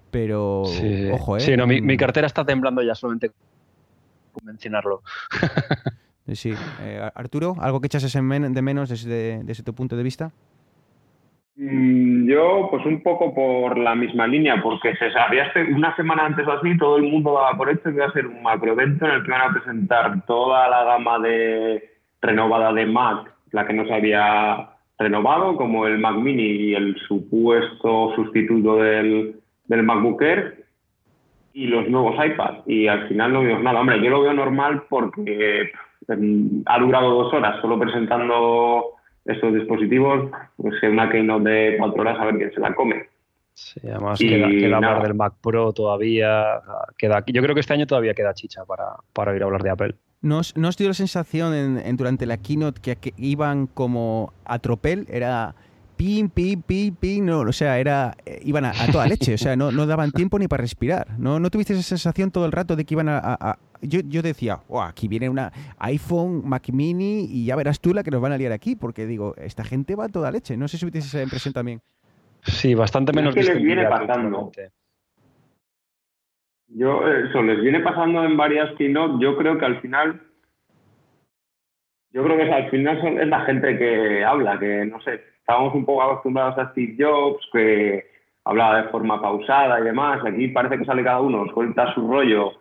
pero 0.09 0.61
ojo, 1.11 1.37
¿eh? 1.37 1.41
Sí, 1.41 1.55
no, 1.55 1.67
mi, 1.67 1.81
mm. 1.81 1.97
cartera 1.97 2.27
está 2.27 2.43
temblando 2.43 2.81
ya 2.81 2.95
solamente 2.95 3.29
con 4.31 4.45
mencionarlo. 4.45 5.01
sí. 6.33 6.53
Eh, 6.81 7.09
Arturo, 7.13 7.55
¿algo 7.59 7.81
que 7.81 7.87
echases 7.87 8.13
de 8.13 8.61
menos 8.61 8.89
desde, 8.89 9.43
desde 9.43 9.63
tu 9.63 9.75
punto 9.75 9.95
de 9.95 10.03
vista? 10.03 10.31
Mm, 11.55 12.27
yo, 12.27 12.67
pues 12.71 12.85
un 12.85 13.03
poco 13.03 13.33
por 13.35 13.77
la 13.77 13.95
misma 13.95 14.27
línea, 14.27 14.61
porque 14.61 14.95
se 14.95 15.11
sabía 15.11 15.51
una 15.75 15.95
semana 15.95 16.25
antes 16.25 16.47
o 16.47 16.51
así, 16.51 16.77
todo 16.77 16.97
el 16.97 17.03
mundo 17.03 17.33
daba 17.33 17.57
por 17.57 17.69
hecho 17.69 17.83
que 17.83 17.95
iba 17.95 18.05
a 18.05 18.11
ser 18.11 18.27
un 18.27 18.41
macroevento 18.41 19.05
en 19.05 19.11
el 19.11 19.23
que 19.23 19.31
van 19.31 19.49
a 19.49 19.53
presentar 19.53 20.25
toda 20.25 20.69
la 20.69 20.83
gama 20.83 21.19
de 21.19 21.97
renovada 22.21 22.73
de 22.73 22.85
Mac, 22.85 23.36
la 23.51 23.65
que 23.65 23.73
no 23.73 23.85
se 23.85 23.93
había 23.93 24.69
renovado, 24.97 25.55
como 25.55 25.85
el 25.87 25.99
Mac 25.99 26.15
Mini 26.15 26.43
y 26.43 26.75
el 26.75 26.95
supuesto 27.07 28.13
sustituto 28.15 28.77
del, 28.77 29.35
del 29.65 29.83
MacBook 29.83 30.21
Air 30.21 30.65
y 31.53 31.67
los 31.67 31.87
nuevos 31.89 32.15
iPads. 32.23 32.63
Y 32.67 32.87
al 32.87 33.07
final 33.07 33.33
no 33.33 33.41
vimos 33.41 33.61
nada. 33.61 33.79
Hombre, 33.79 34.01
yo 34.01 34.09
lo 34.09 34.21
veo 34.21 34.33
normal 34.33 34.83
porque 34.89 35.71
ha 36.65 36.79
durado 36.79 37.23
dos 37.23 37.33
horas 37.33 37.59
solo 37.61 37.79
presentando 37.79 38.93
estos 39.25 39.53
dispositivos, 39.53 40.31
pues 40.55 40.75
una 40.83 41.09
keynote 41.09 41.49
de 41.49 41.77
cuatro 41.77 42.01
horas 42.01 42.19
a 42.19 42.25
ver 42.25 42.37
quién 42.37 42.53
se 42.53 42.59
la 42.59 42.73
come. 42.73 43.07
Sí, 43.53 43.81
además 43.89 44.19
queda, 44.19 44.77
hablar 44.77 45.01
del 45.01 45.15
Mac 45.15 45.33
Pro 45.41 45.73
todavía. 45.73 46.61
Queda, 46.97 47.23
yo 47.25 47.41
creo 47.41 47.55
que 47.55 47.61
este 47.61 47.73
año 47.73 47.87
todavía 47.87 48.13
queda 48.13 48.35
chicha 48.35 48.63
para, 48.65 48.95
para 49.13 49.35
ir 49.35 49.41
a 49.41 49.45
hablar 49.45 49.63
de 49.63 49.69
Apple. 49.71 49.95
¿No 50.21 50.39
os, 50.39 50.77
dio 50.77 50.87
la 50.87 50.93
sensación 50.93 51.53
en, 51.53 51.97
durante 51.97 52.25
la 52.25 52.37
keynote 52.37 52.95
que, 52.95 53.13
iban 53.17 53.67
como 53.67 54.33
a 54.45 54.59
tropel? 54.59 55.05
Era 55.09 55.55
pim, 55.95 56.29
pim, 56.29 56.61
pim, 56.61 56.95
pim, 56.95 57.25
no, 57.25 57.39
o 57.41 57.51
sea, 57.51 57.79
era, 57.79 58.15
eh, 58.25 58.39
iban 58.43 58.65
a, 58.65 58.73
toda 58.91 59.07
leche, 59.07 59.33
o 59.33 59.37
sea, 59.37 59.55
no, 59.55 59.71
no 59.71 59.85
daban 59.85 60.11
tiempo 60.11 60.39
ni 60.39 60.47
para 60.47 60.61
respirar. 60.61 61.19
¿No, 61.19 61.39
no 61.39 61.49
tuviste 61.49 61.73
esa 61.73 61.83
sensación 61.83 62.31
todo 62.31 62.45
el 62.45 62.51
rato 62.51 62.75
de 62.75 62.85
que 62.85 62.93
iban 62.93 63.09
a... 63.09 63.57
yo, 63.81 64.01
yo, 64.01 64.21
decía, 64.21 64.59
oh, 64.67 64.81
aquí 64.81 65.07
viene 65.07 65.29
una 65.29 65.51
iPhone, 65.79 66.43
Mac 66.45 66.69
Mini 66.71 67.25
y 67.25 67.45
ya 67.45 67.55
verás 67.55 67.79
tú 67.79 67.93
la 67.93 68.03
que 68.03 68.11
nos 68.11 68.21
van 68.21 68.31
a 68.31 68.37
liar 68.37 68.51
aquí, 68.51 68.75
porque 68.75 69.05
digo, 69.05 69.35
esta 69.37 69.63
gente 69.63 69.95
va 69.95 70.05
a 70.05 70.09
toda 70.09 70.31
leche. 70.31 70.57
No 70.57 70.67
sé 70.67 70.77
si 70.77 70.81
tuviste 70.81 70.99
esa 70.99 71.21
impresión 71.21 71.53
también. 71.53 71.81
Sí, 72.43 72.73
bastante 72.75 73.13
menos. 73.13 73.35
Es 73.35 73.45
que 73.45 73.53
les 73.53 73.63
viene 73.63 73.85
pasando. 73.87 74.51
Yo, 76.69 77.07
eso, 77.07 77.41
les 77.41 77.61
viene 77.61 77.79
pasando 77.79 78.23
en 78.23 78.37
varias 78.37 78.73
keynote. 78.75 79.23
Yo 79.23 79.37
creo 79.37 79.57
que 79.57 79.65
al 79.65 79.81
final 79.81 80.21
yo 82.11 82.23
creo 82.23 82.37
que 82.37 82.51
al 82.51 82.69
final 82.69 83.19
es 83.19 83.27
la 83.27 83.41
gente 83.41 83.77
que 83.77 84.25
habla, 84.25 84.57
que 84.57 84.85
no 84.85 84.99
sé, 85.01 85.21
estábamos 85.39 85.75
un 85.75 85.85
poco 85.85 86.01
acostumbrados 86.01 86.57
a 86.57 86.71
Steve 86.71 86.95
Jobs, 86.97 87.47
que 87.51 88.07
hablaba 88.43 88.81
de 88.81 88.89
forma 88.89 89.21
pausada 89.21 89.79
y 89.79 89.83
demás. 89.83 90.21
Aquí 90.25 90.47
parece 90.47 90.79
que 90.79 90.85
sale 90.85 91.03
cada 91.03 91.21
uno, 91.21 91.45
suelta 91.53 91.93
su 91.93 92.07
rollo 92.07 92.53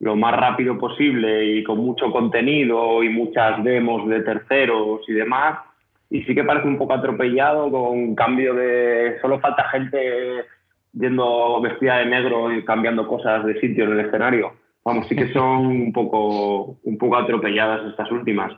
lo 0.00 0.16
más 0.16 0.34
rápido 0.36 0.76
posible 0.78 1.44
y 1.44 1.62
con 1.62 1.78
mucho 1.78 2.10
contenido 2.10 3.02
y 3.02 3.08
muchas 3.08 3.62
demos 3.62 4.08
de 4.08 4.20
terceros 4.22 5.00
y 5.08 5.12
demás. 5.12 5.60
Y 6.10 6.22
sí 6.24 6.34
que 6.34 6.44
parece 6.44 6.66
un 6.66 6.76
poco 6.76 6.94
atropellado 6.94 7.70
con 7.70 8.14
cambio 8.14 8.54
de... 8.54 9.16
Solo 9.20 9.38
falta 9.40 9.68
gente 9.68 10.44
yendo 10.94 11.60
vestida 11.60 11.98
de 11.98 12.06
negro 12.06 12.52
y 12.52 12.64
cambiando 12.64 13.06
cosas 13.06 13.44
de 13.44 13.60
sitio 13.60 13.84
en 13.84 13.92
el 13.92 14.06
escenario. 14.06 14.52
Vamos, 14.84 15.06
sí 15.08 15.16
que 15.16 15.32
son 15.32 15.66
un 15.66 15.92
poco, 15.92 16.78
un 16.82 16.98
poco 16.98 17.16
atropelladas 17.16 17.86
estas 17.90 18.10
últimas. 18.10 18.52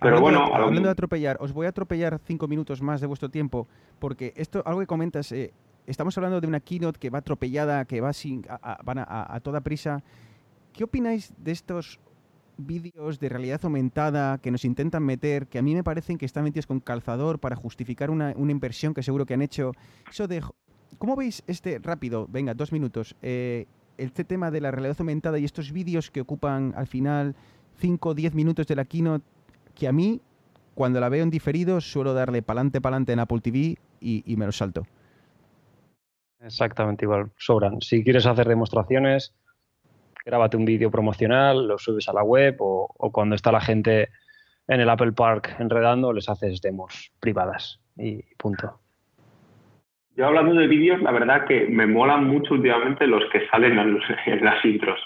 Pero 0.00 0.20
bueno, 0.20 0.50
hablando 0.52 0.82
de 0.82 0.90
atropellar, 0.90 1.36
os 1.40 1.52
voy 1.52 1.66
a 1.66 1.68
atropellar 1.68 2.18
cinco 2.24 2.48
minutos 2.48 2.82
más 2.82 3.00
de 3.00 3.06
vuestro 3.06 3.28
tiempo, 3.28 3.68
porque 4.00 4.32
esto, 4.36 4.62
algo 4.66 4.80
que 4.80 4.86
comentas, 4.86 5.30
eh, 5.30 5.52
estamos 5.86 6.16
hablando 6.18 6.40
de 6.40 6.48
una 6.48 6.58
keynote 6.58 6.98
que 6.98 7.08
va 7.08 7.18
atropellada, 7.18 7.84
que 7.84 8.00
va 8.00 8.12
sin, 8.12 8.44
a, 8.48 8.78
van 8.82 8.98
a, 8.98 9.40
toda 9.44 9.60
prisa. 9.60 10.02
¿Qué 10.72 10.82
opináis 10.82 11.32
de 11.38 11.52
estos 11.52 12.00
vídeos 12.56 13.20
de 13.20 13.28
realidad 13.28 13.60
aumentada 13.62 14.38
que 14.38 14.50
nos 14.50 14.64
intentan 14.64 15.04
meter, 15.04 15.46
que 15.46 15.58
a 15.58 15.62
mí 15.62 15.74
me 15.74 15.84
parecen 15.84 16.18
que 16.18 16.26
están 16.26 16.44
metidos 16.44 16.66
con 16.66 16.80
calzador 16.80 17.38
para 17.38 17.54
justificar 17.54 18.10
una, 18.10 18.32
inversión 18.32 18.94
que 18.94 19.02
seguro 19.04 19.24
que 19.24 19.34
han 19.34 19.42
hecho? 19.42 19.72
Eso 20.10 20.26
de, 20.26 20.42
¿Cómo 20.98 21.16
veis 21.16 21.42
este 21.46 21.78
rápido? 21.82 22.26
Venga, 22.28 22.54
dos 22.54 22.72
minutos. 22.72 23.16
Eh, 23.22 23.66
este 23.98 24.24
tema 24.24 24.50
de 24.50 24.60
la 24.60 24.70
realidad 24.70 24.96
aumentada 24.98 25.38
y 25.38 25.44
estos 25.44 25.72
vídeos 25.72 26.10
que 26.10 26.20
ocupan 26.20 26.74
al 26.76 26.86
final 26.86 27.34
5 27.78 28.08
o 28.08 28.14
10 28.14 28.34
minutos 28.34 28.66
de 28.66 28.76
la 28.76 28.84
keynote 28.84 29.24
que 29.74 29.88
a 29.88 29.92
mí, 29.92 30.20
cuando 30.74 31.00
la 31.00 31.08
veo 31.08 31.22
en 31.22 31.30
diferido, 31.30 31.80
suelo 31.80 32.14
darle 32.14 32.42
pa'lante, 32.42 32.80
pa'lante 32.80 33.12
en 33.12 33.20
Apple 33.20 33.40
TV 33.40 33.76
y, 34.00 34.36
me 34.36 34.46
lo 34.46 34.52
salto. 34.52 34.82
Exactamente 36.40 37.04
igual, 37.04 37.30
sobran. 37.36 37.80
Si 37.80 38.02
quieres 38.02 38.26
hacer 38.26 38.48
demostraciones, 38.48 39.34
grábate 40.24 40.56
un 40.56 40.64
vídeo 40.64 40.90
promocional, 40.90 41.68
lo 41.68 41.78
subes 41.78 42.08
a 42.08 42.12
la 42.12 42.24
web 42.24 42.56
o, 42.58 42.88
cuando 43.12 43.36
está 43.36 43.52
la 43.52 43.60
gente 43.60 44.08
en 44.66 44.80
el 44.80 44.90
Apple 44.90 45.12
Park 45.12 45.56
enredando, 45.58 46.12
les 46.12 46.28
haces 46.28 46.60
demos 46.60 47.12
privadas 47.20 47.80
y 47.96 48.22
punto. 48.36 48.80
Yo 50.16 50.26
hablando 50.26 50.54
de 50.54 50.66
vídeos, 50.66 51.00
la 51.02 51.12
verdad 51.12 51.46
que 51.46 51.66
me 51.68 51.86
molan 51.86 52.26
mucho 52.26 52.54
últimamente 52.54 53.06
los 53.06 53.24
que 53.30 53.46
salen 53.48 53.78
en 53.78 54.44
las 54.44 54.64
intros. 54.64 55.00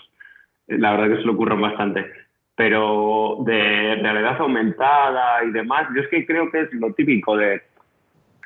La 0.67 0.93
verdad 0.93 1.15
que 1.15 1.21
se 1.21 1.27
lo 1.27 1.33
ocurren 1.33 1.61
bastante 1.61 2.27
pero 2.57 3.37
de 3.45 3.97
realidad 3.97 4.41
aumentada 4.41 5.45
y 5.45 5.51
demás, 5.53 5.89
yo 5.95 6.01
es 6.01 6.09
que 6.09 6.27
creo 6.27 6.51
que 6.51 6.63
es 6.63 6.73
lo 6.73 6.93
típico 6.95 7.37
de, 7.37 7.61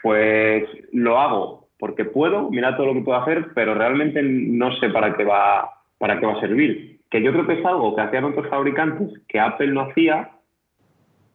pues 0.03 0.65
lo 0.93 1.19
hago 1.19 1.69
porque 1.79 2.05
puedo, 2.05 2.51
mira 2.51 2.77
todo 2.77 2.89
lo 2.89 2.95
que 2.95 3.03
puedo 3.03 3.19
hacer, 3.21 3.53
pero 3.55 3.75
realmente 3.75 4.21
no 4.23 4.73
sé 4.77 4.91
para 4.91 5.17
qué 5.17 5.25
va, 5.25 5.71
para 5.97 6.19
qué 6.19 6.27
va 6.27 6.35
a 6.35 6.41
servir. 6.41 6.99
Que 7.09 7.23
yo 7.23 7.33
creo 7.33 7.47
que 7.47 7.61
es 7.61 7.65
algo 7.65 7.95
que 7.95 8.03
hacían 8.03 8.25
otros 8.25 8.49
fabricantes 8.49 9.09
que 9.29 9.41
Apple 9.41 9.69
no 9.69 9.83
hacía, 9.83 10.29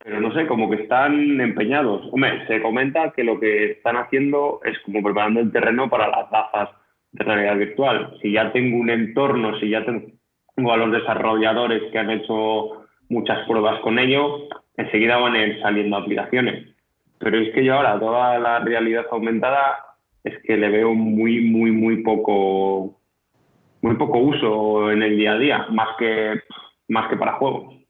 pero 0.06 0.22
no 0.22 0.32
sé, 0.36 0.46
como 0.46 0.70
que 0.70 0.84
están 0.84 1.42
empeñados. 1.42 2.08
Hombre, 2.12 2.46
se 2.46 2.62
comenta 2.62 3.10
que 3.10 3.24
lo 3.24 3.40
que 3.40 3.72
están 3.72 3.98
haciendo 3.98 4.62
es 4.64 4.78
como 4.82 5.02
preparando 5.02 5.40
el 5.40 5.52
terreno 5.52 5.90
para 5.90 6.08
las 6.08 6.30
gafas 6.30 6.70
de 7.12 7.24
realidad 7.24 7.58
virtual. 7.58 8.16
Si 8.22 8.32
ya 8.32 8.52
tengo 8.52 8.78
un 8.78 8.92
entorno, 8.92 9.60
si 9.60 9.68
ya 9.68 9.84
tengo 9.84 10.72
a 10.72 10.78
los 10.78 10.92
desarrolladores 10.92 11.92
que 11.92 11.98
han 11.98 12.12
hecho 12.12 12.86
muchas 13.10 13.48
pruebas 13.48 13.80
con 13.80 13.98
ello, 13.98 14.48
enseguida 14.78 15.18
van 15.18 15.34
a 15.34 15.44
ir 15.44 15.60
saliendo 15.60 15.98
aplicaciones. 15.98 16.68
Pero 17.18 17.40
es 17.40 17.52
que 17.56 17.66
yo 17.66 17.74
ahora 17.74 18.00
toda 18.00 18.38
la 18.38 18.60
realidad 18.60 19.08
aumentada 19.10 19.78
es 20.24 20.38
que 20.44 20.56
le 20.56 20.70
veo 20.70 20.94
muy, 20.94 21.42
muy, 21.42 21.72
muy 21.72 22.04
poco, 22.04 23.00
muy 23.82 23.96
poco 23.96 24.20
uso 24.20 24.92
en 24.92 25.02
el 25.02 25.18
día 25.18 25.32
a 25.32 25.40
día, 25.40 25.66
más 25.72 25.98
que, 25.98 26.42
más 26.90 27.10
que 27.10 27.18
para 27.18 27.34
juegos. 27.34 27.85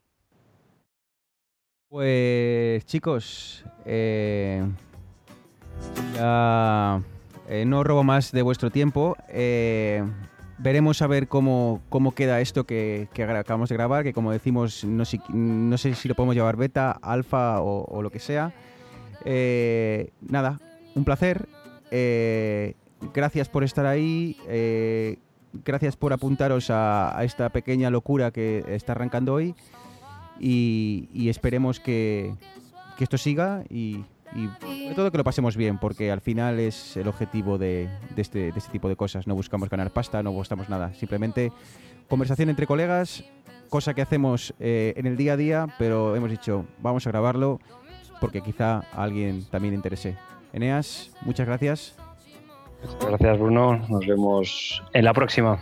Pues 1.95 2.85
chicos, 2.87 3.63
eh, 3.85 4.61
ya 6.13 7.01
eh, 7.47 7.63
no 7.65 7.85
robo 7.85 8.03
más 8.03 8.33
de 8.33 8.41
vuestro 8.41 8.69
tiempo. 8.69 9.15
Eh, 9.29 10.03
veremos 10.57 11.01
a 11.01 11.07
ver 11.07 11.29
cómo, 11.29 11.81
cómo 11.87 12.13
queda 12.13 12.41
esto 12.41 12.65
que, 12.65 13.07
acabamos 13.17 13.69
de 13.69 13.75
grabar, 13.75 14.03
que 14.03 14.11
como 14.11 14.33
decimos, 14.33 14.83
no, 14.83 15.05
sé 15.05 15.95
si 15.95 16.09
lo 16.09 16.15
podemos 16.15 16.35
llevar 16.35 16.57
beta, 16.57 16.91
alfa 16.91 17.61
o, 17.61 18.01
lo 18.01 18.09
que 18.09 18.19
sea. 18.19 18.51
Eh, 19.23 20.11
nada, 20.19 20.59
un 20.95 21.05
placer. 21.05 21.47
Gracias 23.13 23.47
por 23.47 23.63
estar 23.63 23.85
ahí. 23.85 24.35
Gracias 25.63 25.95
por 25.95 26.11
apuntaros 26.11 26.69
a, 26.71 27.17
esta 27.23 27.47
pequeña 27.51 27.89
locura 27.89 28.31
que 28.31 28.65
está 28.67 28.91
arrancando 28.91 29.35
hoy. 29.35 29.55
Y, 30.39 31.27
esperemos 31.29 31.79
que, 31.79 32.33
que 32.97 33.03
esto 33.03 33.17
siga 33.17 33.63
y 33.69 34.03
y 34.35 34.49
sobre 34.83 34.95
todo 34.95 35.11
que 35.11 35.17
lo 35.17 35.23
pasemos 35.23 35.55
bien, 35.55 35.77
porque 35.77 36.11
al 36.11 36.19
final 36.19 36.59
es 36.59 36.97
el 36.97 37.07
objetivo 37.07 37.57
de, 37.57 37.89
este, 38.17 38.49
este, 38.49 38.71
tipo 38.71 38.89
de 38.89 38.95
cosas. 38.95 39.27
No 39.27 39.35
buscamos 39.35 39.69
ganar 39.69 39.91
pasta, 39.91 40.21
no 40.21 40.31
buscamos 40.31 40.67
nada. 40.67 40.93
Simplemente 40.93 41.53
conversación 42.09 42.49
entre 42.49 42.67
colegas, 42.67 43.23
cosa 43.69 43.93
que 43.93 44.01
hacemos 44.01 44.53
eh, 44.59 44.93
en 44.97 45.05
el 45.05 45.15
día 45.15 45.33
a 45.33 45.37
día, 45.37 45.67
pero 45.79 46.15
hemos 46.15 46.29
dicho, 46.29 46.65
vamos 46.79 47.07
a 47.07 47.11
grabarlo 47.11 47.59
porque 48.19 48.41
quizá 48.41 48.83
a 48.93 49.03
alguien 49.03 49.45
también 49.45 49.71
le 49.71 49.77
interese. 49.77 50.17
Eneas, 50.51 51.11
muchas 51.21 51.47
gracias. 51.47 51.95
Gracias 53.07 53.39
Bruno, 53.39 53.77
nos 53.89 54.05
vemos 54.05 54.83
en 54.93 55.05
la 55.05 55.13
próxima. 55.13 55.59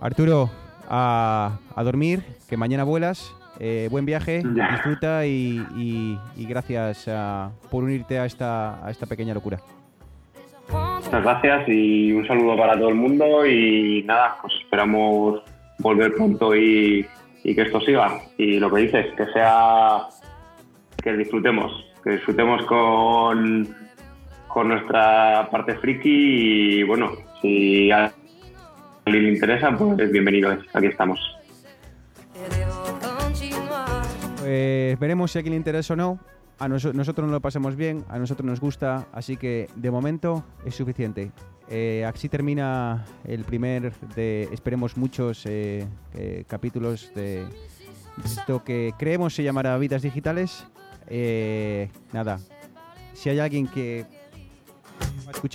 Arturo, 0.00 0.48
a, 0.88 1.58
a 1.74 1.82
dormir, 1.82 2.24
que 2.48 2.56
mañana 2.56 2.84
vuelas 2.84 3.34
eh, 3.58 3.88
buen 3.90 4.04
viaje, 4.04 4.42
disfruta 4.44 5.26
y, 5.26 6.18
gracias 6.36 7.08
ah, 7.08 7.50
por 7.70 7.84
unirte 7.84 8.18
a 8.18 8.26
esta, 8.26 8.84
a 8.84 8.90
esta 8.90 9.06
pequeña 9.06 9.34
locura. 9.34 9.58
Muchas 10.70 11.22
gracias 11.22 11.68
y 11.68 12.12
un 12.12 12.26
saludo 12.26 12.56
para 12.56 12.74
todo 12.74 12.88
el 12.88 12.96
mundo 12.96 13.46
y 13.46 14.02
nada, 14.04 14.36
pues 14.42 14.52
esperamos 14.62 15.42
volver 15.78 16.12
pronto 16.14 16.54
y, 16.54 17.06
que 17.42 17.62
esto 17.62 17.80
siga. 17.80 18.20
Y 18.36 18.58
lo 18.58 18.72
que 18.72 18.82
dices, 18.82 19.06
que 19.16 19.26
sea, 19.26 20.00
que 21.02 21.12
disfrutemos, 21.16 21.72
que 22.02 22.10
disfrutemos 22.10 22.64
con, 22.66 23.68
con 24.48 24.68
nuestra 24.68 25.48
parte 25.50 25.76
friki 25.76 26.80
y 26.80 26.82
bueno, 26.82 27.12
si 27.40 27.90
a 27.92 28.12
alguien 29.04 29.24
le 29.24 29.32
interesa, 29.34 29.70
pues 29.70 30.10
bienvenido, 30.10 30.58
aquí 30.74 30.86
estamos. 30.86 31.20
Pues 34.46 34.96
veremos 35.00 35.32
si 35.32 35.40
a 35.40 35.42
le 35.42 35.56
interesa 35.56 35.94
o 35.94 35.96
no. 35.96 36.20
A 36.60 36.68
nosotros 36.68 37.18
nos 37.18 37.30
lo 37.30 37.40
pasamos 37.40 37.74
bien, 37.74 38.04
a 38.08 38.16
nosotros 38.16 38.46
nos 38.46 38.60
gusta, 38.60 39.08
así 39.12 39.36
que 39.36 39.66
de 39.74 39.90
momento 39.90 40.44
es 40.64 40.76
suficiente. 40.76 41.32
Eh, 41.68 42.04
así 42.06 42.28
termina 42.28 43.04
el 43.24 43.42
primer 43.42 43.92
de, 44.14 44.44
esperemos, 44.52 44.96
muchos 44.96 45.44
eh, 45.46 45.84
eh, 46.14 46.44
capítulos 46.46 47.12
de, 47.16 47.44
esto 48.24 48.62
que 48.62 48.92
creemos 48.96 49.34
se 49.34 49.42
llamará 49.42 49.76
Vidas 49.78 50.02
Digitales. 50.02 50.64
nada, 52.12 52.38
si 53.14 53.28
hay 53.30 53.40
alguien 53.40 53.66
que... 53.66 54.04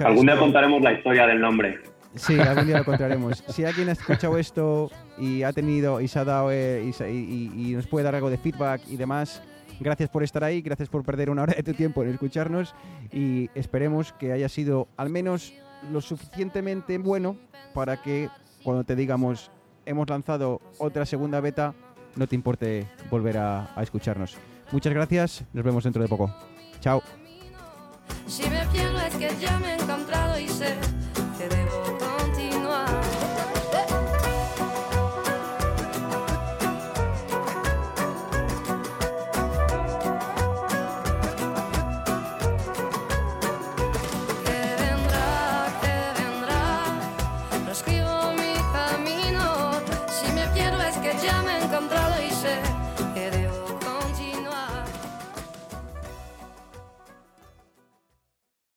Algún 0.03 0.25
día 0.25 0.37
contaremos 0.37 0.81
la 0.81 0.91
historia 0.91 1.25
del 1.27 1.39
nombre. 1.39 1.79
Sí, 2.15 2.39
algún 2.39 2.65
día 2.65 2.75
lo 2.75 2.81
encontraremos. 2.81 3.43
Si 3.47 3.63
alguien 3.63 3.89
ha 3.89 3.93
escuchado 3.93 4.37
esto 4.37 4.91
y 5.17 5.43
ha 5.43 5.53
tenido 5.53 6.01
y 6.01 6.07
se 6.07 6.19
ha 6.19 6.25
dado 6.25 6.51
eh, 6.51 6.83
y, 6.83 7.51
y- 7.55 7.73
nos 7.75 7.87
puede 7.87 8.03
dar 8.03 8.15
algo 8.15 8.29
de 8.29 8.37
feedback 8.37 8.81
y 8.87 8.97
demás, 8.97 9.41
gracias 9.79 10.09
por 10.09 10.23
estar 10.23 10.43
ahí, 10.43 10.61
gracias 10.61 10.89
por 10.89 11.03
perder 11.03 11.29
una 11.29 11.43
hora 11.43 11.53
de 11.53 11.63
tu 11.63 11.73
tiempo 11.73 12.03
en 12.03 12.09
escucharnos 12.09 12.75
y 13.11 13.49
esperemos 13.55 14.13
que 14.13 14.33
haya 14.33 14.49
sido 14.49 14.87
al 14.97 15.09
menos 15.09 15.53
lo 15.91 16.01
suficientemente 16.01 16.97
bueno 16.97 17.37
para 17.73 18.01
que 18.01 18.29
cuando 18.63 18.83
te 18.83 18.95
digamos 18.95 19.49
hemos 19.85 20.09
lanzado 20.09 20.61
otra 20.77 21.05
segunda 21.05 21.39
beta, 21.39 21.73
no 22.15 22.27
te 22.27 22.35
importe 22.35 22.87
volver 23.09 23.37
a, 23.37 23.73
escucharnos. 23.81 24.37
Muchas 24.71 24.93
gracias, 24.93 25.43
nos 25.53 25.63
vemos 25.63 25.83
dentro 25.83 26.01
de 26.01 26.09
poco. 26.09 26.33
Chao. 26.81 27.01
Si 28.27 28.49
me 28.49 28.61
es 28.61 28.67
que 28.67 29.29
ya 29.39 29.59
me 29.59 29.73
he 29.73 29.75
encontrado 29.75 30.39
y 30.39 30.47
sé 30.47 30.75